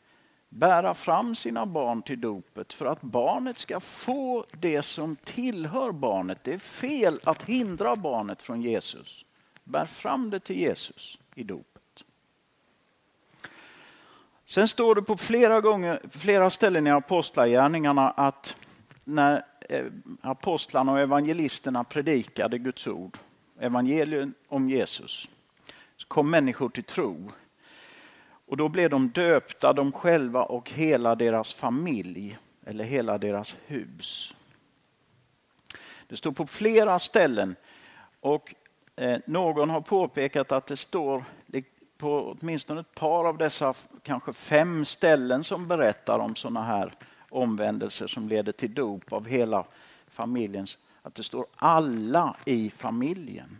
bära 0.48 0.94
fram 0.94 1.34
sina 1.34 1.66
barn 1.66 2.02
till 2.02 2.20
dopet 2.20 2.72
för 2.72 2.86
att 2.86 3.02
barnet 3.02 3.58
ska 3.58 3.80
få 3.80 4.46
det 4.52 4.82
som 4.82 5.16
tillhör 5.16 5.92
barnet. 5.92 6.38
Det 6.44 6.54
är 6.54 6.58
fel 6.58 7.20
att 7.24 7.42
hindra 7.42 7.96
barnet 7.96 8.42
från 8.42 8.62
Jesus. 8.62 9.24
Bär 9.64 9.86
fram 9.86 10.30
det 10.30 10.40
till 10.40 10.58
Jesus 10.58 11.18
i 11.34 11.44
dopet. 11.44 11.77
Sen 14.48 14.68
står 14.68 14.94
det 14.94 15.02
på 15.02 15.16
flera, 15.16 15.60
gånger, 15.60 16.00
flera 16.10 16.50
ställen 16.50 16.86
i 16.86 16.90
Apostlagärningarna 16.90 18.10
att 18.10 18.56
när 19.04 19.44
eh, 19.68 19.84
apostlarna 20.20 20.92
och 20.92 21.00
evangelisterna 21.00 21.84
predikade 21.84 22.58
Guds 22.58 22.86
ord, 22.86 23.18
evangelium 23.60 24.34
om 24.48 24.70
Jesus, 24.70 25.30
kom 26.08 26.30
människor 26.30 26.68
till 26.68 26.84
tro. 26.84 27.30
Och 28.46 28.56
då 28.56 28.68
blev 28.68 28.90
de 28.90 29.08
döpta, 29.08 29.72
de 29.72 29.92
själva 29.92 30.42
och 30.42 30.70
hela 30.70 31.14
deras 31.14 31.54
familj, 31.54 32.38
eller 32.66 32.84
hela 32.84 33.18
deras 33.18 33.56
hus. 33.66 34.34
Det 36.06 36.16
står 36.16 36.32
på 36.32 36.46
flera 36.46 36.98
ställen 36.98 37.56
och 38.20 38.54
eh, 38.96 39.18
någon 39.26 39.70
har 39.70 39.80
påpekat 39.80 40.52
att 40.52 40.66
det 40.66 40.76
står 40.76 41.24
på 41.98 42.36
åtminstone 42.40 42.80
ett 42.80 42.94
par 42.94 43.24
av 43.24 43.38
dessa 43.38 43.74
kanske 44.02 44.32
fem 44.32 44.84
ställen 44.84 45.44
som 45.44 45.68
berättar 45.68 46.18
om 46.18 46.36
sådana 46.36 46.62
här 46.62 46.94
omvändelser 47.28 48.06
som 48.06 48.28
leder 48.28 48.52
till 48.52 48.74
dop 48.74 49.12
av 49.12 49.26
hela 49.26 49.64
familjens, 50.06 50.78
att 51.02 51.14
det 51.14 51.22
står 51.22 51.46
alla 51.56 52.36
i 52.44 52.70
familjen. 52.70 53.58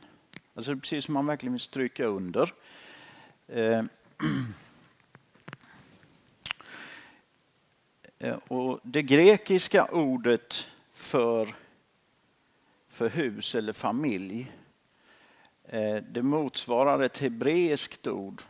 Alltså 0.55 0.77
precis 0.77 1.05
som 1.05 1.15
man 1.15 1.27
verkligen 1.27 1.53
vill 1.53 1.61
stryka 1.61 2.05
under. 2.05 2.53
Eh, 3.49 3.85
eh, 8.19 8.37
och 8.49 8.81
det 8.83 9.03
grekiska 9.03 9.85
ordet 9.85 10.67
för, 10.93 11.55
för 12.89 13.09
hus 13.09 13.55
eller 13.55 13.73
familj 13.73 14.53
Eh, 15.69 15.97
det 16.11 16.23
motsvarar 16.23 17.01
ett 17.01 17.19
hebreiskt 17.19 18.07
ord 18.07 18.43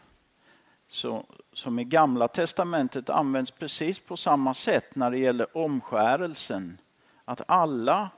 så, 0.89 1.25
som 1.53 1.79
i 1.79 1.85
Gamla 1.85 2.29
testamentet 2.29 3.11
används 3.11 3.51
precis 3.51 3.99
på 3.99 4.17
samma 4.17 4.55
sätt 4.55 4.97
när 4.97 5.11
det 5.11 5.19
gäller 5.19 5.57
omskärelsen. 5.57 6.79
Att 7.25 7.43
alla 7.47 8.11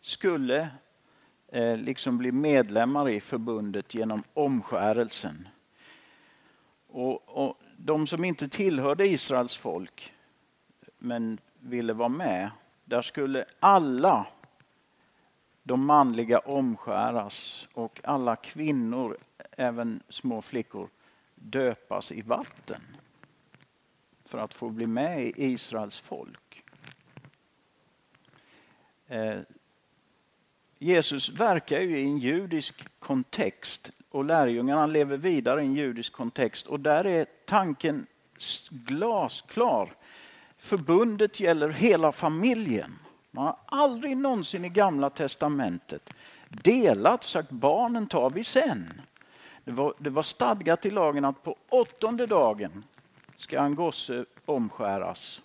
skulle 0.00 0.68
Eh, 1.54 1.76
liksom 1.76 2.18
bli 2.18 2.32
medlemmar 2.32 3.08
i 3.08 3.20
förbundet 3.20 3.94
genom 3.94 4.22
omskärelsen. 4.34 5.48
Och, 6.88 7.28
och 7.28 7.58
de 7.76 8.06
som 8.06 8.24
inte 8.24 8.48
tillhörde 8.48 9.06
Israels 9.06 9.56
folk 9.56 10.12
men 10.98 11.38
ville 11.58 11.92
vara 11.92 12.08
med, 12.08 12.50
där 12.84 13.02
skulle 13.02 13.44
alla 13.60 14.26
de 15.62 15.84
manliga 15.84 16.38
omskäras 16.38 17.68
och 17.72 18.00
alla 18.04 18.36
kvinnor, 18.36 19.16
även 19.50 20.02
små 20.08 20.42
flickor, 20.42 20.88
döpas 21.34 22.12
i 22.12 22.22
vatten 22.22 22.80
för 24.24 24.38
att 24.38 24.54
få 24.54 24.68
bli 24.68 24.86
med 24.86 25.22
i 25.22 25.32
Israels 25.36 25.98
folk. 25.98 26.64
Eh, 29.06 29.38
Jesus 30.78 31.28
verkar 31.28 31.80
ju 31.80 31.98
i 31.98 32.02
en 32.02 32.18
judisk 32.18 32.98
kontext 32.98 33.90
och 34.10 34.24
lärjungarna 34.24 34.86
lever 34.86 35.16
vidare 35.16 35.62
i 35.62 35.66
en 35.66 35.74
judisk 35.74 36.12
kontext 36.12 36.66
och 36.66 36.80
där 36.80 37.06
är 37.06 37.26
tanken 37.44 38.06
glasklar. 38.70 39.92
Förbundet 40.56 41.40
gäller 41.40 41.68
hela 41.68 42.12
familjen. 42.12 42.98
Man 43.34 43.44
har 43.44 43.56
aldrig 43.66 44.16
någonsin 44.16 44.64
i 44.64 44.68
gamla 44.68 45.10
testamentet 45.10 46.10
delat, 46.48 47.24
sagt 47.24 47.50
barnen 47.50 48.06
tar 48.06 48.30
vi 48.30 48.44
sen. 48.44 49.00
Det 49.64 49.72
var, 49.72 49.94
det 49.98 50.10
var 50.10 50.22
stadgat 50.22 50.86
i 50.86 50.90
lagen 50.90 51.24
att 51.24 51.42
på 51.42 51.56
åttonde 51.68 52.26
dagen 52.26 52.84
ska 53.36 53.60
en 53.60 53.74
gosse 53.74 54.24
omskäras. 54.44 55.42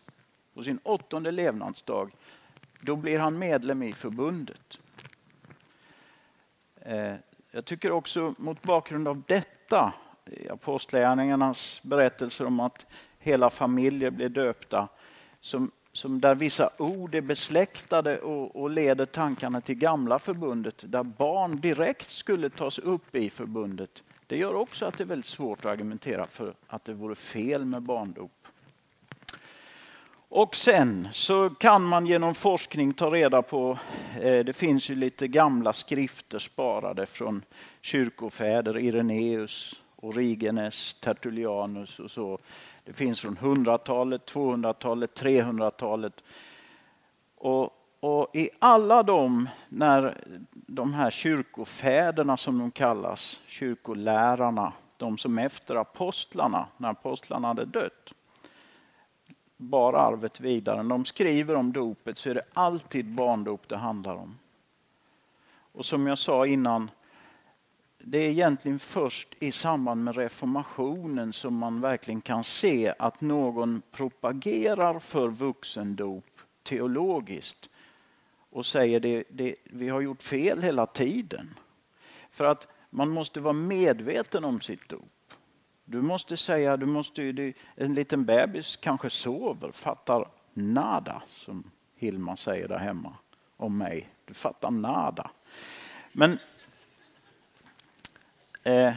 På 0.54 0.64
sin 0.64 0.80
åttonde 0.84 1.32
levnadsdag, 1.32 2.12
då 2.82 2.96
blir 2.96 3.20
han 3.20 3.40
medlem 3.40 3.84
i 3.84 3.94
förbundet. 3.94 4.80
Eh, 6.82 7.14
jag 7.52 7.66
tycker 7.66 7.92
också 7.92 8.36
mot 8.38 8.62
bakgrund 8.62 9.08
av 9.08 9.24
detta, 9.28 9.94
i 10.26 10.50
Apostlagärningarnas 10.50 11.82
berättelser 11.84 12.46
om 12.46 12.60
att 12.60 12.86
hela 13.20 13.50
familjer 13.50 14.12
blir 14.12 14.30
döpta, 14.30 14.88
som, 15.42 15.72
som 15.98 16.22
där 16.22 16.36
vissa 16.36 16.70
ord 16.78 17.16
är 17.16 17.22
besläktade 17.22 18.20
och, 18.20 18.56
och 18.56 18.70
leder 18.70 19.06
tankarna 19.06 19.62
till 19.62 19.76
gamla 19.76 20.20
förbundet, 20.20 20.84
där 20.88 21.04
barn 21.04 21.62
direkt 21.62 22.10
skulle 22.10 22.50
tas 22.50 22.80
upp 22.80 23.16
i 23.16 23.30
förbundet. 23.30 24.04
Det 24.28 24.38
gör 24.38 24.54
också 24.54 24.86
att 24.86 24.98
det 24.98 25.04
är 25.04 25.06
väldigt 25.06 25.26
svårt 25.26 25.60
att 25.60 25.72
argumentera 25.72 26.28
för 26.28 26.54
att 26.68 26.86
det 26.86 26.94
vore 26.94 27.16
fel 27.16 27.66
med 27.66 27.82
barndop. 27.82 28.32
Och 30.30 30.56
sen 30.56 31.08
så 31.12 31.50
kan 31.50 31.84
man 31.84 32.06
genom 32.06 32.36
forskning 32.36 32.94
ta 32.94 33.12
reda 33.12 33.42
på, 33.42 33.78
eh, 34.22 34.46
det 34.46 34.54
finns 34.54 34.90
ju 34.90 34.96
lite 34.96 35.28
gamla 35.28 35.74
skrifter 35.74 36.40
sparade 36.40 37.06
från 37.06 37.44
kyrkofäder, 37.82 38.78
Ireneus, 38.78 39.82
Origenes, 39.96 40.94
Tertullianus 40.94 42.00
och 42.00 42.12
så. 42.12 42.40
Det 42.88 42.94
finns 42.94 43.22
från 43.22 43.38
100-talet, 43.38 44.32
200-talet, 44.32 45.22
300-talet. 45.22 46.24
Och, 47.36 47.70
och 48.00 48.36
i 48.36 48.50
alla 48.60 49.04
de, 49.04 49.50
när 49.70 50.18
de 50.52 50.94
här 50.94 51.10
kyrkofäderna 51.10 52.38
som 52.38 52.60
de 52.60 52.72
kallas, 52.72 53.42
kyrkolärarna, 53.48 54.74
de 54.98 55.18
som 55.18 55.38
efter 55.38 55.76
apostlarna, 55.76 56.68
när 56.78 56.90
apostlarna 56.90 57.48
hade 57.48 57.66
dött, 57.66 58.14
bar 59.58 59.94
arvet 59.94 60.40
vidare. 60.40 60.84
När 60.84 60.90
de 60.90 61.06
skriver 61.06 61.56
om 61.56 61.74
dopet 61.74 62.18
så 62.18 62.30
är 62.30 62.34
det 62.34 62.46
alltid 62.54 63.06
barndop 63.06 63.70
det 63.70 63.78
handlar 63.78 64.16
om. 64.16 64.38
Och 65.72 65.86
som 65.86 66.08
jag 66.08 66.18
sa 66.18 66.46
innan, 66.46 66.92
det 68.10 68.18
är 68.18 68.30
egentligen 68.30 68.80
först 68.80 69.36
i 69.40 69.52
samband 69.52 70.04
med 70.04 70.16
reformationen 70.16 71.34
som 71.34 71.56
man 71.56 71.82
verkligen 71.82 72.22
kan 72.22 72.44
se 72.44 72.94
att 73.00 73.22
någon 73.22 73.82
propagerar 73.92 75.00
för 75.00 75.28
vuxendop 75.28 76.26
teologiskt 76.64 77.70
och 78.50 78.66
säger 78.66 79.00
det, 79.00 79.24
det, 79.30 79.56
vi 79.64 79.90
har 79.90 80.02
gjort 80.02 80.22
fel 80.22 80.64
hela 80.64 80.86
tiden. 80.86 81.56
För 82.32 82.46
att 82.46 82.68
man 82.90 83.10
måste 83.10 83.40
vara 83.40 83.54
medveten 83.54 84.46
om 84.46 84.62
sitt 84.62 84.90
dop. 84.90 85.34
Du 85.86 86.02
måste 86.02 86.38
säga, 86.38 86.78
du 86.78 86.86
måste, 86.86 87.54
en 87.76 87.94
liten 87.94 88.26
bebis 88.26 88.76
kanske 88.76 89.10
sover, 89.10 89.72
fattar 89.72 90.28
nada, 90.54 91.22
som 91.30 91.72
Hilma 91.96 92.36
säger 92.36 92.68
där 92.68 92.80
hemma 92.80 93.14
om 93.58 93.78
mig. 93.78 94.10
Du 94.26 94.34
fattar 94.34 94.72
nada. 94.72 95.32
Men 96.12 96.40
eh, 98.68 98.94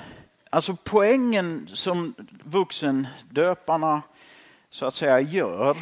alltså 0.51 0.77
poängen 0.85 1.69
som 1.73 2.15
vuxendöparna 2.45 4.03
så 4.71 4.87
att 4.87 4.95
säga 4.95 5.21
gör, 5.21 5.77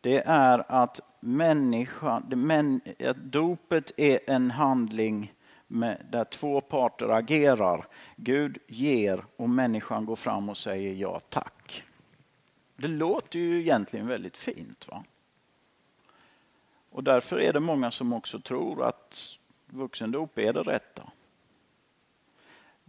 det 0.00 0.22
är 0.26 0.72
att 0.72 1.00
människa, 1.20 2.22
men, 2.28 2.80
att 3.00 3.16
dopet 3.16 3.92
är 3.96 4.18
en 4.26 4.50
handling 4.50 5.32
med, 5.66 6.06
där 6.10 6.24
två 6.24 6.60
parter 6.60 7.08
agerar. 7.08 7.86
Gud 8.16 8.58
ger 8.66 9.24
och 9.36 9.48
människan 9.48 10.06
går 10.06 10.16
fram 10.16 10.48
och 10.48 10.56
säger 10.56 10.94
ja 10.94 11.20
tack. 11.28 11.82
Det 12.76 12.88
låter 12.88 13.38
ju 13.38 13.60
egentligen 13.60 14.06
väldigt 14.06 14.36
fint. 14.36 14.88
va? 14.88 15.04
Och 16.90 17.04
därför 17.04 17.40
är 17.40 17.52
det 17.52 17.60
många 17.60 17.90
som 17.90 18.12
också 18.12 18.40
tror 18.40 18.84
att 18.84 19.38
vuxendop 19.66 20.38
är 20.38 20.52
det 20.52 20.62
rätta. 20.62 21.02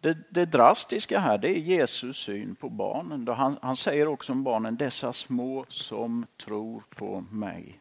Det, 0.02 0.18
det 0.30 0.45
drastiska 0.45 1.20
här 1.20 1.38
det 1.38 1.50
är 1.50 1.60
Jesus 1.60 2.18
syn 2.18 2.56
på 2.56 2.70
barnen. 2.70 3.28
Han, 3.28 3.58
han 3.62 3.76
säger 3.76 4.08
också 4.08 4.32
om 4.32 4.43
barnen, 4.43 4.76
dessa 4.76 5.14
små 5.14 5.66
som 5.70 6.26
tror 6.38 6.84
på 6.95 7.24
mig. 7.32 7.80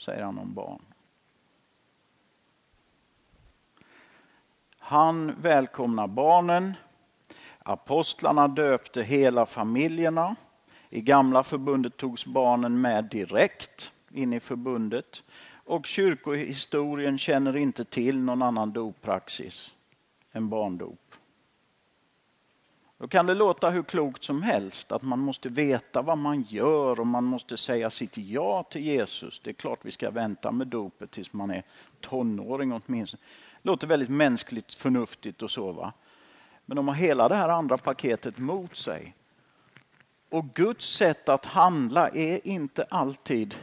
Säger 0.00 0.24
han 0.24 0.38
om 0.38 0.54
barn. 0.54 0.82
Han 4.78 5.34
välkomnar 5.40 6.06
barnen. 6.06 6.74
Apostlarna 7.58 8.48
döpte 8.48 9.02
hela 9.02 9.46
familjerna. 9.46 10.36
I 10.90 11.00
gamla 11.00 11.42
förbundet 11.42 11.96
togs 11.96 12.26
barnen 12.26 12.80
med 12.80 13.04
direkt 13.04 13.92
in 14.10 14.32
i 14.32 14.40
förbundet. 14.40 15.22
Och 15.64 15.86
kyrkohistorien 15.86 17.18
känner 17.18 17.56
inte 17.56 17.84
till 17.84 18.18
någon 18.18 18.42
annan 18.42 18.72
doppraxis 18.72 19.74
än 20.32 20.48
barndop. 20.48 21.14
Då 23.04 23.08
kan 23.08 23.26
det 23.26 23.34
låta 23.34 23.70
hur 23.70 23.82
klokt 23.82 24.24
som 24.24 24.42
helst 24.42 24.92
att 24.92 25.02
man 25.02 25.18
måste 25.18 25.48
veta 25.48 26.02
vad 26.02 26.18
man 26.18 26.42
gör 26.42 27.00
och 27.00 27.06
man 27.06 27.24
måste 27.24 27.56
säga 27.56 27.90
sitt 27.90 28.18
ja 28.18 28.62
till 28.62 28.82
Jesus. 28.82 29.40
Det 29.44 29.50
är 29.50 29.54
klart 29.54 29.78
vi 29.82 29.90
ska 29.90 30.10
vänta 30.10 30.52
med 30.52 30.66
dopet 30.66 31.10
tills 31.10 31.32
man 31.32 31.50
är 31.50 31.62
tonåring 32.00 32.72
åtminstone 32.72 33.22
Det 33.62 33.68
låter 33.68 33.86
väldigt 33.86 34.08
mänskligt 34.08 34.74
förnuftigt 34.74 35.42
och 35.42 35.50
så. 35.50 35.72
Va? 35.72 35.92
Men 36.66 36.76
de 36.76 36.88
har 36.88 36.94
hela 36.94 37.28
det 37.28 37.34
här 37.34 37.48
andra 37.48 37.78
paketet 37.78 38.38
mot 38.38 38.76
sig. 38.76 39.14
Och 40.28 40.54
Guds 40.54 40.86
sätt 40.86 41.28
att 41.28 41.44
handla 41.44 42.08
är 42.08 42.46
inte 42.46 42.84
alltid 42.90 43.54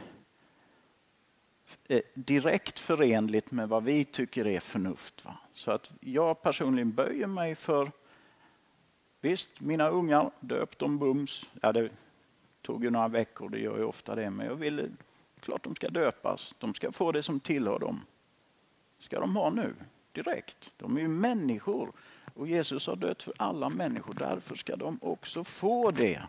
eh, 1.88 2.02
direkt 2.14 2.78
förenligt 2.78 3.50
med 3.50 3.68
vad 3.68 3.84
vi 3.84 4.04
tycker 4.04 4.46
är 4.46 4.60
förnuft. 4.60 5.24
Va? 5.24 5.34
Så 5.52 5.70
att 5.70 5.92
jag 6.00 6.42
personligen 6.42 6.92
böjer 6.92 7.26
mig 7.26 7.54
för, 7.54 7.90
visst 9.22 9.60
mina 9.60 9.88
ungar 9.88 10.30
döpt 10.40 10.78
dem 10.78 10.98
bums, 10.98 11.50
ja 11.60 11.72
det 11.72 11.90
tog 12.62 12.84
ju 12.84 12.90
några 12.90 13.08
veckor, 13.08 13.48
det 13.48 13.58
gör 13.58 13.78
ju 13.78 13.84
ofta 13.84 14.14
det, 14.14 14.30
men 14.30 14.46
jag 14.46 14.54
ville, 14.54 14.88
klart 15.40 15.64
de 15.64 15.74
ska 15.74 15.90
döpas, 15.90 16.54
de 16.58 16.74
ska 16.74 16.92
få 16.92 17.12
det 17.12 17.22
som 17.22 17.40
tillhör 17.40 17.78
dem. 17.78 18.00
ska 18.98 19.20
de 19.20 19.36
ha 19.36 19.50
nu 19.50 19.74
direkt. 20.12 20.72
De 20.76 20.96
är 20.96 21.00
ju 21.00 21.08
människor 21.08 21.92
och 22.34 22.48
Jesus 22.48 22.86
har 22.86 22.96
dött 22.96 23.22
för 23.22 23.34
alla 23.36 23.68
människor. 23.68 24.14
Därför 24.14 24.54
ska 24.54 24.76
de 24.76 24.98
också 25.02 25.44
få 25.44 25.90
det. 25.90 26.22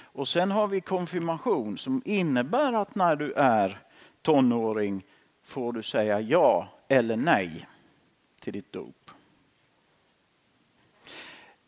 Och 0.00 0.28
sen 0.28 0.50
har 0.50 0.68
vi 0.68 0.80
konfirmation 0.80 1.78
som 1.78 2.02
innebär 2.04 2.72
att 2.72 2.94
när 2.94 3.16
du 3.16 3.32
är 3.32 3.78
tonåring 4.22 5.04
får 5.42 5.72
du 5.72 5.82
säga 5.82 6.20
ja 6.20 6.68
eller 6.88 7.16
nej 7.16 7.68
till 8.40 8.52
ditt 8.52 8.72
dop. 8.72 9.10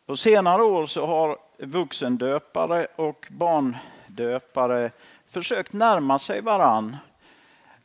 På 0.09 0.17
senare 0.17 0.63
år 0.63 0.87
så 0.87 1.07
har 1.07 1.39
vuxendöpare 1.59 2.87
och 2.97 3.27
barndöpare 3.31 4.91
försökt 5.27 5.73
närma 5.73 6.19
sig 6.19 6.41
varann 6.41 6.97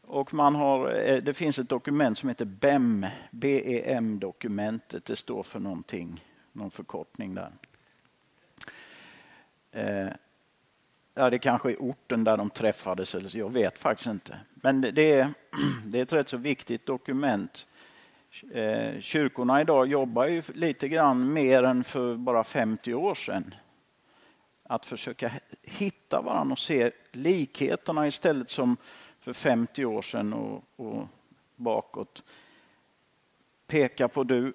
och 0.01 0.33
man 0.33 0.55
har, 0.55 0.95
eh, 0.95 1.17
det 1.17 1.33
finns 1.33 1.59
ett 1.59 1.69
dokument 1.69 2.17
som 2.17 2.29
heter 2.29 2.45
BEM, 2.45 3.05
BEM-dokumentet. 3.31 5.05
Det 5.05 5.15
står 5.15 5.43
för 5.43 5.59
någonting, 5.59 6.23
någon 6.51 6.71
förkortning 6.71 7.35
där. 7.35 7.51
Eh, 9.71 10.13
ja, 11.13 11.29
det 11.29 11.39
kanske 11.39 11.71
är 11.71 11.75
orten 11.75 12.23
där 12.23 12.37
de 12.37 12.49
träffades, 12.49 13.15
eller 13.15 13.29
så, 13.29 13.37
jag 13.37 13.53
vet 13.53 13.79
faktiskt 13.79 14.09
inte. 14.09 14.37
Men 14.53 14.81
det 14.81 15.11
är, 15.11 15.29
det 15.85 15.99
är 15.99 16.03
ett 16.03 16.13
rätt 16.13 16.29
så 16.29 16.37
viktigt 16.37 16.85
dokument. 16.85 17.67
Eh, 18.41 18.99
kyrkorna 18.99 19.61
idag 19.61 19.87
jobbar 19.87 20.25
ju 20.25 20.43
lite 20.53 20.87
grann 20.87 21.33
mer 21.33 21.63
än 21.63 21.83
för 21.83 22.15
bara 22.15 22.43
50 22.43 22.93
år 22.93 23.15
sedan 23.15 23.55
att 24.63 24.85
försöka 24.85 25.31
hitta 25.61 26.21
varandra 26.21 26.51
och 26.51 26.59
se 26.59 26.91
likheterna 27.11 28.07
istället 28.07 28.49
som 28.49 28.77
för 29.19 29.33
50 29.33 29.85
år 29.85 30.01
sedan 30.01 30.33
och, 30.33 30.63
och 30.75 31.07
bakåt. 31.55 32.23
Peka 33.67 34.07
på 34.07 34.23
du 34.23 34.53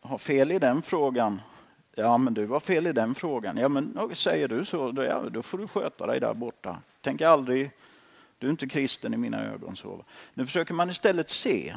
har 0.00 0.18
fel 0.18 0.52
i 0.52 0.58
den 0.58 0.82
frågan. 0.82 1.40
Ja, 1.94 2.18
men 2.18 2.34
du 2.34 2.46
har 2.46 2.60
fel 2.60 2.86
i 2.86 2.92
den 2.92 3.14
frågan. 3.14 3.56
Ja, 3.56 3.68
men 3.68 4.14
säger 4.14 4.48
du 4.48 4.64
så, 4.64 4.92
då, 4.92 5.04
ja, 5.04 5.22
då 5.30 5.42
får 5.42 5.58
du 5.58 5.68
sköta 5.68 6.06
dig 6.06 6.20
där 6.20 6.34
borta. 6.34 6.78
Tänk 7.00 7.20
aldrig, 7.20 7.70
du 8.38 8.46
är 8.46 8.50
inte 8.50 8.68
kristen 8.68 9.14
i 9.14 9.16
mina 9.16 9.44
ögon. 9.44 9.76
Så. 9.76 10.04
Nu 10.34 10.46
försöker 10.46 10.74
man 10.74 10.90
istället 10.90 11.30
se. 11.30 11.74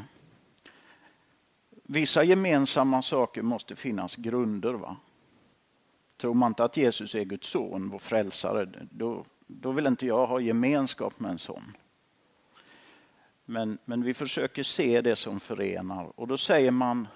Vissa 1.92 2.24
gemensamma 2.24 3.02
saker 3.02 3.42
måste 3.42 3.76
finnas 3.76 4.16
grunder. 4.16 4.74
Va? 4.74 4.98
Tror 6.18 6.34
man 6.34 6.52
inte 6.52 6.64
att 6.64 6.78
Jesus 6.78 7.16
är 7.16 7.24
Guds 7.24 7.48
son, 7.48 7.90
vår 7.90 8.00
frälsare, 8.00 8.70
då, 8.92 9.26
då 9.48 9.72
vill 9.72 9.88
inte 9.88 10.08
jag 10.08 10.28
ha 10.28 10.40
gemenskap 10.40 11.20
med 11.20 11.32
en 11.32 11.40
sån. 11.40 11.78
Men, 13.46 13.78
men 13.86 14.04
vi 14.04 14.14
försöker 14.14 14.64
se 14.64 15.02
det 15.02 15.16
som 15.16 15.40
förenar 15.40 16.20
och 16.20 16.28
då 16.28 16.38
säger 16.38 16.72
man 16.72 17.08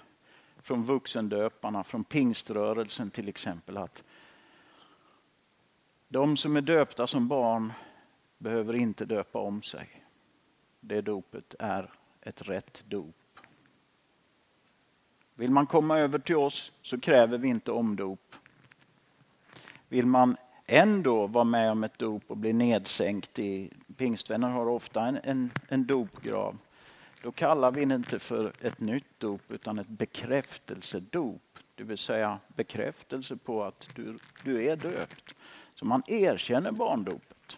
från 0.61 0.83
vuxendöparna, 0.83 1.83
från 1.83 2.03
pingströrelsen 2.03 3.09
till 3.09 3.27
exempel 3.27 3.77
att 3.77 4.03
de 6.07 6.37
som 6.37 6.55
är 6.57 6.61
döpta 6.61 7.07
som 7.07 7.27
barn 7.27 7.73
behöver 8.37 8.73
inte 8.73 9.05
döpa 9.05 9.39
om 9.39 9.61
sig. 9.61 9.89
Det 10.79 11.01
dopet 11.01 11.55
är 11.59 11.91
ett 12.21 12.41
rätt 12.41 12.83
dop. 12.87 13.15
Vill 15.43 15.51
man 15.51 15.65
komma 15.65 15.99
över 15.99 16.19
till 16.19 16.35
oss 16.35 16.71
så 16.81 16.99
kräver 16.99 17.37
vi 17.37 17.47
inte 17.47 17.71
omdop. 17.71 18.35
Vill 19.87 20.05
man 20.05 20.37
ändå 20.65 21.27
vara 21.27 21.43
med 21.43 21.71
om 21.71 21.83
ett 21.83 21.99
dop 21.99 22.23
och 22.27 22.37
bli 22.37 22.53
nedsänkt 22.53 23.39
i 23.39 23.71
Pingstvänner 23.97 24.49
har 24.49 24.67
ofta 24.67 25.01
en, 25.01 25.19
en, 25.23 25.51
en 25.67 25.85
dopgrav. 25.85 26.57
Då 27.23 27.31
kallar 27.31 27.71
vi 27.71 27.85
det 27.85 27.95
inte 27.95 28.19
för 28.19 28.53
ett 28.61 28.79
nytt 28.79 29.19
dop 29.19 29.41
utan 29.51 29.79
ett 29.79 29.87
bekräftelsedop. 29.87 31.59
Det 31.75 31.83
vill 31.83 31.97
säga 31.97 32.39
bekräftelse 32.47 33.37
på 33.37 33.63
att 33.63 33.89
du, 33.95 34.17
du 34.43 34.67
är 34.67 34.75
döpt. 34.75 35.35
Så 35.75 35.85
man 35.85 36.03
erkänner 36.07 36.71
barndopet. 36.71 37.57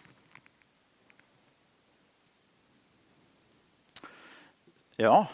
Ja. 4.96 5.26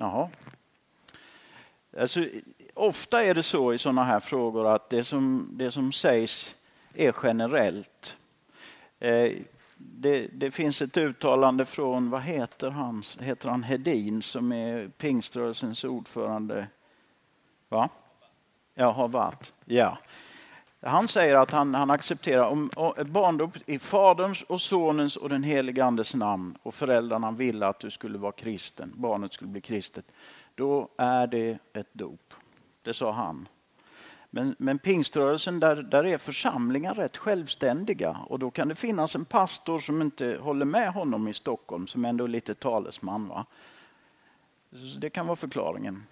Jaha. 0.00 0.28
Alltså, 1.98 2.26
ofta 2.74 3.24
är 3.24 3.34
det 3.34 3.42
så 3.42 3.72
i 3.72 3.78
sådana 3.78 4.04
här 4.04 4.20
frågor 4.20 4.74
att 4.74 4.90
det 4.90 5.04
som, 5.04 5.48
det 5.52 5.70
som 5.70 5.92
sägs 5.92 6.56
är 6.94 7.14
generellt. 7.22 8.16
Eh, 8.98 9.32
det, 9.76 10.28
det, 10.32 10.50
finns 10.50 10.82
ett 10.82 10.96
uttalande 10.96 11.64
från, 11.64 12.10
vad 12.10 12.22
heter 12.22 12.70
han, 12.70 13.02
heter 13.20 13.48
han 13.48 13.62
Hedin 13.62 14.22
som 14.22 14.52
är 14.52 14.88
pingströrelsens 14.88 15.84
ordförande? 15.84 16.66
Va? 17.68 17.88
Ja, 18.74 18.90
har 18.90 19.08
varit. 19.08 19.52
Ja. 19.64 19.98
Han 20.80 21.08
säger 21.08 21.36
att 21.36 21.50
han, 21.50 21.74
han 21.74 21.90
accepterar 21.90 22.48
om, 22.48 22.70
om 22.76 22.92
barndop 23.06 23.56
i 23.66 23.78
Faderns 23.78 24.42
och 24.42 24.60
Sonens 24.60 25.16
och 25.16 25.28
den 25.28 25.42
helige 25.42 25.84
Andes 25.84 26.14
namn 26.14 26.58
och 26.62 26.74
föräldrarna 26.74 27.30
ville 27.30 27.66
att 27.66 27.80
du 27.80 27.90
skulle 27.90 28.18
vara 28.18 28.32
kristen, 28.32 28.92
barnet 28.96 29.32
skulle 29.32 29.50
bli 29.50 29.60
kristet, 29.60 30.04
då 30.54 30.88
är 30.96 31.26
det 31.26 31.58
ett 31.72 31.94
dop. 31.94 32.34
Det 32.82 32.94
sa 32.94 33.12
han. 33.12 33.48
Men, 34.30 34.56
men 34.58 34.78
pingströrelsen, 34.78 35.60
där, 35.60 35.76
där 35.76 36.06
är 36.06 36.18
församlingar 36.18 36.94
rätt 36.94 37.16
självständiga 37.16 38.16
och 38.26 38.38
då 38.38 38.50
kan 38.50 38.68
det 38.68 38.74
finnas 38.74 39.14
en 39.14 39.24
pastor 39.24 39.78
som 39.78 40.02
inte 40.02 40.38
håller 40.40 40.66
med 40.66 40.92
honom 40.92 41.28
i 41.28 41.34
Stockholm 41.34 41.86
som 41.86 42.04
ändå 42.04 42.24
är 42.24 42.28
lite 42.28 42.54
talesman. 42.54 43.28
Va? 43.28 43.44
Så 44.70 44.98
det 44.98 45.10
kan 45.10 45.26
vara 45.26 45.36
förklaringen. 45.36 46.06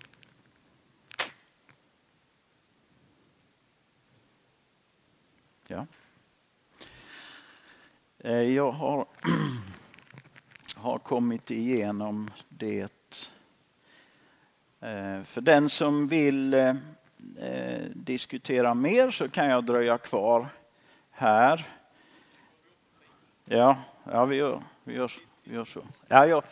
Ja. 5.69 5.87
Eh, 8.19 8.33
jag 8.33 8.73
har, 8.73 9.07
har 10.75 10.99
kommit 10.99 11.51
igenom 11.51 12.31
det. 12.49 12.93
Eh, 14.81 15.23
för 15.23 15.41
den 15.41 15.69
som 15.69 16.09
vill 16.09 16.55
eh, 16.55 16.75
diskutera 17.95 18.75
mer 18.75 19.11
så 19.11 19.29
kan 19.29 19.47
jag 19.49 19.65
dröja 19.65 19.99
kvar 19.99 20.49
här. 21.11 21.69
Ja, 23.45 23.79
ja 24.05 24.25
vi, 24.25 24.37
gör, 24.37 24.63
vi, 24.85 24.95
gör, 24.95 25.13
vi 25.45 25.55
gör 25.55 25.65
så. 25.65 25.81
Ja, 26.09 26.27
jag, 26.27 26.43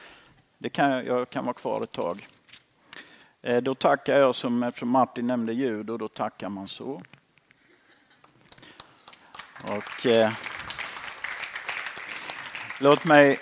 det 0.59 0.69
kan, 0.69 1.07
jag 1.07 1.31
kan 1.31 1.45
vara 1.45 1.55
kvar 1.55 1.83
ett 1.83 1.93
tag. 1.93 2.27
Då 3.63 3.75
tackar 3.75 4.19
jag, 4.19 4.35
som, 4.35 4.63
eftersom 4.63 4.89
Martin 4.89 5.27
nämnde 5.27 5.53
ljud, 5.53 5.91
och 5.91 5.99
då 5.99 6.09
tackar 6.09 6.49
man 6.49 6.69
så. 6.69 7.03
Och, 9.69 10.07
eh, 10.07 10.33
låt 12.81 13.05
mig, 13.05 13.39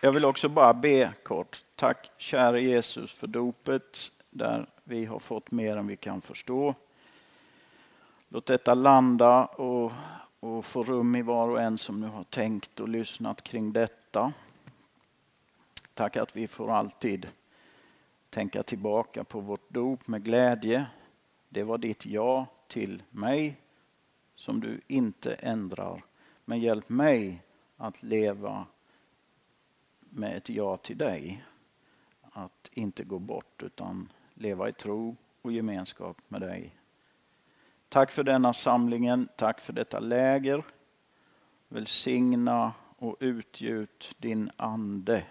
jag 0.00 0.12
vill 0.12 0.24
också 0.24 0.48
bara 0.48 0.74
be 0.74 1.12
kort. 1.22 1.64
Tack 1.76 2.10
käre 2.18 2.62
Jesus 2.62 3.12
för 3.12 3.26
dopet 3.26 4.12
där 4.30 4.66
vi 4.84 5.04
har 5.04 5.18
fått 5.18 5.50
mer 5.50 5.76
än 5.76 5.86
vi 5.86 5.96
kan 5.96 6.20
förstå. 6.20 6.74
Låt 8.28 8.46
detta 8.46 8.74
landa 8.74 9.44
och, 9.44 9.92
och 10.40 10.64
få 10.64 10.82
rum 10.82 11.16
i 11.16 11.22
var 11.22 11.48
och 11.48 11.60
en 11.60 11.78
som 11.78 12.00
nu 12.00 12.06
har 12.06 12.24
tänkt 12.24 12.80
och 12.80 12.88
lyssnat 12.88 13.42
kring 13.42 13.72
detta. 13.72 14.32
Tack 15.94 16.16
att 16.16 16.36
vi 16.36 16.48
får 16.48 16.70
alltid 16.70 17.28
tänka 18.30 18.62
tillbaka 18.62 19.24
på 19.24 19.40
vårt 19.40 19.70
dop 19.70 20.06
med 20.08 20.24
glädje. 20.24 20.86
Det 21.48 21.62
var 21.62 21.78
ditt 21.78 22.06
ja 22.06 22.46
till 22.68 23.02
mig 23.10 23.56
som 24.40 24.60
du 24.60 24.80
inte 24.86 25.34
ändrar. 25.34 26.04
Men 26.44 26.60
hjälp 26.60 26.88
mig 26.88 27.42
att 27.76 28.02
leva 28.02 28.66
med 30.00 30.36
ett 30.36 30.48
ja 30.48 30.76
till 30.76 30.98
dig. 30.98 31.44
Att 32.22 32.70
inte 32.72 33.04
gå 33.04 33.18
bort 33.18 33.62
utan 33.62 34.12
leva 34.34 34.68
i 34.68 34.72
tro 34.72 35.16
och 35.42 35.52
gemenskap 35.52 36.16
med 36.28 36.40
dig. 36.40 36.76
Tack 37.88 38.10
för 38.10 38.24
denna 38.24 38.52
samlingen, 38.52 39.28
tack 39.36 39.60
för 39.60 39.72
detta 39.72 40.00
läger. 40.00 40.64
Välsigna 41.68 42.72
och 42.96 43.16
utgjut 43.20 44.14
din 44.18 44.50
ande 44.56 45.24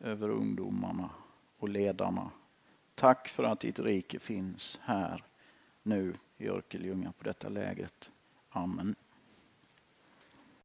över 0.00 0.28
ungdomarna 0.28 1.10
och 1.58 1.68
ledarna. 1.68 2.30
Tack 2.94 3.28
för 3.28 3.44
att 3.44 3.60
ditt 3.60 3.78
rike 3.78 4.18
finns 4.18 4.78
här 4.82 5.24
nu 5.82 6.14
i 6.36 6.48
Örkelljunga 6.48 7.12
på 7.12 7.24
detta 7.24 7.48
lägret. 7.48 8.10
almond 8.54 8.96